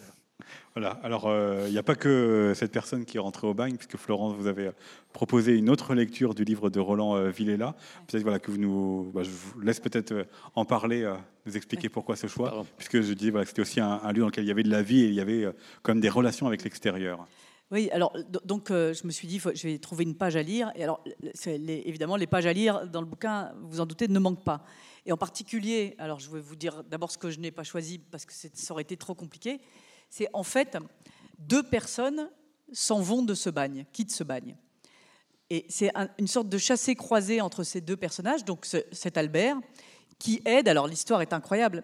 [0.74, 3.76] Voilà, alors euh, il n'y a pas que cette personne qui est rentrée au bagne,
[3.76, 4.70] puisque Florence, vous avez
[5.12, 7.74] proposé une autre lecture du livre de Roland euh, Villela.
[8.07, 9.11] Peut-être voilà, que vous nous.
[9.14, 10.24] bah, je vous laisse peut-être euh,
[10.55, 11.14] en parler, euh,
[11.47, 14.20] nous expliquer pourquoi ce choix, puisque je disais voilà, que c'était aussi un, un lieu
[14.20, 16.01] dans lequel il y avait de la vie et il y avait euh, quand même
[16.01, 17.26] des relations avec l'extérieur.
[17.72, 20.34] Oui, alors do- donc euh, je me suis dit, faut- je vais trouver une page
[20.34, 20.72] à lire.
[20.74, 21.05] Et alors,
[21.47, 24.64] les- évidemment, les pages à lire dans le bouquin, vous en doutez, ne manquent pas.
[25.07, 27.99] Et en particulier, alors je vais vous dire d'abord ce que je n'ai pas choisi
[27.99, 29.61] parce que ça aurait été trop compliqué.
[30.11, 30.76] C'est en fait
[31.38, 32.28] deux personnes
[32.72, 34.56] s'en vont de ce bagne, quittent ce bagne.
[35.48, 39.56] Et c'est un- une sorte de chassé-croisé entre ces deux personnages, donc ce- cet Albert,
[40.18, 41.82] qui aide, alors l'histoire est incroyable,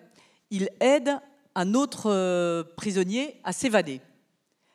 [0.51, 1.19] il aide
[1.55, 4.01] un autre euh, prisonnier à s'évader.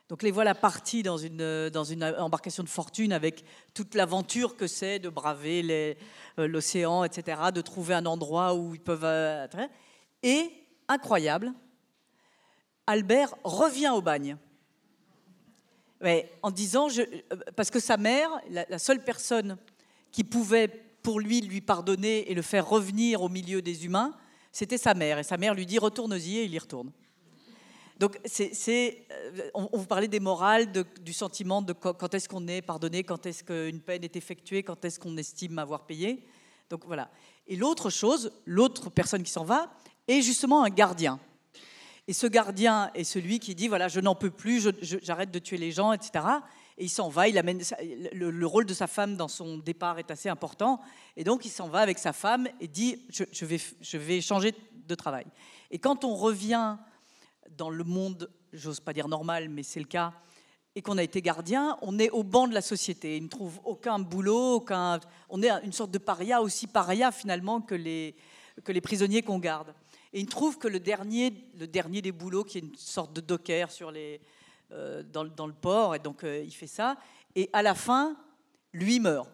[0.09, 4.57] Donc les voilà partis dans une, euh, dans une embarcation de fortune avec toute l'aventure
[4.57, 5.95] que c'est de braver
[6.37, 9.47] euh, l'océan, etc., de trouver un endroit où ils peuvent...
[10.23, 10.51] et,
[10.89, 11.53] incroyable,
[12.87, 14.37] Albert revient au bagne.
[16.01, 17.05] Ouais, en disant, euh,
[17.55, 19.57] parce que sa mère, la, la seule personne
[20.11, 20.67] qui pouvait
[21.03, 24.13] pour lui lui pardonner et le faire revenir au milieu des humains,
[24.51, 25.19] c'était sa mère.
[25.19, 26.91] Et sa mère lui dit, retourne-y, et il y retourne.
[28.01, 30.71] Donc, c'est, euh, on, vous parlait des morales,
[31.01, 34.83] du sentiment de quand, est-ce qu'on est pardonné, quand est-ce qu'une peine est effectuée, quand
[34.83, 36.25] est-ce qu'on estime avoir payé.
[36.69, 37.11] Donc voilà.
[37.47, 39.71] Et l'autre chose, l'autre personne qui s'en va,
[40.07, 41.19] est justement un gardien.
[42.11, 45.55] Et ce gardien est celui qui dit voilà, je n'en peux plus, j'arrête de tuer
[45.55, 46.25] les gens, etc.
[46.77, 47.61] Et il s'en va, il amène
[48.11, 50.81] le, rôle de sa femme dans son départ est assez important.
[51.15, 54.53] Et donc il s'en va avec sa femme et dit je, vais, je vais changer
[54.89, 55.25] de travail.
[55.69, 56.75] Et quand on revient
[57.57, 60.11] dans le monde, j'ose pas dire normal, mais c'est le cas,
[60.75, 63.15] et qu'on a été gardien, on est au banc de la société.
[63.15, 64.99] Il ne trouve aucun boulot, aucun...
[65.29, 68.17] on est une sorte de paria, aussi paria finalement que les,
[68.65, 69.73] que les prisonniers qu'on garde.
[70.13, 73.21] Et il trouve que le dernier, le dernier des boulots, qui est une sorte de
[73.21, 74.19] docker sur les,
[74.71, 76.97] euh, dans, le port, et donc euh, il fait ça,
[77.35, 78.15] et à la fin,
[78.73, 79.29] lui meurt.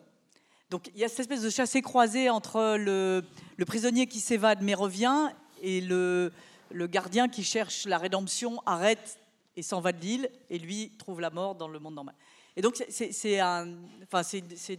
[0.70, 3.24] Donc il y a cette espèce de chassé-croisé entre le,
[3.66, 5.30] prisonnier qui s'évade mais revient
[5.62, 6.32] et le,
[6.72, 9.20] gardien qui cherche la rédemption arrête
[9.56, 12.16] et s'en va de l'île, et lui trouve la mort dans le monde normal.
[12.56, 14.22] Et donc, c'est enfin,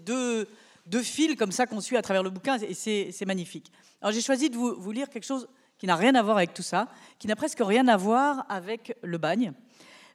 [0.05, 0.49] deux,
[0.87, 3.71] deux fils comme ça qu'on suit à travers le bouquin, et c'est magnifique.
[4.01, 6.63] Alors, j'ai choisi de vous, lire quelque chose qui n'a rien à voir avec tout
[6.63, 9.53] ça, qui n'a presque rien à voir avec le bagne,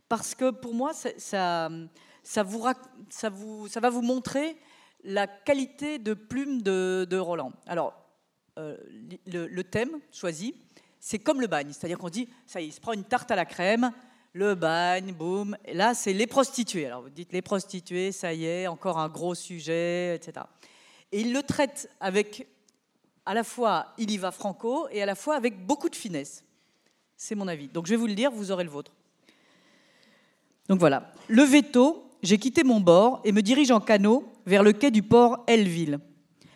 [0.10, 1.70] parce que pour moi, ça, ça,
[2.22, 4.58] ça, vous, ça va vous montrer
[5.04, 7.52] la qualité de plume de, de Roland.
[7.68, 7.94] Alors,
[8.60, 8.78] euh,
[9.26, 10.54] le, le, thème choisi,
[11.00, 13.32] c'est comme le bagne, c'est-à-dire qu'on dit, ça y est, il se prend une tarte
[13.32, 13.92] à la crème,
[14.34, 15.56] le bagne, boum.
[15.66, 16.88] Et là, c'est les prostituées.
[16.88, 20.46] Alors vous dites les prostituées, ça y est, encore un gros sujet, etc.
[21.12, 22.48] Et il le traite avec
[23.26, 26.44] à la fois il y va franco et à la fois avec beaucoup de finesse.
[27.16, 27.68] C'est mon avis.
[27.68, 28.92] Donc je vais vous le dire, vous aurez le vôtre.
[30.70, 31.12] Donc voilà.
[31.28, 35.04] Le veto, j'ai quitté mon bord et me dirige en canot vers le quai du
[35.04, 36.00] port Elville.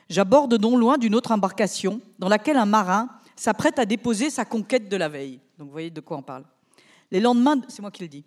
[0.09, 4.89] J'aborde non loin d'une autre embarcation dans laquelle un marin s'apprête à déposer sa conquête
[4.89, 5.39] de la veille.
[5.57, 6.45] Donc vous voyez de quoi on parle.
[7.11, 8.24] Les lendemains, c'est moi qui le dis,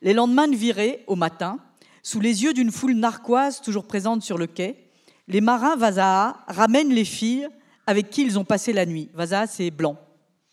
[0.00, 1.58] les lendemains de virée, au matin,
[2.02, 4.88] sous les yeux d'une foule narquoise toujours présente sur le quai,
[5.26, 7.48] les marins Vazaha ramènent les filles
[7.88, 9.08] avec qui ils ont passé la nuit.
[9.14, 9.96] Vazaha, c'est blanc.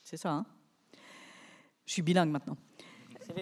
[0.05, 0.45] C'est ça, hein
[1.85, 2.55] Je suis bilingue maintenant.
[3.27, 3.35] C'est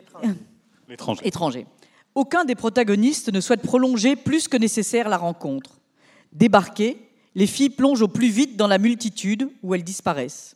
[0.90, 1.22] l'étranger.
[1.28, 1.68] Étranger.
[2.16, 5.80] Aucun des protagonistes ne souhaite prolonger plus que nécessaire la rencontre.
[6.32, 10.56] Débarquées, les filles plongent au plus vite dans la multitude où elles disparaissent.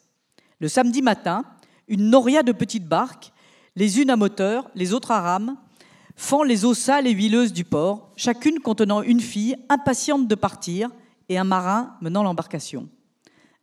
[0.59, 1.45] Le samedi matin,
[1.87, 3.31] une noria de petites barques
[3.75, 5.57] les unes à moteur, les autres à rame,
[6.15, 10.89] font les eaux sales et huileuses du port, chacune contenant une fille impatiente de partir
[11.29, 12.89] et un marin menant l'embarcation.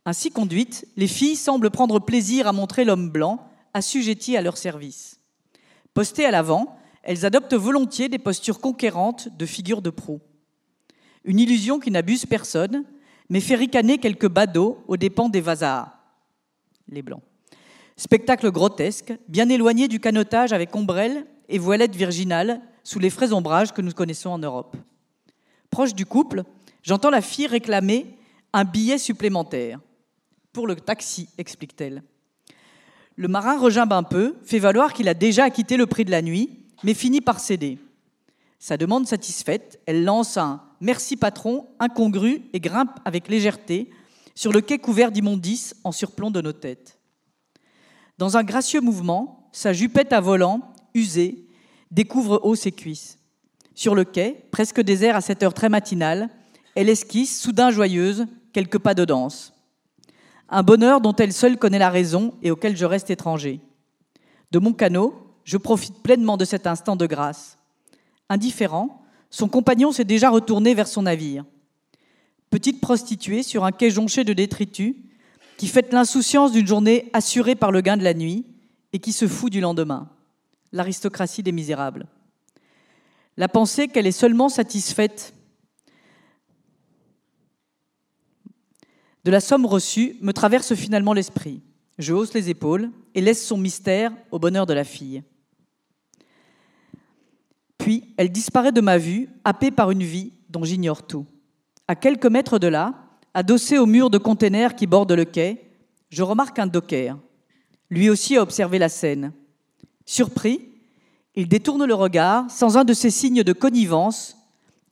[0.06, 5.18] Ainsi conduites, les filles semblent prendre plaisir à montrer l'homme blanc, assujetti à leur service.
[5.94, 10.20] Postées à l'avant, elles adoptent volontiers des postures conquérantes de figures de proue.
[11.24, 12.84] Une illusion qui n'abuse personne,
[13.30, 15.94] mais fait ricaner quelques badauds aux dépens des Vazaas,
[16.88, 17.22] les blancs.
[17.96, 23.72] Spectacle grotesque, bien éloigné du canotage avec ombrelle et voilette virginale sous les frais ombrages
[23.72, 24.76] que nous connaissons en Europe.
[25.70, 26.42] Proche du couple,
[26.82, 28.18] j'entends la fille réclamer
[28.52, 29.80] un billet supplémentaire.
[30.54, 32.04] Pour le taxi, explique-t-elle.
[33.16, 36.22] Le marin regimbe un peu, fait valoir qu'il a déjà acquitté le prix de la
[36.22, 36.48] nuit,
[36.84, 37.76] mais finit par céder.
[38.60, 43.90] Sa demande satisfaite, elle lance un merci patron incongru et grimpe avec légèreté
[44.36, 46.98] sur le quai couvert d'immondices en surplomb de nos têtes.
[48.18, 51.48] Dans un gracieux mouvement, sa jupette à volant, usée,
[51.90, 53.18] découvre haut ses cuisses.
[53.74, 56.30] Sur le quai, presque désert à cette heure très matinale,
[56.76, 59.53] elle esquisse, soudain joyeuse, quelques pas de danse.
[60.48, 63.60] Un bonheur dont elle seule connaît la raison et auquel je reste étranger.
[64.50, 65.14] De mon canot,
[65.44, 67.58] je profite pleinement de cet instant de grâce.
[68.28, 71.44] Indifférent, son compagnon s'est déjà retourné vers son navire.
[72.50, 74.94] Petite prostituée sur un quai jonché de détritus,
[75.56, 78.44] qui fête l'insouciance d'une journée assurée par le gain de la nuit
[78.92, 80.08] et qui se fout du lendemain,
[80.72, 82.06] l'aristocratie des misérables.
[83.36, 85.34] La pensée qu'elle est seulement satisfaite
[89.24, 91.62] de la somme reçue me traverse finalement l'esprit.
[91.98, 95.22] Je hausse les épaules et laisse son mystère au bonheur de la fille.
[97.78, 101.26] Puis elle disparaît de ma vue, happée par une vie dont j'ignore tout.
[101.86, 103.04] À quelques mètres de là,
[103.36, 105.68] Adossé au mur de containers qui borde le quai,
[106.08, 107.18] je remarque un docker.
[107.90, 109.32] Lui aussi a observé la scène.
[110.06, 110.68] Surpris,
[111.34, 114.36] il détourne le regard sans un de ces signes de connivence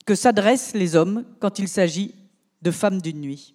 [0.07, 2.17] que s'adressent les hommes quand il s'agit
[2.63, 3.55] de femmes d'une nuit.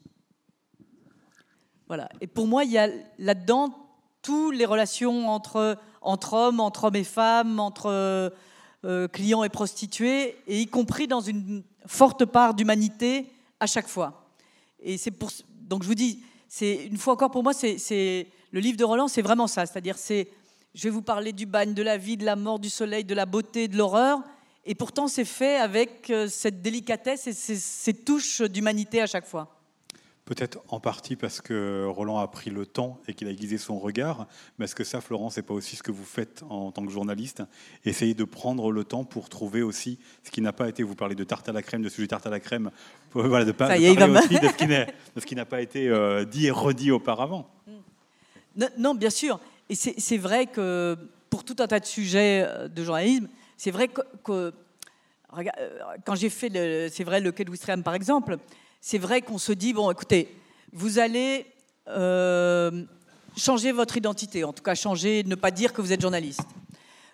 [1.87, 2.09] Voilà.
[2.21, 3.73] Et pour moi, il y a là-dedans
[4.21, 10.35] toutes les relations entre, entre hommes, entre hommes et femmes, entre euh, clients et prostituées,
[10.47, 13.27] et y compris dans une forte part d'humanité
[13.59, 14.27] à chaque fois.
[14.81, 15.13] Et c'est
[15.61, 19.07] donc je vous dis, c'est une fois encore pour moi, c'est le livre de Roland,
[19.07, 19.65] c'est vraiment ça.
[19.65, 20.29] C'est-à-dire, c'est
[20.73, 23.15] je vais vous parler du bagne, de la vie, de la mort, du soleil, de
[23.15, 24.21] la beauté, de l'horreur.
[24.65, 29.56] Et pourtant, c'est fait avec euh, cette délicatesse et ces touches d'humanité à chaque fois.
[30.27, 33.79] Peut-être en partie parce que Roland a pris le temps et qu'il a aiguisé son
[33.79, 34.27] regard,
[34.59, 36.91] mais est-ce que ça, Florence, c'est pas aussi ce que vous faites en tant que
[36.91, 37.43] journaliste?
[37.85, 41.15] Essayer de prendre le temps pour trouver aussi ce qui n'a pas été, vous parlez
[41.15, 42.71] de tarte à la crème, de sujet tarte à la crème,
[43.13, 44.47] voilà, de, pas, de parler va me- aussi de
[45.21, 47.49] ce qui n'a pas été euh, dit et redit auparavant.
[48.57, 49.39] Non, non, bien sûr.
[49.69, 50.97] Et c'est vrai que
[51.29, 54.51] pour tout un tas de sujets euh, de journalisme, c'est vrai que, euh,
[56.05, 58.37] quand j'ai fait, le- c'est vrai, le quai de Ouistreham par exemple,
[58.81, 60.35] c'est vrai qu'on se dit, bon, écoutez,
[60.71, 61.45] vous allez
[61.87, 62.85] euh,
[63.35, 66.47] changer votre identité, en tout cas changer, ne pas dire que vous êtes journaliste.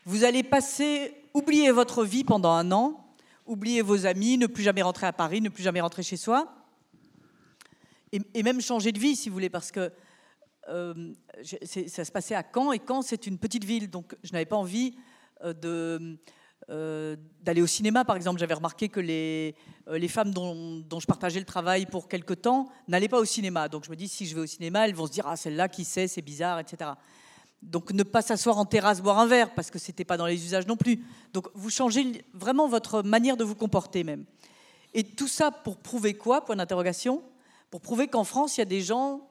[0.06, 3.06] Vous allez passer, oublier votre vie pendant un an,
[3.46, 6.54] oublier vos amis, ne plus jamais rentrer à Paris, ne plus jamais rentrer chez soi,
[8.12, 9.92] et, même changer de vie si vous voulez, parce que
[10.70, 14.46] euh, ça se passait à Caen, et Caen, c'est une petite ville, donc je n'avais
[14.46, 14.96] pas envie
[15.44, 16.18] euh, de,
[16.70, 18.40] euh, d'aller au cinéma, par exemple.
[18.40, 19.56] J'avais remarqué que les,
[19.88, 23.26] euh, les femmes dont, dont je partageais le travail pour quelque temps n'allaient pas au
[23.26, 23.68] cinéma.
[23.68, 25.68] Donc je me dis, si je vais au cinéma, elles vont se dire, ah, celle-là,
[25.68, 26.92] qui sait, c'est bizarre, etc.
[27.62, 30.26] Donc ne pas s'asseoir en terrasse, boire un verre, parce que ce n'était pas dans
[30.26, 31.04] les usages non plus.
[31.34, 34.26] Donc vous changez vraiment votre manière de vous comporter même.
[34.94, 36.46] Et tout ça pour prouver quoi?
[36.46, 37.24] Point d'interrogation.
[37.72, 39.28] Pour prouver qu'en France, il y a des gens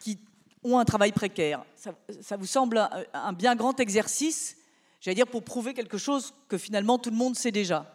[0.00, 0.18] qui
[0.64, 1.64] ont un travail précaire.
[1.74, 4.56] Ça, vous semble un bien grand exercice,
[5.02, 7.94] j'allais dire, pour prouver quelque chose que finalement tout le monde sait déjà.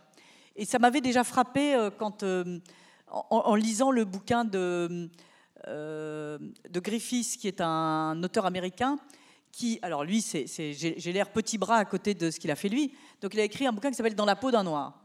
[0.55, 2.59] Et ça m'avait déjà frappé euh, quand, euh,
[3.09, 5.09] en, en lisant le bouquin de,
[5.67, 6.37] euh,
[6.69, 8.97] de Griffiths, qui est un auteur américain,
[9.51, 12.93] qui, alors lui, j'ai, l'air petit bras à côté de ce qu'il a fait lui.
[13.21, 15.01] Donc il a écrit un bouquin qui s'appelle Dans la peau d'un noir.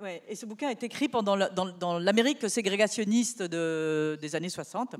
[0.00, 4.48] Ouais, et ce bouquin été écrit pendant la- dans, dans l'Amérique ségrégationniste de- des années
[4.48, 4.96] 60.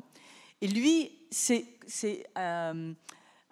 [0.60, 2.92] Et lui, c'est, c'est, euh,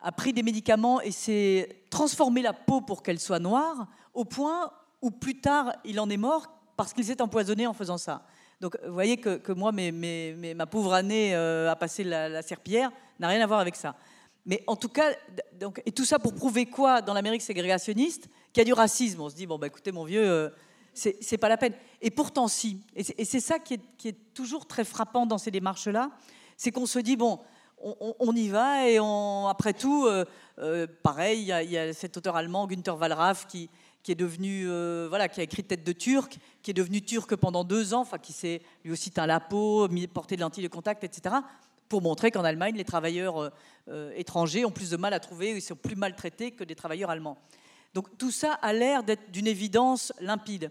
[0.01, 4.70] a pris des médicaments et s'est transformé la peau pour qu'elle soit noire, au point
[5.03, 6.46] où plus tard, il en est mort
[6.76, 8.22] parce qu'il s'est empoisonné en faisant ça.
[8.61, 12.90] Donc vous voyez que, que moi, ma pauvre année euh, à passer la, serpillière
[13.20, 13.94] n'a rien à voir avec ça.
[14.46, 15.12] Mais en tout cas,
[15.61, 18.28] donc, et tout ça pour prouver quoi dans l'Amérique ségrégationniste?
[18.53, 19.20] Qu'il y a du racisme.
[19.20, 20.49] On se dit, bon, bah, écoutez, mon vieux, euh,
[20.94, 21.74] c'est pas la peine.
[22.01, 22.80] Et pourtant, si.
[22.96, 26.11] Et c'est- Et c'est ça qui est, qui est toujours très frappant dans ces démarches-là,
[26.57, 27.40] c'est qu'on se dit, bon,
[27.83, 28.99] on, y va et
[29.49, 30.24] après tout, euh,
[30.59, 33.70] euh, pareil, il y, a- cet auteur allemand, Günther Wallraff, qui,
[34.09, 37.62] est devenu, euh, voilà, qui a écrit Tête de Turc, qui est devenu turc pendant
[37.62, 41.05] deux ans, enfin, qui s'est lui aussi teint la peau, porté de lentilles de contact,
[41.05, 41.37] etc.,
[41.89, 43.51] pour montrer qu'en Allemagne, les travailleurs
[44.14, 47.39] étrangers ont plus de mal à trouver, ils sont plus maltraités que des travailleurs allemands.
[47.95, 50.70] Donc tout ça a l'air d'être d'une évidence limpide.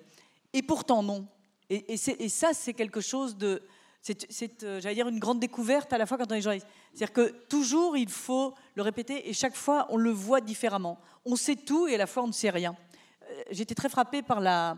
[0.53, 1.27] Et pourtant non.
[1.69, 3.61] Et, et ça, c'est quelque chose de...
[4.01, 6.67] C'est, j'allais dire, une grande découverte à la fois quand on est journaliste.
[6.97, 10.99] C'est-à-dire que toujours, il faut le répéter, et chaque fois, on le voit différemment.
[11.25, 12.75] On sait tout, et à la fois, on ne sait rien.
[13.21, 14.77] Euh, J'étais très frappée par la,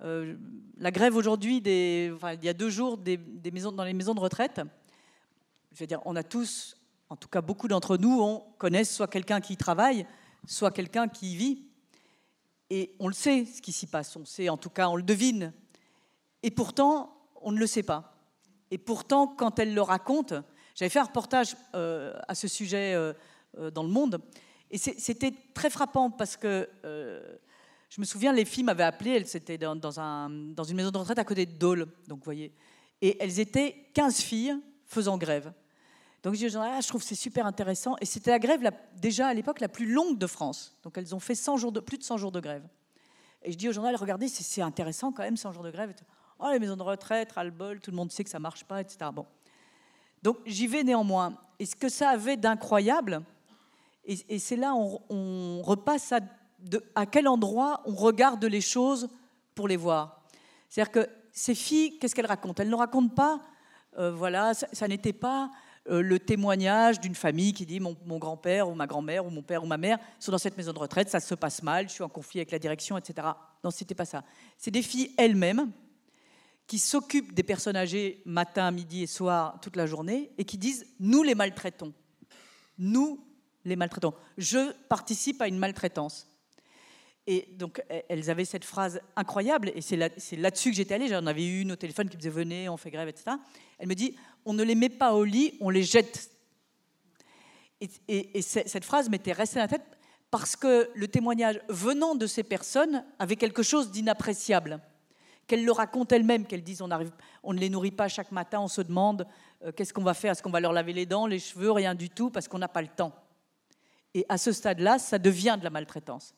[0.00, 0.36] euh,
[0.78, 4.62] grève aujourd'hui, il y a deux jours, dans les maisons de retraite.
[5.74, 6.78] Je veux dire, on a tous,
[7.10, 10.06] en tout cas beaucoup d'entre nous, on connaît soit quelqu'un qui y travaille,
[10.46, 11.66] soit quelqu'un qui y vit.
[12.70, 14.16] Et on le sait, ce qui s'y passe.
[14.16, 15.52] On sait, en tout cas, on le devine.
[16.42, 18.16] Et pourtant, on ne le sait pas.
[18.70, 20.32] Et pourtant, quand elle le raconte,
[20.74, 23.12] j'avais fait un reportage euh, à ce sujet euh,
[23.58, 24.20] euh, dans Le Monde,
[24.70, 29.58] et c'était très frappant parce que je me souviens, les filles m'avaient appelé, elles étaient
[29.58, 32.52] dans, dans un- dans une maison de retraite à côté de Dole, donc vous voyez,
[33.00, 34.56] et elles étaient 15 filles
[34.86, 35.52] faisant grève.
[36.24, 39.60] Donc dit, ah, je trouve c'est super intéressant, et c'était la grève déjà à l'époque
[39.60, 42.16] la plus longue de France, donc elles ont fait 100 jours de, plus de 100
[42.16, 42.66] jours de grève.
[43.44, 45.94] Et je dis au journal, regardez, c'est intéressant quand même, 100 jours de grève.
[46.38, 49.10] Oh, les maisons de retraite, ras-le-bol, tout le monde sait que ça marche pas, etc.
[49.12, 49.26] Bon.
[50.24, 51.38] Donc j'y vais néanmoins.
[51.58, 53.22] Et ce que ça avait d'incroyable,
[54.06, 59.08] et, c'est là on, repasse à, quel endroit on regarde les choses
[59.54, 60.22] pour les voir.
[60.68, 62.62] C'est-à-dire que ces filles, qu'est-ce qu'elles racontent?
[62.62, 63.40] Elles ne racontent pas,
[63.98, 65.50] euh, voilà, ça, ça n'était pas
[65.90, 69.42] euh, le témoignage d'une famille qui dit mon, mon grand-père ou ma grand-mère ou mon
[69.42, 71.94] père ou ma mère sont dans cette maison de retraite, ça se passe mal, je
[71.94, 73.28] suis en conflit avec la direction, etc.
[73.62, 74.24] Non, c'était pas ça.
[74.56, 75.70] C'est des filles elles-mêmes
[76.66, 80.86] qui s'occupent des personnes âgées matin, midi et soir toute la journée et qui disent
[81.00, 81.92] nous les maltraitons.
[82.78, 83.20] Nous
[83.64, 84.14] les maltraitons.
[84.38, 86.26] Je participe à une maltraitance.
[87.26, 90.94] Et donc, e- elles avaient cette phrase incroyable, et c'est là- c'est là-dessus que j'étais
[90.94, 91.08] allée.
[91.08, 93.36] J'en avais eu une au téléphone qui me disait Venez, on fait grève, etc.
[93.78, 96.30] Elle me dit On ne les met pas au lit, on les jette.
[97.80, 99.86] Et, et- cette phrase m'était restée dans la tête
[100.30, 104.80] parce que le témoignage venant de ces personnes avait quelque chose d'inappréciable.
[105.46, 107.10] Qu'elles le racontent elles-mêmes, qu'elles disent on, arrive,
[107.42, 109.26] on ne les nourrit pas chaque matin, on se demande
[109.64, 111.94] euh, qu'est-ce qu'on va faire, est-ce qu'on va leur laver les dents, les cheveux, rien
[111.94, 113.12] du tout, parce qu'on n'a pas le temps?
[114.14, 116.34] Et à ce stade-là, ça devient de la maltraitance.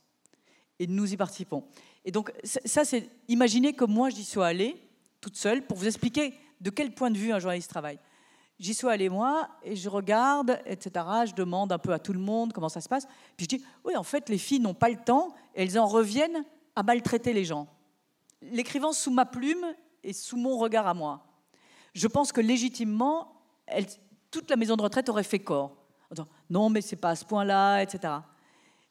[0.78, 1.64] Et nous y participons.
[2.04, 4.76] Et donc, ça, c'est imaginer que moi, j'y sois allée,
[5.20, 7.98] toute seule, pour vous expliquer de quel point de vue un journaliste travaille.
[8.58, 11.04] J'y suis allée moi et je regarde, etc.
[11.26, 13.06] Je demande un peu à tout le monde comment ça se passe.
[13.36, 15.86] Puis je dis, oui, en fait, les filles n'ont pas le temps et elles en
[15.86, 16.44] reviennent
[16.74, 17.68] à maltraiter les gens.
[18.52, 19.64] L'écrivant sous ma plume
[20.02, 21.26] et sous mon regard à moi.
[21.94, 23.42] Je pense que légitimement,
[24.30, 25.76] toute la maison de retraite aurait fait corps.
[26.50, 28.14] Non, mais c'est pas à ce point-là, etc.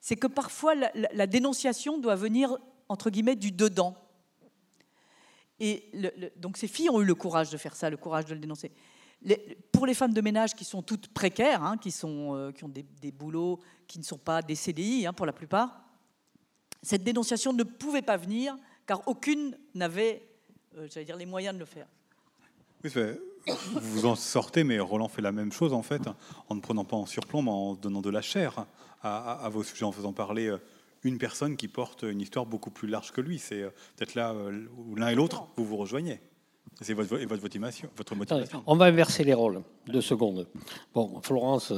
[0.00, 2.56] C'est que parfois la, dénonciation doit venir
[2.88, 3.94] entre guillemets du dedans.
[5.58, 5.90] Et
[6.36, 8.72] donc ces filles ont eu le courage de faire ça, le courage de le dénoncer
[9.72, 12.68] pour les femmes de ménage qui sont toutes précaires, hein, qui, sont, euh, qui ont
[12.68, 15.80] des, boulots qui ne sont pas des CDI hein, pour la plupart,
[16.82, 18.56] cette dénonciation ne pouvait pas venir
[18.86, 20.22] car aucune n'avait,
[20.76, 21.86] euh, j'allais dire, les moyens de le faire.
[22.84, 22.90] Oui,
[23.80, 26.02] vous en sortez, mais Roland fait la même chose en fait,
[26.48, 28.66] en ne prenant pas en surplomb, mais en donnant de la chair
[29.02, 30.58] à, vos sujets, en faisant parler euh,
[31.04, 33.38] une personne qui porte une histoire beaucoup plus large que lui.
[33.38, 33.62] C'est
[33.96, 34.34] peut-être là
[34.76, 36.20] où l'un et l'autre, vous vous rejoignez.
[36.80, 38.62] C'est votre, votre, motivation, votre motivation.
[38.66, 40.48] On va inverser les rôles, deux secondes.
[40.92, 41.72] Bon, Florence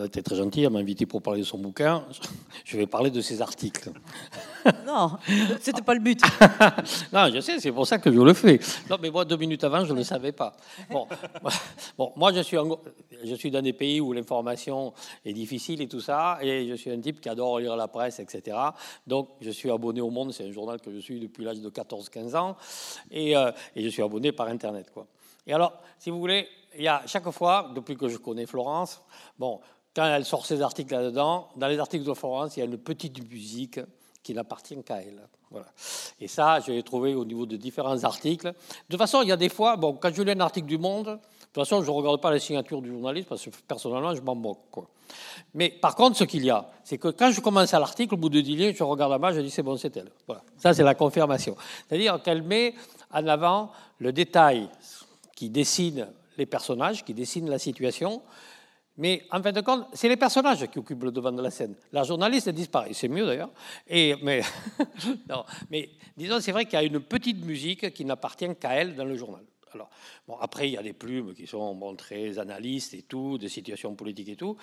[0.00, 2.04] a été très gentille, elle m'a invité pour parler de son bouquin.
[2.64, 3.90] Je vais parler de ses articles.
[4.86, 5.18] Non,
[5.60, 6.20] c'était pas le but.
[7.12, 8.58] non, je sais, c'est pour ça que je le fais.
[8.88, 10.54] Non, mais moi, deux minutes avant, je ne le savais pas.
[10.90, 11.06] Bon,
[11.98, 12.56] bon moi, je suis,
[13.22, 16.90] je suis dans des pays où l'information est difficile et tout ça, et je suis
[16.90, 18.56] un type qui adore lire la presse, etc.
[19.06, 21.68] Donc, je suis abonné au Monde, c'est un journal que je suis depuis l'âge de
[21.68, 22.56] 14-15 ans,
[23.10, 24.90] et, euh, et, je suis abonné par Internet.
[24.94, 25.06] Quoi.
[25.46, 29.00] Et alors, si vous voulez, il y a chaque fois, depuis que je connais Florence,
[29.38, 29.60] bon,
[29.94, 32.78] quand elle sort ses articles là-dedans, dans les articles de Florence, il y a une
[32.78, 33.80] petite musique
[34.22, 35.28] qui n'appartient qu'à elle.
[35.50, 35.66] Voilà.
[36.18, 38.48] Et ça, je l'ai trouvé au niveau de différents articles.
[38.48, 38.54] De
[38.88, 41.06] toute façon, il y a des fois, bon, quand je lis un article du Monde,
[41.06, 44.22] de toute façon, je ne regarde pas la signature du journaliste parce que personnellement, je
[44.22, 44.58] m'en moque.
[45.52, 48.16] Mais par contre, ce qu'il y a, c'est que quand je commence à l'article, au
[48.16, 50.10] bout de 10 lignes, je regarde la bas je dis c'est bon, c'est elle.
[50.26, 50.42] Voilà.
[50.56, 51.54] Ça, c'est la confirmation.
[51.86, 52.74] C'est-à-dire qu'elle met
[53.12, 54.68] en avant le détail
[55.36, 58.22] qui dessine les personnages, qui dessinent la situation.
[58.96, 61.74] Mais en fin de compte, c'est les personnages qui occupent le devant de la scène.
[61.92, 63.50] La journaliste disparaît, c'est mieux d'ailleurs.
[65.70, 69.04] Mais, disons, c'est vrai qu'il y a une petite musique qui n'appartient qu'à elle dans
[69.04, 69.42] le journal.
[69.72, 69.90] Alors,
[70.28, 73.48] bon, après, il y a des plumes qui sont bon, très analystes et tout, de
[73.48, 74.56] situations politiques et tout.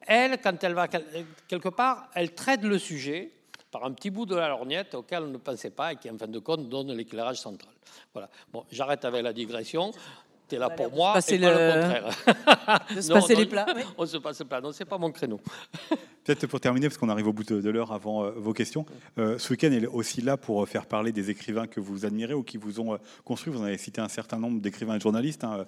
[0.00, 3.30] Elle, quand elle va quelque part, elle traite le sujet
[3.70, 6.16] par un petit bout de la lorgnette auquel on ne pensait pas et qui, en
[6.16, 7.74] fin de compte, donne l'éclairage central.
[8.12, 8.30] Voilà.
[8.52, 9.90] Bon, j'arrête avec la digression
[10.48, 11.46] tu es là pour moi et le...
[11.46, 12.84] pas le contraire.
[12.96, 13.66] de se passer les plats.
[13.98, 14.60] On se passe les plats.
[14.60, 15.40] Non, c'est pas mon créneau.
[16.24, 18.86] Peut-être pour terminer, parce qu'on arrive au bout de, l'heure avant euh, vos questions,
[19.18, 22.32] euh, ce week-end est aussi là pour euh, faire parler des écrivains que vous admirez
[22.32, 23.52] ou qui vous ont construit.
[23.52, 25.66] Vous en avez cité un certain nombre d'écrivains et de journalistes, hein,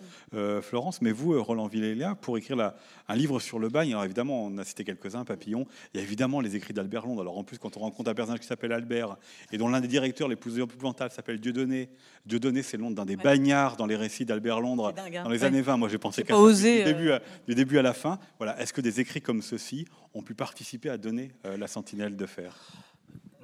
[0.63, 2.77] Florence, mais vous, Roland Villélia, pour écrire la,
[3.09, 6.03] un livre sur le bagne, alors évidemment, on a cité quelques-uns, Papillon, il y a
[6.03, 7.21] évidemment les écrits d'Albert Londres.
[7.21, 9.17] Alors en plus, quand on rencontre un personnage qui s'appelle Albert
[9.53, 11.91] et dont l'un des directeurs les plus épouvantables s'appelle Dieudonné,
[12.25, 15.23] Dieudonné, c'est le nom d'un des bagnards dans les récits d'Albert Londres hein.
[15.23, 15.77] dans les années 20.
[15.77, 18.19] Moi, j'ai pensé qu'à du, début à, du début à la fin.
[18.39, 18.61] Voilà.
[18.61, 22.25] Est-ce que des écrits comme ceux-ci ont pu participer à donner euh, la sentinelle de
[22.25, 22.55] fer?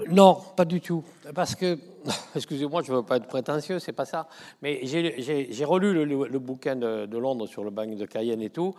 [0.09, 1.03] Non, pas du tout.
[1.35, 1.77] Parce que,
[2.37, 4.29] excusez-moi, je ne veux pas être prétentieux, c'est pas ça.
[4.63, 8.75] Mais j'ai relu le, bouquin de, Londres sur le bagne de Cayenne et tout.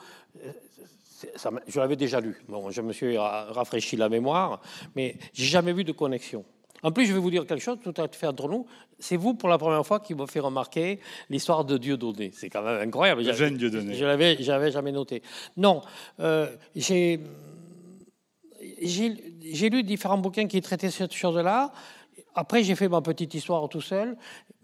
[1.35, 2.41] Ça, je l'avais déjà lu.
[2.47, 4.61] Bon, je me suis rafraîchi la mémoire,
[4.95, 6.45] mais j'ai jamais vu de connexion.
[6.81, 8.65] En plus, je vais vous dire quelque chose tout à fait entre nous.
[8.99, 10.99] C'est vous, pour la première fois, qui me fait remarquer
[11.29, 12.31] l'histoire de Dieu donné.
[12.33, 13.23] C'est quand même incroyable.
[13.23, 13.95] Le jeune Dieu donné.
[13.95, 15.21] Je l'avais, jamais noté.
[15.55, 15.81] Non,
[16.19, 17.21] euh, j'ai
[18.81, 21.71] j'ai lu différents bouquins qui traitaient cette chose-là.
[22.35, 24.17] Après, j'ai fait ma petite histoire tout seul.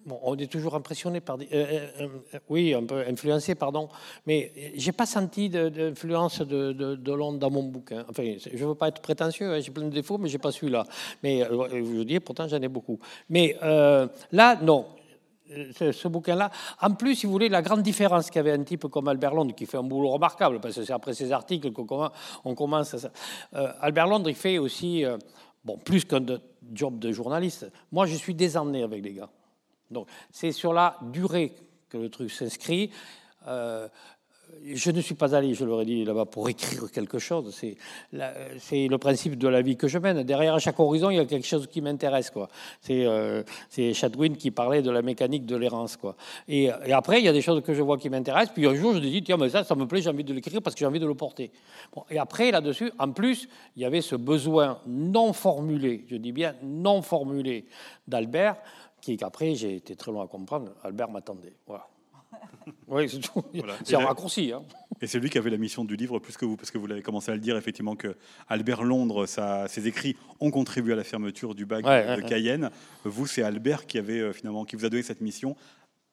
[0.05, 1.87] Bon, on est toujours impressionné par, euh, euh,
[2.33, 3.89] euh, oui, un peu influencé, pardon,
[4.25, 8.05] mais j'ai pas senti d'influence de, de, de, Londres dans mon bouquin.
[8.09, 10.85] Enfin, je veux pas être prétentieux, hein, j'ai plein de défauts, mais j'ai pas celui-là.
[11.21, 12.97] Mais je vous dis, pourtant, j'en ai beaucoup.
[13.29, 14.85] Mais là, non
[15.49, 16.51] ce, bouquin-là.
[16.81, 19.33] En plus, si vous voulez, la grande différence qu'il y avait un type comme Albert
[19.33, 22.93] Londres, qui fait un boulot remarquable, parce que c'est après ses articles qu'on commence.
[22.93, 23.11] À,
[23.55, 25.17] euh, Albert Londres, il fait aussi, euh,
[25.63, 26.25] bon, plus qu'un
[26.73, 27.71] job de journaliste.
[27.91, 29.29] Moi, je suis désemmené avec les gars.
[29.89, 31.53] Donc, c'est sur la durée
[31.89, 32.91] que le truc s'inscrit.
[33.47, 33.87] Euh,
[34.65, 37.55] je ne suis pas allé, je leur ai dit là-bas, pour écrire quelque chose.
[37.55, 37.77] C'est,
[38.11, 40.23] le principe de la vie que je mène.
[40.23, 42.31] Derrière chaque horizon, il y a quelque chose qui m'intéresse.
[42.81, 43.43] C'est, euh,
[43.93, 45.97] Chadwin qui parlait de la mécanique de l'errance.
[46.47, 48.53] Et, après, il y a des choses que je vois qui m'intéressent.
[48.53, 50.33] Puis un jour, je me dis, tiens, mais ça, ça me plaît, j'ai envie de
[50.33, 51.51] l'écrire parce que j'ai envie de le porter.
[52.09, 56.55] Et après, là-dessus, en plus, il y avait ce besoin non formulé, je dis bien
[56.63, 57.65] non formulé,
[58.07, 58.57] d'Albert,
[59.01, 60.71] qui, qu'après, j'ai été très loin à comprendre.
[60.83, 61.53] Albert m'attendait.
[61.65, 61.87] Voilà.
[62.87, 63.43] Oui, c'est tout.
[63.53, 63.75] Voilà.
[63.83, 64.51] C'est Et un raccourci.
[64.51, 64.63] hein.
[65.01, 66.87] Et c'est lui qui avait la mission du livre plus que vous, parce que vous
[66.87, 68.15] l'avez commencé à le dire, effectivement, que
[68.47, 69.25] Albert Londres,
[69.67, 72.23] ses écrits ont contribué à la fermeture du bac Ouais, de ouais, ouais.
[72.29, 72.69] Cayenne.
[73.05, 75.55] Vous, c'est Albert qui, avait, euh, finalement, qui vous a donné cette mission.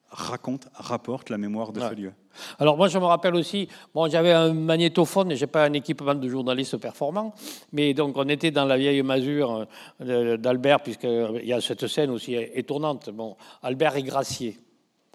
[0.09, 1.89] Raconte, rapporte la mémoire de Ouais.
[1.89, 2.13] ce lieu.
[2.59, 6.29] Alors moi je me rappelle aussi, bon j'avais un magnétophone, j'ai pas un équipement de
[6.29, 7.33] journaliste performant,
[7.73, 9.65] mais donc on était dans la vieille masure
[9.99, 13.09] euh, d'Albert puisqu'il y a cette scène aussi étonnante.
[13.09, 14.57] Bon, Albert est gracier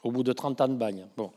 [0.02, 1.06] au bout de 30 ans de bagne.
[1.16, 1.30] Bon.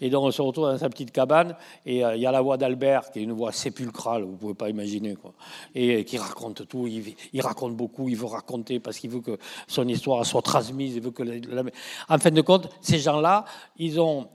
[0.00, 2.40] Et donc on se retrouve dans sa petite cabane et euh, il y a la
[2.40, 5.32] voix d'Albert qui est une voix sépulcrale, vous pouvez pas imaginer quoi.
[5.74, 9.38] Et euh, qui raconte tout, il, raconte beaucoup, il veut raconter parce qu'il veut que
[9.66, 11.22] son histoire soit transmise, il veut que
[12.08, 13.44] en fin de compte, ces gens-là,
[13.78, 14.28] ils ont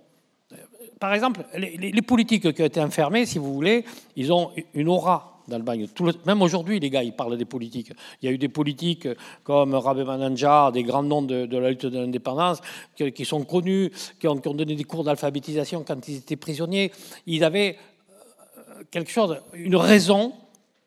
[1.00, 3.86] par exemple, les- les politiques qui ont été enfermés, si vous voulez,
[4.18, 7.92] ils ont une aura le- même aujourd'hui, les gars, ils parlent des politiques.
[8.22, 9.08] Il y a eu des politiques
[9.44, 12.60] comme Rabé Mananjar, des grands noms de, la lutte de l'indépendance,
[12.96, 16.92] qui, sont connus, qui ont, donné des cours d'alphabétisation quand ils étaient prisonniers.
[17.26, 20.34] Ils avaient euh, quelque chose, une raison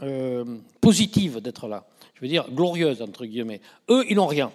[0.03, 0.45] euh,
[0.81, 1.85] positive d'être là.
[2.15, 3.61] Je veux dire, glorieuse, entre guillemets.
[3.91, 4.53] Eux, ils n'ont rien.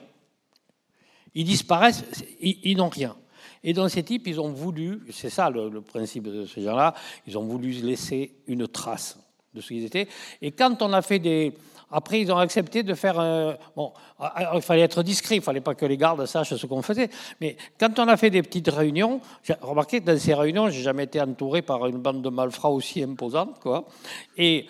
[1.36, 2.04] Ils disparaissent,
[2.40, 3.16] ils, ils n'ont rien.
[3.64, 6.94] Et dans ces types, ils ont voulu, c'est ça le, le principe de ces gens-là,
[7.28, 9.18] ils ont voulu laisser une trace
[9.58, 10.08] de ce qu'ils étaient.
[10.42, 11.54] Et quand on a fait des...
[11.90, 13.18] Après, ils ont accepté de faire...
[13.20, 16.54] un- bon, alors, il fallait être discret, il ne fallait pas que les gardes sachent
[16.56, 17.10] ce qu'on faisait.
[17.40, 20.82] Mais quand on a fait des petites réunions, j'ai remarqué que dans ces réunions, j'ai
[20.82, 23.60] jamais été entouré par une bande de malfrats aussi imposante.
[23.62, 23.86] Quoi.
[24.36, 24.68] Et,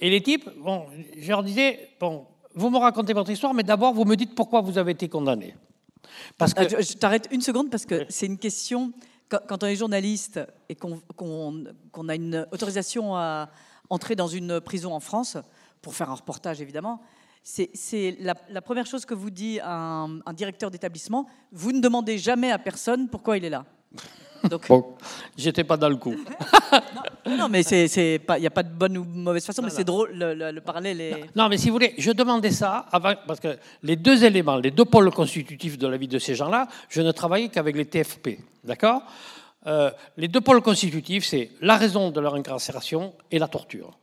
[0.00, 0.84] et les types, bon,
[1.16, 4.60] je leur disais, bon, vous me racontez votre histoire, mais d'abord, vous me dites pourquoi
[4.60, 5.54] vous avez été condamné.
[6.36, 6.60] Parce que...
[6.60, 8.92] Ah, je je t'arrête une seconde parce que c'est une question.
[9.30, 13.48] Quand, quand on est journaliste et qu'on qu'on- qu'on a une autorisation à
[13.90, 15.36] entrer dans une prison en France,
[15.82, 17.00] pour faire un reportage évidemment,
[17.42, 21.26] c'est la, la première chose que vous dit un, un directeur d'établissement.
[21.52, 23.64] Vous ne demandez jamais à personne pourquoi il est là.
[24.50, 24.94] Donc, Bon,
[25.36, 26.14] j'étais pas dans le coup.
[27.26, 29.68] non, mais c'est c'est pas, il n'y a pas de bonne ou mauvaise façon, mais
[29.68, 29.74] non.
[29.74, 30.10] c'est drôle.
[30.12, 31.24] Le, le- le parallèle est.
[31.34, 34.70] Non, mais si vous voulez, je demandais ça avant, parce que les deux éléments, les
[34.70, 38.38] deux pôles constitutifs de la vie de ces gens-là, je ne travaillais qu'avec les TFP,
[38.62, 39.02] d'accord?
[39.68, 43.98] Euh, Les deux pôles constitutifs, c'est la raison de leur incarcération et la torture.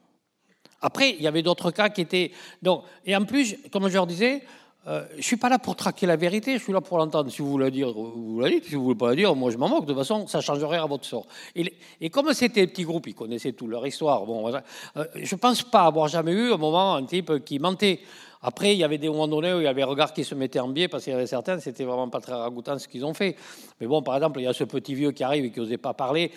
[0.82, 2.32] Après, il y avait d'autres cas qui étaient.
[2.61, 4.43] Donc, et en plus, comme je leur disais,
[4.88, 7.32] euh, je ne suis pas là pour traquer la vérité, je suis là pour l'entendre.
[7.32, 8.66] Si vous voulez la dire, vous la dites.
[8.66, 9.86] Si vous ne voulez pas la dire, moi je m'en moque.
[9.86, 11.26] De toute façon, ça changerait à votre sort.
[11.55, 14.24] Et, comme c'était des petits groupes, ils connaissaient toute leur histoire.
[14.26, 14.47] Bon.
[14.47, 18.01] Euh, je ne pense pas avoir jamais eu un moment un type qui mentait.
[18.41, 20.36] Après, il y avait des moments donnés où il y avait un regard qui se
[20.36, 23.05] mettait en biais parce qu'il y avait certains, c'était vraiment pas très ragoûtant ce qu'ils
[23.05, 23.36] ont fait.
[23.79, 25.77] Mais bon, par exemple, il y a ce petit vieux qui arrive et qui n'osait
[25.77, 26.31] pas parler.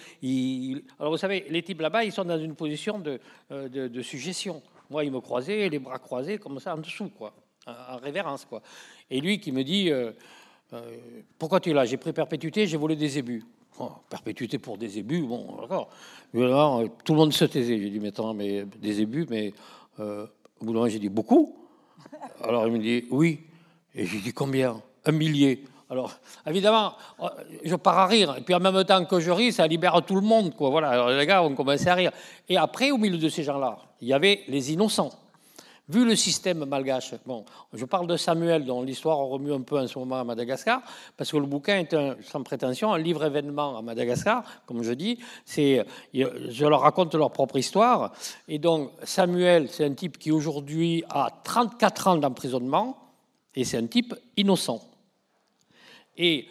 [0.99, 3.21] Alors, vous savez, les types là-bas, ils sont dans une position de,
[3.53, 4.63] euh, de, de suggestion.
[4.91, 7.33] Moi, ils me croisaient, les bras croisés, comme ça, en dessous, quoi,
[7.67, 8.63] en en révérence, quoi.
[9.11, 10.13] Et lui qui me dit euh,
[10.73, 10.97] euh,
[11.39, 11.85] Pourquoi tu es là?
[11.85, 13.45] J'ai pris perpétuité, j'ai volé des ébus.
[13.81, 15.89] Oh, perpétuité pour des ébus, bon, d'accord.
[16.33, 17.79] Tout le monde se taisait.
[17.79, 19.53] J'ai dit Mais attends, mais des ébus, mais
[20.01, 20.27] euh,
[20.61, 21.68] au bout d'un moment, j'ai dit Beaucoup
[22.43, 23.41] alors il me dit oui.
[23.95, 24.81] Et j'ai dit combien?
[25.05, 25.65] Un millier.
[25.91, 26.13] Alors
[26.47, 27.29] évidemment, euh,
[27.65, 28.35] je pars à rire.
[28.39, 30.55] Et puis en même temps que je ris, ça libère tout le monde.
[30.55, 30.71] Quoi.
[30.71, 31.17] Voilà.
[31.17, 32.13] Les gars ont commencé à rire.
[32.49, 35.11] Et après, au milieu de ces gens-là, il y avait les innocents.
[35.89, 39.87] Vu le système malgache, bon, je parle de Samuel, dont l'histoire remue un peu en
[39.87, 40.83] ce moment à Madagascar,
[41.17, 45.19] parce que le bouquin est, sans prétention, un livre événement à Madagascar, comme je dis.
[45.47, 48.13] Je leur raconte leur propre histoire.
[48.49, 52.99] Et donc, Samuel, c'est un type qui aujourd'hui a 34 ans d'emprisonnement,
[53.55, 54.83] et c'est un type innocent.
[56.19, 56.49] Et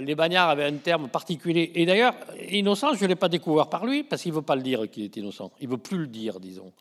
[0.00, 1.70] les bagnards avaient un terme particulier.
[1.74, 2.14] Et d'ailleurs,
[2.50, 4.90] innocent, je ne l'ai pas découvert par lui, parce qu'il ne veut pas le dire
[4.90, 5.52] qu'il est innocent.
[5.60, 6.72] Il ne veut plus le dire, disons.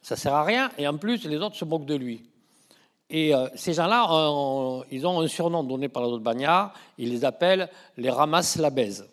[0.00, 2.22] Ça ne sert à rien, et en plus, les autres se moquent de lui.
[3.10, 7.10] Et euh, ces gens-là, euh, ils ont un surnom donné par les autres bagnards, ils
[7.10, 9.08] les appellent les ramasses la baise.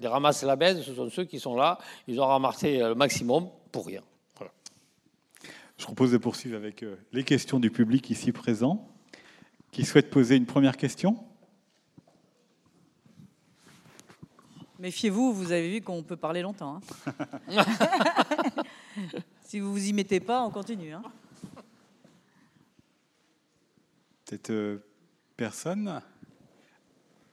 [0.00, 1.78] Les ramasses la baise, ce sont ceux qui sont là,
[2.08, 4.00] ils ont ramassé le maximum pour rien.
[5.78, 8.88] Je propose de poursuivre avec euh, les questions du public ici présent.
[9.72, 11.18] Qui souhaite poser une première question?
[14.90, 16.80] Méfiez-vous, vous avez vu qu'on peut parler longtemps.
[17.50, 17.64] hein.
[19.44, 20.92] si vous vous y mettez pas, on continue.
[20.92, 21.02] hein.
[24.24, 24.78] Peut-être euh,
[25.36, 26.00] personne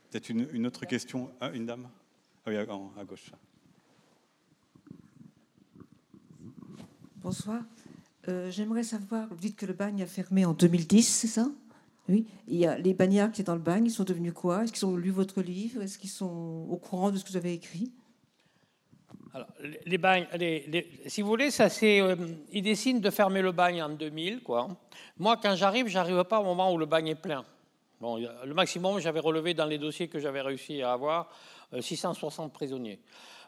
[0.09, 1.87] Peut-être une, une autre question Ah, Une dame?
[2.43, 3.29] Ah oui, à, à gauche.
[7.17, 7.61] Bonsoir.
[8.29, 11.45] Euh, J'aimerais savoir, vous dites que le bagne a fermé en 2010, c'est ça?
[12.09, 12.25] Oui.
[12.47, 14.63] Il y a les bagnards qui étaient dans le bagne, ils sont devenus quoi?
[14.63, 15.81] Est-ce qu'ils ont lu votre livre?
[15.81, 17.91] Est-ce qu'ils sont au courant de ce que vous avez écrit?
[19.33, 19.47] Alors,
[19.85, 20.27] les- bagnes,
[21.07, 22.15] si vous voulez, ça euh,
[22.51, 24.67] ils décident de fermer le bagne en 2000, quoi.
[25.17, 27.43] Moi, quand j'arrive, j'arrive pas au moment où le bagne est plein.
[27.99, 31.29] Bon, le maximum, j'avais relevé dans les dossiers que j'avais réussi à avoir
[31.73, 32.99] euh, 660 prisonniers.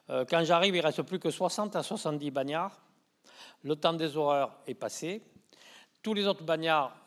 [0.10, 2.80] Euh, quand j'arrive, il reste plus que 60 à 70 bagnards.
[3.64, 5.22] Le temps des horreurs est passé.
[6.02, 7.05] Tous les autres bagnards, euh,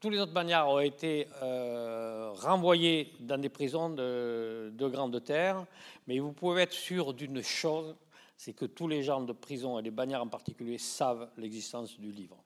[0.00, 5.64] tous les autres bagnards ont été euh, renvoyés dans des prisons de, de grande terre.
[6.06, 7.94] Mais vous pouvez être sûr d'une chose,
[8.36, 12.10] c'est que tous les gens de prison et les bagnards en particulier savent l'existence du
[12.10, 12.36] livre.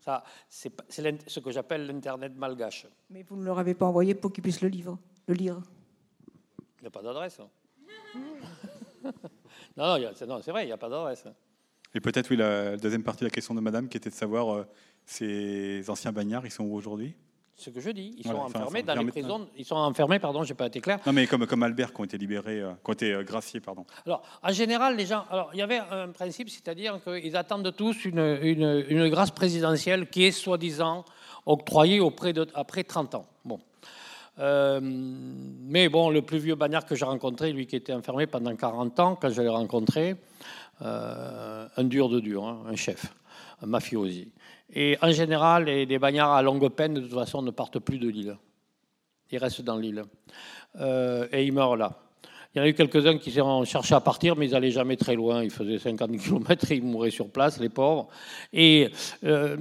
[0.00, 0.72] Ça, c'est
[1.26, 2.86] ce que j'appelle l'Internet malgache.
[3.10, 5.60] Mais vous ne leur avez pas envoyé pour qu'ils puissent le, livre, le lire.
[6.78, 7.40] Il n'y a pas d'adresse.
[7.40, 7.48] hein.
[9.76, 11.24] non, non, c'est vrai, il n'y a pas d'adresse.
[11.92, 14.54] Et peut-être, oui, la deuxième partie de la question de madame, qui était de savoir
[14.54, 14.66] euh,
[15.06, 17.14] ces anciens bagnards, ils sont où aujourd'hui?
[17.58, 19.48] Ce que je dis, ils sont enfermés dans les prisons.
[19.56, 20.98] Ils sont enfermés, pardon, j'ai pas été clair.
[21.06, 23.60] Non, mais comme, comme Albert, qui ont été libérés, euh, qui ont été euh, graciés,
[23.60, 23.86] pardon.
[24.04, 25.24] Alors, en général, les gens.
[25.30, 30.10] Alors, il y avait un principe, c'est-à-dire qu'ils attendent tous une, une- une grâce présidentielle
[30.10, 31.06] qui est soi-disant
[31.46, 33.26] octroyée auprès de, après 30 ans.
[33.44, 33.58] Bon.
[34.38, 38.54] Euh, mais bon, le plus vieux bagnard que j'ai rencontré, lui qui était enfermé pendant
[38.54, 40.16] 40 ans, quand je l'ai rencontré,
[40.82, 43.14] un dur de dur, hein, un chef,
[43.62, 44.28] un mafiosi.
[44.74, 47.98] Et en général, les, les bagnards à longue peine, de toute façon, ne partent plus
[47.98, 48.36] de l'île.
[49.30, 50.04] Ils restent dans l'île.
[50.80, 51.92] Euh, et ils meurent là.
[52.54, 54.96] Il y en a eu quelques-uns qui ont cherché à partir, mais ils n'allaient jamais
[54.96, 55.42] très loin.
[55.42, 58.08] Ils faisaient 50 km et ils mouraient sur place, les pauvres.
[58.52, 58.88] Et
[59.24, 59.56] euh,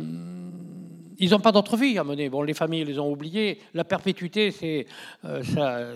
[1.17, 2.29] ils n'ont pas d'autre vie à mener.
[2.29, 3.59] Bon, les familles les ont oubliés.
[3.73, 4.85] La perpétuité, c'est,
[5.25, 5.41] euh,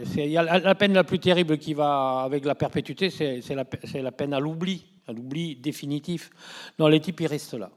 [0.09, 3.65] la, peine la plus terrible qui va avec la perpétuité, c'est, la,
[4.01, 6.31] la peine à l'oubli, à l'oubli définitif.
[6.79, 7.69] Non, les types, ils restent là.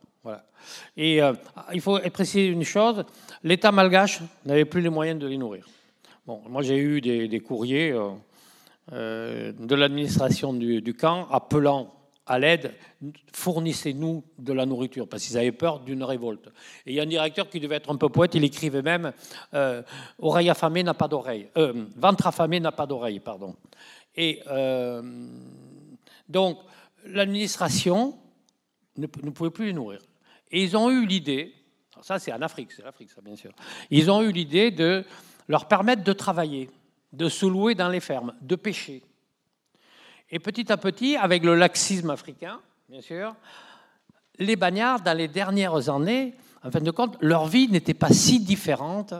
[0.96, 1.32] Et euh,
[1.72, 3.04] il faut préciser une chose
[3.42, 5.66] l'État malgache n'avait plus les moyens de les nourrir.
[6.26, 8.10] Bon, moi, j'ai eu des, courriers euh,
[8.92, 11.92] euh, de l'administration du, camp appelant
[12.24, 12.72] à l'aide,
[13.32, 16.46] fournissez-nous de la nourriture, parce qu'ils avaient peur d'une révolte.
[16.86, 19.12] Et il y a un directeur qui devait être un peu poète, il écrivait même
[20.20, 21.48] Oreille affamée n'a pas d'oreille.
[21.96, 23.56] Ventre affamé n'a pas d'oreille, pardon.
[24.14, 24.40] Et
[26.28, 26.58] donc,
[27.06, 28.16] l'administration
[28.96, 29.98] ne pouvait plus les nourrir.
[30.52, 31.54] Et ils ont eu l'idée,
[32.02, 33.52] ça c'est en Afrique, c'est l'Afrique ça bien sûr,
[33.90, 35.04] ils ont eu l'idée de
[35.48, 36.70] leur permettre de travailler,
[37.12, 39.02] de se louer dans les fermes, de pêcher.
[40.30, 43.34] Et petit à petit, avec le laxisme africain, bien sûr,
[44.38, 46.34] les bagnards, dans les dernières années,
[46.64, 49.14] en fin de compte, leur vie n'était pas si différente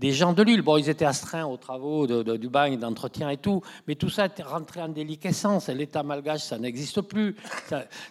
[0.00, 0.62] des gens de l'île.
[0.62, 4.42] Bon, ils étaient astreints aux travaux du bagne, d'entretien et tout, mais tout ça était
[4.42, 5.68] rentré en déliquescence.
[5.68, 7.36] L'État malgache, ça n'existe plus.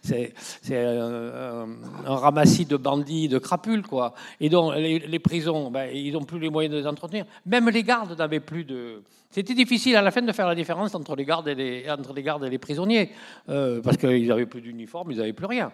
[0.03, 0.33] C'est
[0.71, 1.65] un,
[2.05, 4.13] ramassis de bandits, de crapules, quoi.
[4.39, 7.25] Et donc, les, prisons, ben, ils n'ont plus les moyens de les entretenir.
[7.45, 9.01] Même les gardes n'avaient plus de...
[9.31, 12.13] C'était difficile à la fin de faire la différence entre les gardes et les, entre
[12.13, 13.11] les, gardes et les prisonniers,
[13.49, 15.71] euh, parce qu'ils n'avaient plus d'uniforme, ils n'avaient plus rien.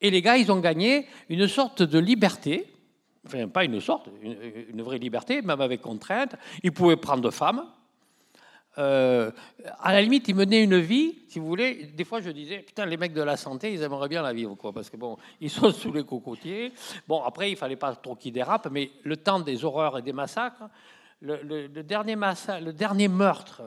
[0.00, 2.66] Et les gars, ils ont gagné une sorte de liberté,
[3.26, 6.36] enfin pas une sorte, une, vraie liberté, même avec contrainte.
[6.62, 7.64] Ils pouvaient prendre de femmes.
[8.78, 9.30] Euh,
[9.80, 11.86] à la limite, ils menaient une vie, si vous voulez.
[11.86, 14.54] Des fois, je disais, putain, les mecs de la santé, ils aimeraient bien la vivre,
[14.54, 16.72] quoi, parce que bon, ils sont sous les cocotiers.
[17.06, 20.12] Bon, après, il fallait pas trop qu'ils dérapent, mais le temps des horreurs et des
[20.12, 20.68] massacres,
[21.20, 23.62] le, dernier massa- le dernier meurtre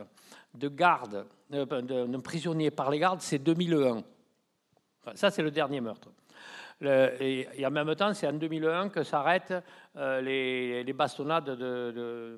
[0.56, 1.66] de garde, euh,
[2.08, 4.04] d'un prisonnier par les gardes, c'est 2001.
[5.06, 6.10] Enfin, Ça, c'est le dernier meurtre.
[6.84, 9.54] Le- et, et en même temps, c'est en 2001 que s'arrêtent
[9.96, 11.56] euh, les, les bastonnades de,
[11.92, 12.38] de-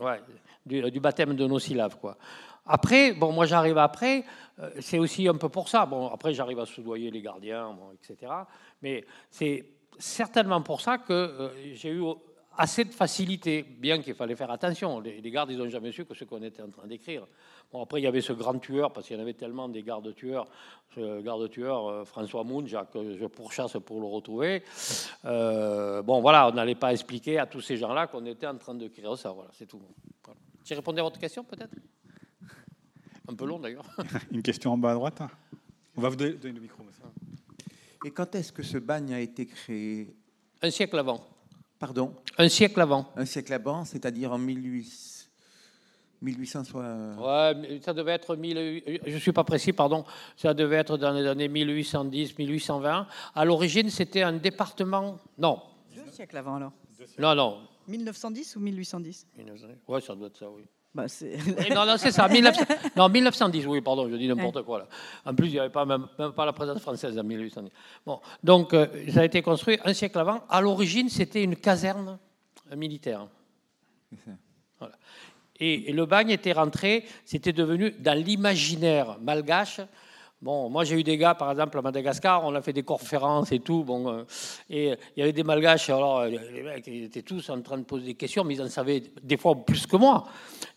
[0.00, 0.20] ouais,
[0.64, 1.94] du, du baptême de nos syllabes.
[2.00, 2.16] Quoi.
[2.64, 4.24] Après, bon, moi j'arrive après,
[4.60, 5.84] euh, c'est aussi un peu pour ça.
[5.86, 8.32] Bon, après, j'arrive à soudoyer les gardiens, bon, etc.
[8.80, 9.64] Mais c'est
[9.98, 12.02] certainement pour ça que euh, j'ai eu
[12.56, 15.00] assez de facilité, bien qu'il fallait faire attention.
[15.00, 17.26] Les, les gardes, ils n'ont jamais su que ce qu'on était en train d'écrire.
[17.72, 19.82] Bon, après, il y avait ce grand tueur, parce qu'il y en avait tellement des
[19.82, 20.46] gardes-tueurs.
[20.94, 24.62] Ce garde-tueur, euh, François Moon, que je pourchasse pour le retrouver.
[25.24, 28.74] Euh, bon, voilà, on n'allait pas expliquer à tous ces gens-là qu'on était en train
[28.74, 29.30] d'écrire ça.
[29.32, 29.80] Voilà, c'est tout.
[30.24, 30.38] Voilà.
[30.64, 31.74] J'ai répondu à votre question, peut-être?
[33.28, 33.86] Un peu long, d'ailleurs.
[34.30, 35.22] Une question en bas à droite
[35.96, 36.82] On va vous donner donner le micro.
[36.82, 37.04] monsieur.
[38.04, 40.14] Et quand est-ce que ce bagne a été créé?
[40.60, 41.24] Un siècle avant.
[41.82, 43.08] Pardon Un siècle avant.
[43.16, 45.30] Un siècle avant, c'est-à-dire en 18...
[46.22, 46.84] 1800 soit...
[47.18, 50.04] Ouais, ça devait être 1000, je suis pas précis, pardon.
[50.36, 53.08] Ça devait être dans les années 1810, 1820.
[53.34, 55.18] À l'origine, c'était un département.
[55.36, 55.60] Non,
[55.92, 56.72] Deux siècles avant alors.
[57.18, 57.58] non, non.
[57.88, 59.26] 1910 ou 1810
[59.88, 60.62] Ouais, ça doit être ça, oui.
[60.94, 61.36] Bah, c'est...
[61.46, 62.28] Oui, non, non, c'est ça.
[62.32, 62.64] 1900
[62.96, 64.86] non, 1910, oui, pardon, je dis n'importe quoi là.
[65.24, 67.72] En plus, il n'y avait pas, même, même pas la présence française en 1810.
[68.04, 70.42] Bon, donc, euh, ça a été construit un siècle avant.
[70.48, 72.18] À l'origine, c'était une caserne
[72.76, 73.26] militaire.
[74.78, 74.94] Voilà.
[75.60, 79.80] Et, et le bagne était rentré, c'était devenu dans l'imaginaire malgache.
[80.42, 83.52] Bon, moi j'ai eu des gars, par exemple, à Madagascar, on a fait des conférences
[83.52, 83.84] et tout.
[83.84, 84.24] Bon, euh,
[84.68, 84.86] et
[85.16, 87.84] il y avait des malgaches, alors euh, les mecs ils étaient tous en train de
[87.84, 90.26] poser des questions, mais ils en savaient des fois plus que moi.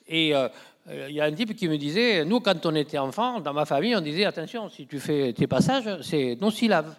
[0.07, 0.47] Et euh,
[0.87, 3.53] euh, il y a un type qui me disait, nous quand on était enfant, dans
[3.53, 6.93] ma famille, on disait, attention, si tu fais tes passages, c'est nos syllabes.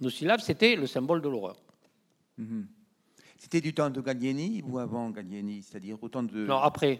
[0.00, 1.56] Nos syllabes, c'était le symbole de l'horreur.
[2.38, 2.66] Mhm.
[3.38, 6.46] C'était du temps de Gallieni ou avant Gallieni C'est-à-dire autant de.
[6.46, 6.98] Non, après.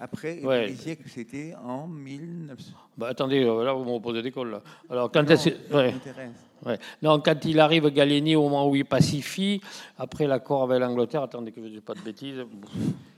[0.00, 0.70] Après, Ouais.
[0.70, 2.72] vous que c'était en 1900.
[2.96, 4.50] Bah, attendez, euh, là, vous me reposez des cols.
[4.52, 4.62] Là.
[4.88, 5.90] Alors, quand, Non, ça ouais.
[5.92, 6.47] m'intéresse.
[6.66, 6.78] Ouais.
[7.02, 9.60] Non, quand il arrive, Gallieni, au moment où il pacifie,
[9.98, 12.44] après l'accord avec l'Angleterre, attendez que je ne dise pas de bêtises.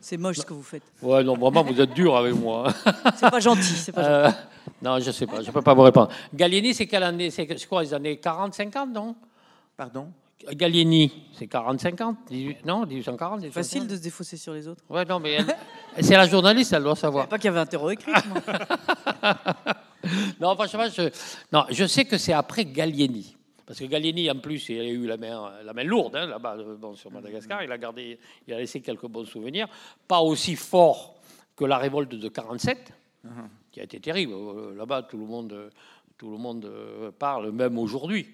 [0.00, 0.82] C'est moche ce que vous faites.
[1.02, 2.72] Ouais, non, vraiment, vous êtes dur avec moi.
[3.16, 4.30] C'est pas gentil, c'est pas Euh,
[4.82, 6.10] non, je ne sais pas, je ne peux pas vous répondre.
[6.34, 7.30] Gallieni, c'est quelle année?
[7.30, 9.14] C'est c'est quoi, les années 40-50, non?
[9.76, 10.08] Pardon?
[10.52, 14.82] Gallieni, c'est 40-50 18 Non, 1840 Facile de se défausser sur les autres.
[14.88, 15.54] Ouais, non, mais elle-
[16.04, 17.28] c'est la journaliste, elle doit savoir.
[17.28, 18.10] Pas qu'il y avait un terreau écrit.
[20.40, 21.10] non, franchement, je,
[21.52, 23.36] non, je sais que c'est après Gallieni.
[23.66, 26.56] Parce que Gallieni, en plus, il a eu la main, la main lourde hein, là-bas,
[26.58, 27.62] euh, bon, sur Madagascar.
[27.62, 29.68] Il a, gardé, il a laissé quelques bons souvenirs.
[30.08, 31.14] Pas aussi fort
[31.54, 32.92] que la révolte de 47,
[33.70, 34.32] qui a été terrible.
[34.32, 35.70] Euh, Là-bas, tout le monde,
[36.18, 38.26] tout le monde euh, parle, même aujourd'hui.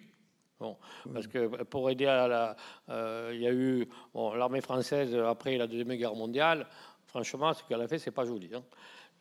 [0.59, 0.77] Bon,
[1.13, 2.57] parce que pour aider à la.
[2.89, 6.67] euh, il y a eu bon, l'armée française, après la Deuxième Guerre mondiale,
[7.05, 8.49] franchement, ce qu'elle a fait, c'est pas joli.
[8.55, 8.63] hein.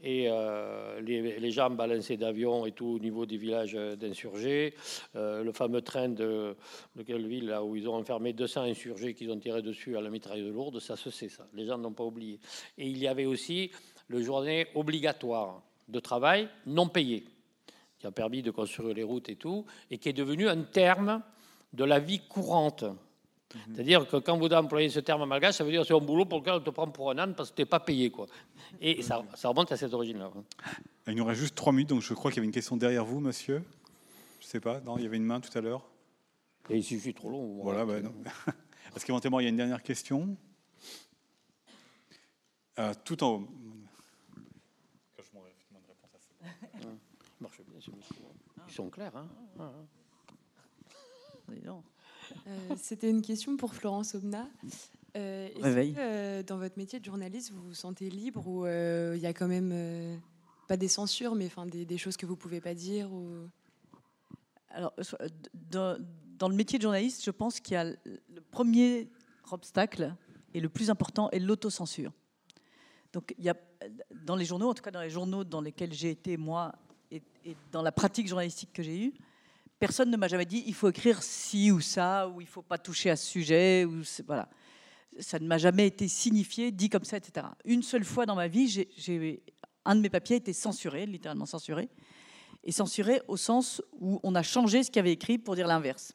[0.02, 4.74] Et euh, les, les gens balancés d'avions et tout au niveau des villages d'insurgés.
[5.16, 6.56] Euh, le fameux train de,
[6.96, 10.02] de quelle ville, là, où ils ont enfermé 200 insurgés qu'ils ont tiré dessus à
[10.02, 11.48] la mitrailleuse lourde, ça se sait, ça.
[11.54, 12.40] Les gens n'ont pas oublié.
[12.78, 13.72] Et il y avait aussi
[14.08, 17.26] le journée obligatoire de travail non payé
[18.00, 21.22] qui a permis de construire les routes et tout, et qui est devenu un terme
[21.74, 22.86] de la vie courante.
[23.74, 26.40] C'est-à-dire que quand vous employez ce terme malgache, ça veut dire c'est un boulot pour
[26.40, 28.10] lequel on te prend pour un âne parce que tu n'es pas payé.
[28.12, 28.28] Quoi.
[28.82, 30.32] Et ça, ça remonte à cette origine-là.
[31.08, 33.06] Il nous reste juste trois minutes, donc je crois qu'il y avait une question derrière
[33.06, 33.64] vous, monsieur.
[34.40, 35.86] Je sais pas, non, il y avait une main tout à l'heure.
[36.70, 37.62] Et il suffit trop long.
[37.62, 38.14] Voilà, bah, non.
[38.96, 40.36] Est-ce qu'éventuellement il y a une dernière question
[42.80, 43.48] Euh, Tout en haut.
[48.68, 49.16] Ils sont clairs.
[49.16, 49.28] Hein
[49.60, 51.56] Ah, ah.
[52.48, 54.48] Euh, C'était une question pour Florence Obna.
[55.16, 55.94] Euh, est-ce Réveil.
[55.94, 59.26] que, euh, dans votre métier de journaliste, vous vous sentez libre ou euh, il y
[59.26, 60.18] a quand même euh,
[60.68, 63.48] pas des censures, mais enfin des, des choses que vous pouvez pas dire ou...
[64.70, 64.94] Alors,
[65.54, 65.98] dans,
[66.38, 67.98] dans le métier de journaliste, je pense qu'il y a le
[68.34, 69.10] le premier
[69.52, 70.14] obstacle
[70.54, 72.12] et le plus important est l'autocensure.
[73.14, 73.56] Donc, il y a,
[74.26, 76.74] dans les journaux, en tout cas dans les journaux dans lesquels j'ai été, moi,
[77.12, 79.14] et, et dans la pratique journalistique que j'ai eue,
[79.80, 82.78] personne ne m'a jamais dit il faut écrire ci ou ça, ou il faut pas
[82.78, 84.50] toucher à ce sujet, ou voilà.
[85.20, 87.48] Ça ne m'a jamais été signifié, dit comme ça, etc.
[87.64, 89.44] Une seule fois dans ma vie, j'ai
[89.86, 91.90] un de mes papiers a été censuré, littéralement censuré,
[92.64, 96.14] et censuré au sens où on a changé ce qu'il avait écrit pour dire l'inverse.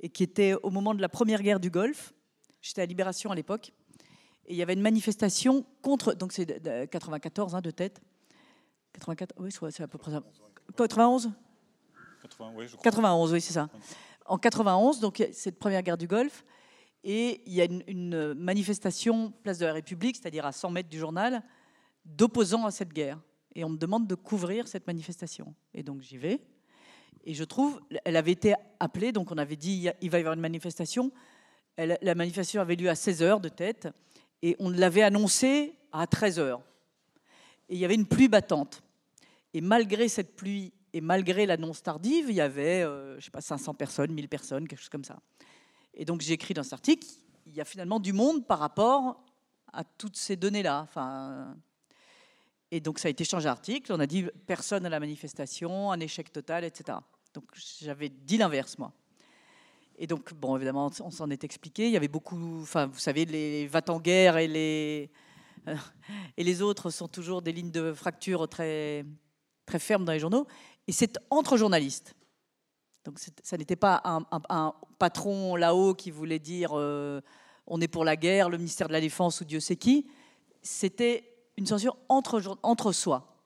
[0.00, 2.12] Et qui était au moment de la première guerre du Golfe.
[2.60, 3.72] J'étais à Libération à l'époque.
[4.46, 6.12] Et il y avait une manifestation contre.
[6.14, 8.00] Donc c'est de- de 94 hein, de tête.
[8.94, 10.22] 84, oui, c'est à peu près ça.
[10.76, 11.30] 91
[12.24, 12.82] 80, oui, je crois.
[12.82, 13.68] 91, oui, c'est ça.
[14.26, 16.44] En 91, donc cette première guerre du Golfe,
[17.02, 20.88] et il y a une, une manifestation place de la République, c'est-à-dire à 100 mètres
[20.88, 21.42] du journal,
[22.06, 23.20] d'opposants à cette guerre.
[23.54, 25.54] Et on me demande de couvrir cette manifestation.
[25.74, 26.40] Et donc j'y vais.
[27.24, 30.34] Et je trouve, elle avait été appelée, donc on avait dit il va y avoir
[30.34, 31.12] une manifestation.
[31.76, 33.88] Elle- la manifestation avait lieu à 16 heures de tête,
[34.42, 36.62] et on l'avait annoncée à 13 heures.
[37.68, 38.82] Et il y avait une pluie battante.
[39.52, 43.40] Et malgré cette pluie et malgré l'annonce tardive, il y avait, euh, je sais pas,
[43.40, 45.18] 500 personnes, 1000 personnes, quelque chose comme ça.
[45.92, 47.04] Et donc j'ai écrit dans cet article,
[47.46, 49.20] il y a finalement du monde par rapport
[49.72, 50.82] à toutes ces données-là.
[50.82, 51.56] Enfin,
[52.70, 55.98] et donc ça a été changé d'article, on a dit personne à la manifestation, un
[55.98, 56.98] échec total, etc.
[57.34, 57.44] Donc
[57.80, 58.92] j'avais dit l'inverse, moi.
[59.98, 61.86] Et donc, bon, évidemment, on s'en est expliqué.
[61.86, 65.10] Il y avait beaucoup, enfin, vous savez, les va en guerre et les,
[66.36, 69.04] et les autres sont toujours des lignes de fracture très,
[69.66, 70.46] très fermes dans les journaux.
[70.86, 72.14] Et c'est entre journalistes.
[73.04, 77.20] Donc ça n'était pas un, patron là-haut qui voulait dire euh,
[77.66, 80.06] on est pour la guerre, le ministère de la Défense ou Dieu sait qui.
[80.62, 83.42] C'était une censure entre, entre soi.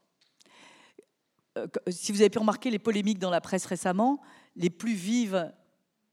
[1.57, 4.21] Euh, que- si vous avez pu remarquer les polémiques dans la presse récemment,
[4.55, 5.53] les plus vives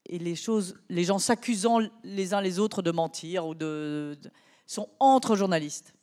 [0.08, 4.18] et les choses, les gens s'accusant les uns les autres de mentir ou de-
[4.66, 5.94] sont entre journalistes.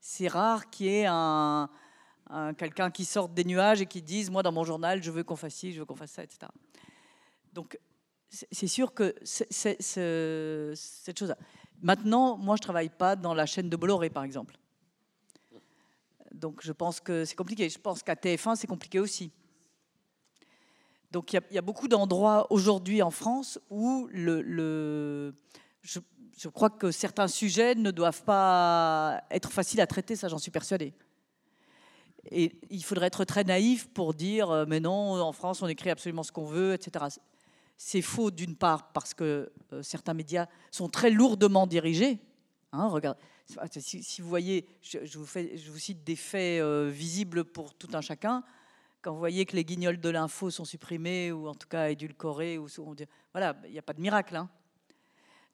[0.00, 1.68] C'est rare qu'il y ait un,
[2.30, 5.24] un- quelqu'un qui sorte des nuages et qui dise moi dans mon journal je veux
[5.24, 6.38] qu'on fasse ci, je veux qu'on fasse ça, etc.
[7.52, 7.78] Donc
[8.30, 9.50] c'est sûr que c'est-
[10.74, 11.34] cette chose.
[11.80, 14.58] Maintenant, moi je travaille pas dans la chaîne de Bolloré par exemple.
[16.32, 17.68] Donc je pense que c'est compliqué.
[17.68, 19.32] Je pense qu'à TF1 c'est compliqué aussi.
[21.10, 25.34] Donc il y a- beaucoup d'endroits aujourd'hui en France où le-
[25.80, 26.00] je,
[26.36, 30.50] je crois que certains sujets ne doivent pas être faciles à traiter, ça j'en suis
[30.50, 30.92] persuadée.
[32.30, 35.90] Et il faudrait être très naïf pour dire euh, mais non, en France on écrit
[35.90, 37.06] absolument ce qu'on veut, etc.
[37.76, 42.18] C'est faux d'une part parce que euh, certains médias sont très lourdement dirigés.
[42.72, 42.90] Hein,
[43.78, 48.42] si, vous voyez, je, vous cite des faits euh, visibles pour tout un chacun.
[49.00, 52.58] Quand vous voyez que les guignols de l'info sont supprimés ou en tout cas édulcorés,
[53.32, 54.36] voilà, il n'y a pas de miracle.
[54.36, 54.50] hein.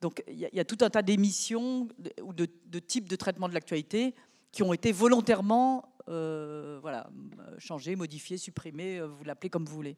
[0.01, 1.89] Donc il y, a- tout un tas d'émissions
[2.23, 4.15] ou de, de types de traitement de l'actualité
[4.51, 7.09] qui ont été volontairement voilà,
[7.39, 9.97] euh, changés, modifiés, supprimés, euh, vous l'appelez comme vous voulez.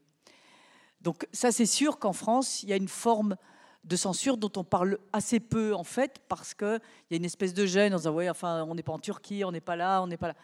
[1.00, 3.36] Donc ça c'est sûr qu'en France, il y a une forme
[3.84, 6.80] de censure dont on parle assez peu en fait, parce qu'il
[7.10, 9.52] y a une espèce de gêne en disant, enfin, on n'est pas en Turquie, on
[9.52, 10.36] n'est pas là, on n'est pas là.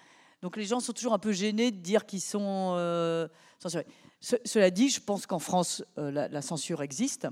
[0.42, 3.28] Donc les gens sont toujours un peu gênés de dire qu'ils sont euh,
[3.58, 3.86] censurés.
[4.20, 7.26] Ce- cela dit, je pense qu'en France, euh, la, censure existe.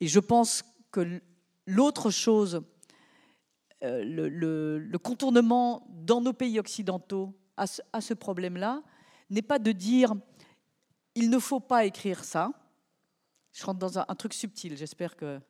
[0.00, 1.20] Et je pense que
[1.66, 2.62] l'autre chose,
[3.82, 7.34] euh, le contournement dans nos pays occidentaux
[7.92, 8.82] à ce, problème-là,
[9.28, 10.14] n'est pas de dire
[11.14, 12.52] il ne faut pas écrire ça.
[13.52, 15.40] Je rentre dans un, truc subtil, j'espère que.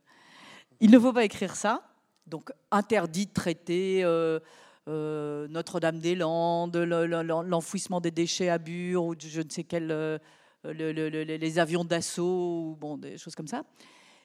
[0.81, 1.83] Il ne faut pas écrire ça.
[2.27, 4.41] Donc, interdit de traiter euh,
[4.89, 9.91] euh, Notre-Dame-des-Landes, le- le- le- l'enfouissement des déchets à Bure, ou je ne sais quel.
[9.91, 10.19] euh,
[10.65, 13.65] le- le- le- les avions d'assaut, ou bon, des choses comme ça.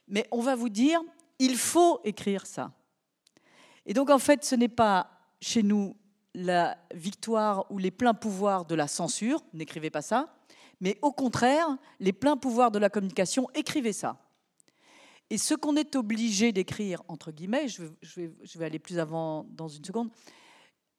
[0.08, 1.02] Mais on va vous dire
[1.40, 2.72] il faut écrire ça.
[3.86, 5.10] Et donc, en fait, ce n'est pas
[5.42, 5.96] chez nous
[6.36, 10.36] la victoire ou les pleins pouvoirs de la censure, n'écrivez pas ça,
[10.82, 14.18] mais au contraire, les pleins pouvoirs de la communication, écrivez ça.
[15.30, 19.46] Et ce qu'on est obligé d'écrire, entre guillemets, je vais, je vais- aller plus avant
[19.50, 20.10] dans une seconde,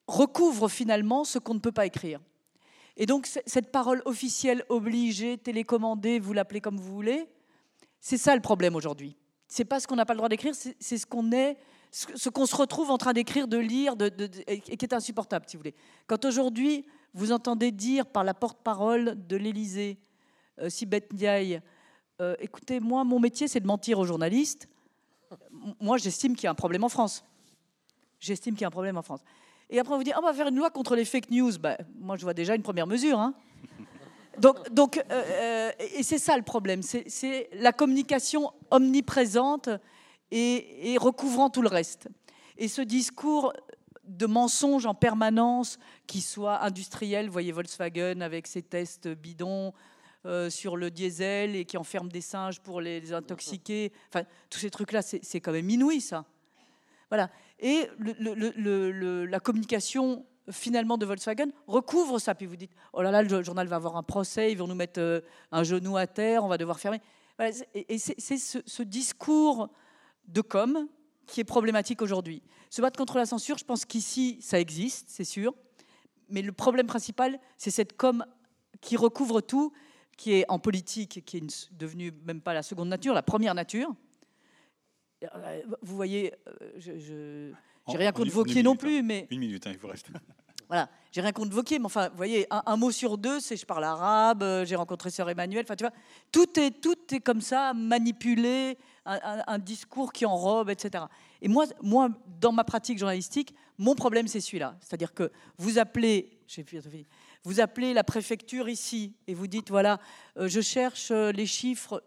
[0.08, 2.20] recouvre finalement ce qu'on ne peut pas écrire.
[2.96, 7.28] Et donc, cette parole officielle, obligée, télécommandée, vous l'appelez comme vous voulez,
[8.00, 9.16] c'est ça le problème aujourd'hui.
[9.48, 11.56] C'est pas ce qu'on n'a pas le droit d'écrire, c'est ce qu'on est,
[11.90, 13.94] ce qu'on se retrouve en train d'écrire, de lire,
[14.46, 15.74] et qui est insupportable, si vous voulez.
[16.06, 16.84] Quand aujourd'hui,
[17.14, 19.98] vous entendez dire par la porte-parole de l'Élysée,
[20.60, 21.60] euh, Sibeth Ndiaye,
[22.20, 24.68] euh, écoutez, moi, mon métier, c'est de mentir aux journalistes.
[25.80, 27.24] Moi, j'estime qu'il y a un problème en France.
[28.20, 29.20] J'estime qu'il y a un problème en France.
[29.68, 31.58] Et après, on vous dit, Ah, on va faire une loi contre les fake news.
[31.58, 33.18] Ben, moi, je vois déjà une première mesure.
[33.18, 33.34] hein.
[34.38, 39.70] Donc, euh, euh, et c'est ça le problème, c'est la communication omniprésente
[40.30, 42.08] et, recouvrant tout le reste.
[42.58, 43.52] Et ce discours
[44.04, 49.72] de mensonge en permanence, qui soit industriel, vous voyez Volkswagen avec ses tests bidons
[50.24, 54.70] euh, sur le diesel et qui enferme des singes pour les, intoxiquer, enfin, tous ces
[54.70, 56.24] trucs-là, c'est quand même inouï, ça.
[57.08, 57.30] Voilà.
[57.58, 62.34] Et la communication finalement de Volkswagen recouvre ça.
[62.34, 64.74] Puis vous dites, oh là là, le journal va avoir un procès, ils vont nous
[64.74, 65.20] mettre euh,
[65.52, 67.00] un genou à terre, on va devoir fermer.
[67.74, 69.68] Et c'est c'est ce, ce discours
[70.28, 70.88] de com
[71.26, 72.42] qui est problématique aujourd'hui.
[72.70, 75.54] Se battre contre la censure, je pense qu'ici, ça existe, c'est sûr.
[76.28, 78.24] Mais le problème principal, c'est cette com
[78.80, 79.72] qui recouvre tout,
[80.16, 81.48] qui est en politique, qui est une-
[81.78, 83.92] devenue même pas la seconde nature, la première nature.
[85.24, 87.52] Euh, Vous voyez, euh, je, j'ai
[87.86, 89.02] En- rien en contre Vauquier non plus, hein.
[89.04, 90.08] mais Une minute, hein, il vous reste.
[90.68, 93.56] voilà, j'ai rien contre Vauquier, mais enfin, vous voyez, un, un mot sur deux, c'est
[93.56, 95.92] je parle arabe, euh, j'ai rencontré Sœur Emmanuel, enfin, tu vois,
[96.32, 98.76] tout est, tout est comme ça, manipulé,
[99.06, 101.04] un, discours qui enrobe, etc.
[101.40, 102.10] Et moi, moi,
[102.40, 104.76] dans ma pratique journalistique, mon problème, c'est celui-là.
[104.80, 106.38] C'est-à-dire que vous appelez,
[107.44, 110.00] vous appelez la préfecture ici, et vous dites, voilà,
[110.36, 112.02] euh, je cherche euh, les chiffres,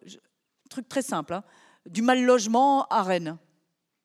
[0.70, 1.44] truc très simple, hein,
[1.86, 3.38] du mal logement à Rennes.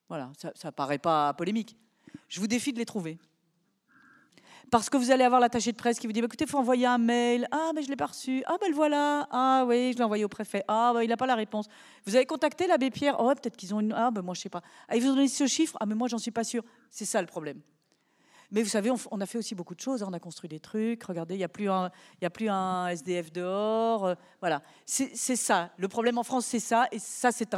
[0.08, 1.76] Voilà, ça ne paraît pas polémique.
[2.28, 3.18] Je vous défie de les trouver.
[4.70, 6.58] Parce que vous allez avoir l'attaché de presse qui vous dit bah, écoutez, il faut
[6.58, 7.46] envoyer un mail.
[7.50, 8.42] Ah, mais je ne l'ai pas reçu.
[8.46, 9.28] Ah, ben le voilà.
[9.30, 10.64] Ah, oui, je l'ai envoyé au préfet.
[10.68, 11.66] Ah, ben, il n'a pas la réponse.
[12.06, 13.16] Vous avez contacté l'abbé Pierre?
[13.18, 13.92] Oh, ouais, peut-être qu'ils ont une.
[13.92, 14.62] Ah, ben moi, je ne sais pas.
[14.88, 15.76] Ah, ils vous ont donné ce chiffre?
[15.80, 16.62] Ah, mais moi, j'en suis pas sûre.
[16.90, 17.60] C'est ça le problème.
[18.50, 20.02] Mais vous savez, on, a fait aussi beaucoup de choses.
[20.02, 20.06] hein.
[20.08, 21.02] On a construit des trucs.
[21.04, 21.90] Regardez, il n'y a, plus un-
[22.22, 24.06] y a plus un SDF dehors.
[24.06, 24.62] euh, voilà.
[24.86, 25.70] C'est ça.
[25.76, 26.86] Le problème en France, c'est ça.
[26.92, 27.48] Et ça, c'est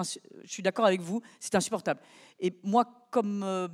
[0.43, 2.01] je suis d'accord avec vous, c'est insupportable.
[2.41, 3.69] Et moi, comme euh,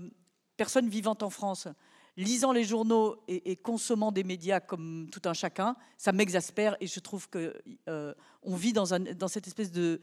[0.57, 1.69] personne vivante en France,
[2.17, 6.87] lisant les journaux et, et consommant des médias comme tout un chacun, ça m'exaspère et
[6.87, 7.55] je trouve que
[7.89, 8.13] euh,
[8.43, 10.01] on vit dans, un, dans cette espèce de,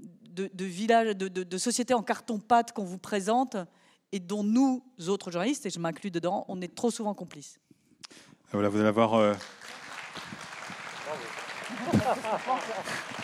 [0.00, 3.56] de, de village, de, de- de société en carton-pâte qu'on vous présente
[4.10, 7.58] et dont nous, autres journalistes, et je m'inclus dedans, on est trop souvent complices.
[8.52, 9.14] Voilà, vous allez avoir.
[9.14, 9.34] euh,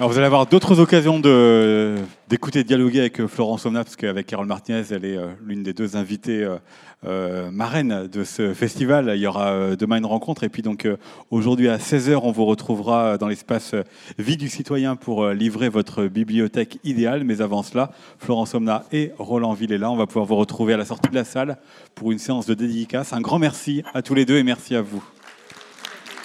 [0.00, 1.94] Alors vous allez avoir d'autres occasions de-
[2.28, 5.72] d'écouter, dialoguer avec euh, Florence Omna, parce qu'avec Carole Martinez, elle est euh, l'une des
[5.72, 6.44] deux invitées
[7.06, 9.12] euh, marraines de ce festival.
[9.14, 10.88] Il y aura demain une rencontre, et puis donc
[11.30, 13.76] aujourd'hui à 16h, on vous retrouvera dans l'espace
[14.18, 17.22] Vie du citoyen pour livrer votre bibliothèque idéale.
[17.22, 20.84] Mais avant cela, Florence Omna et Roland Villela, on va pouvoir vous retrouver à la
[20.86, 21.56] sortie de la salle
[21.94, 23.12] pour une séance de dédicace.
[23.12, 25.04] Un grand merci à tous les deux et merci à vous.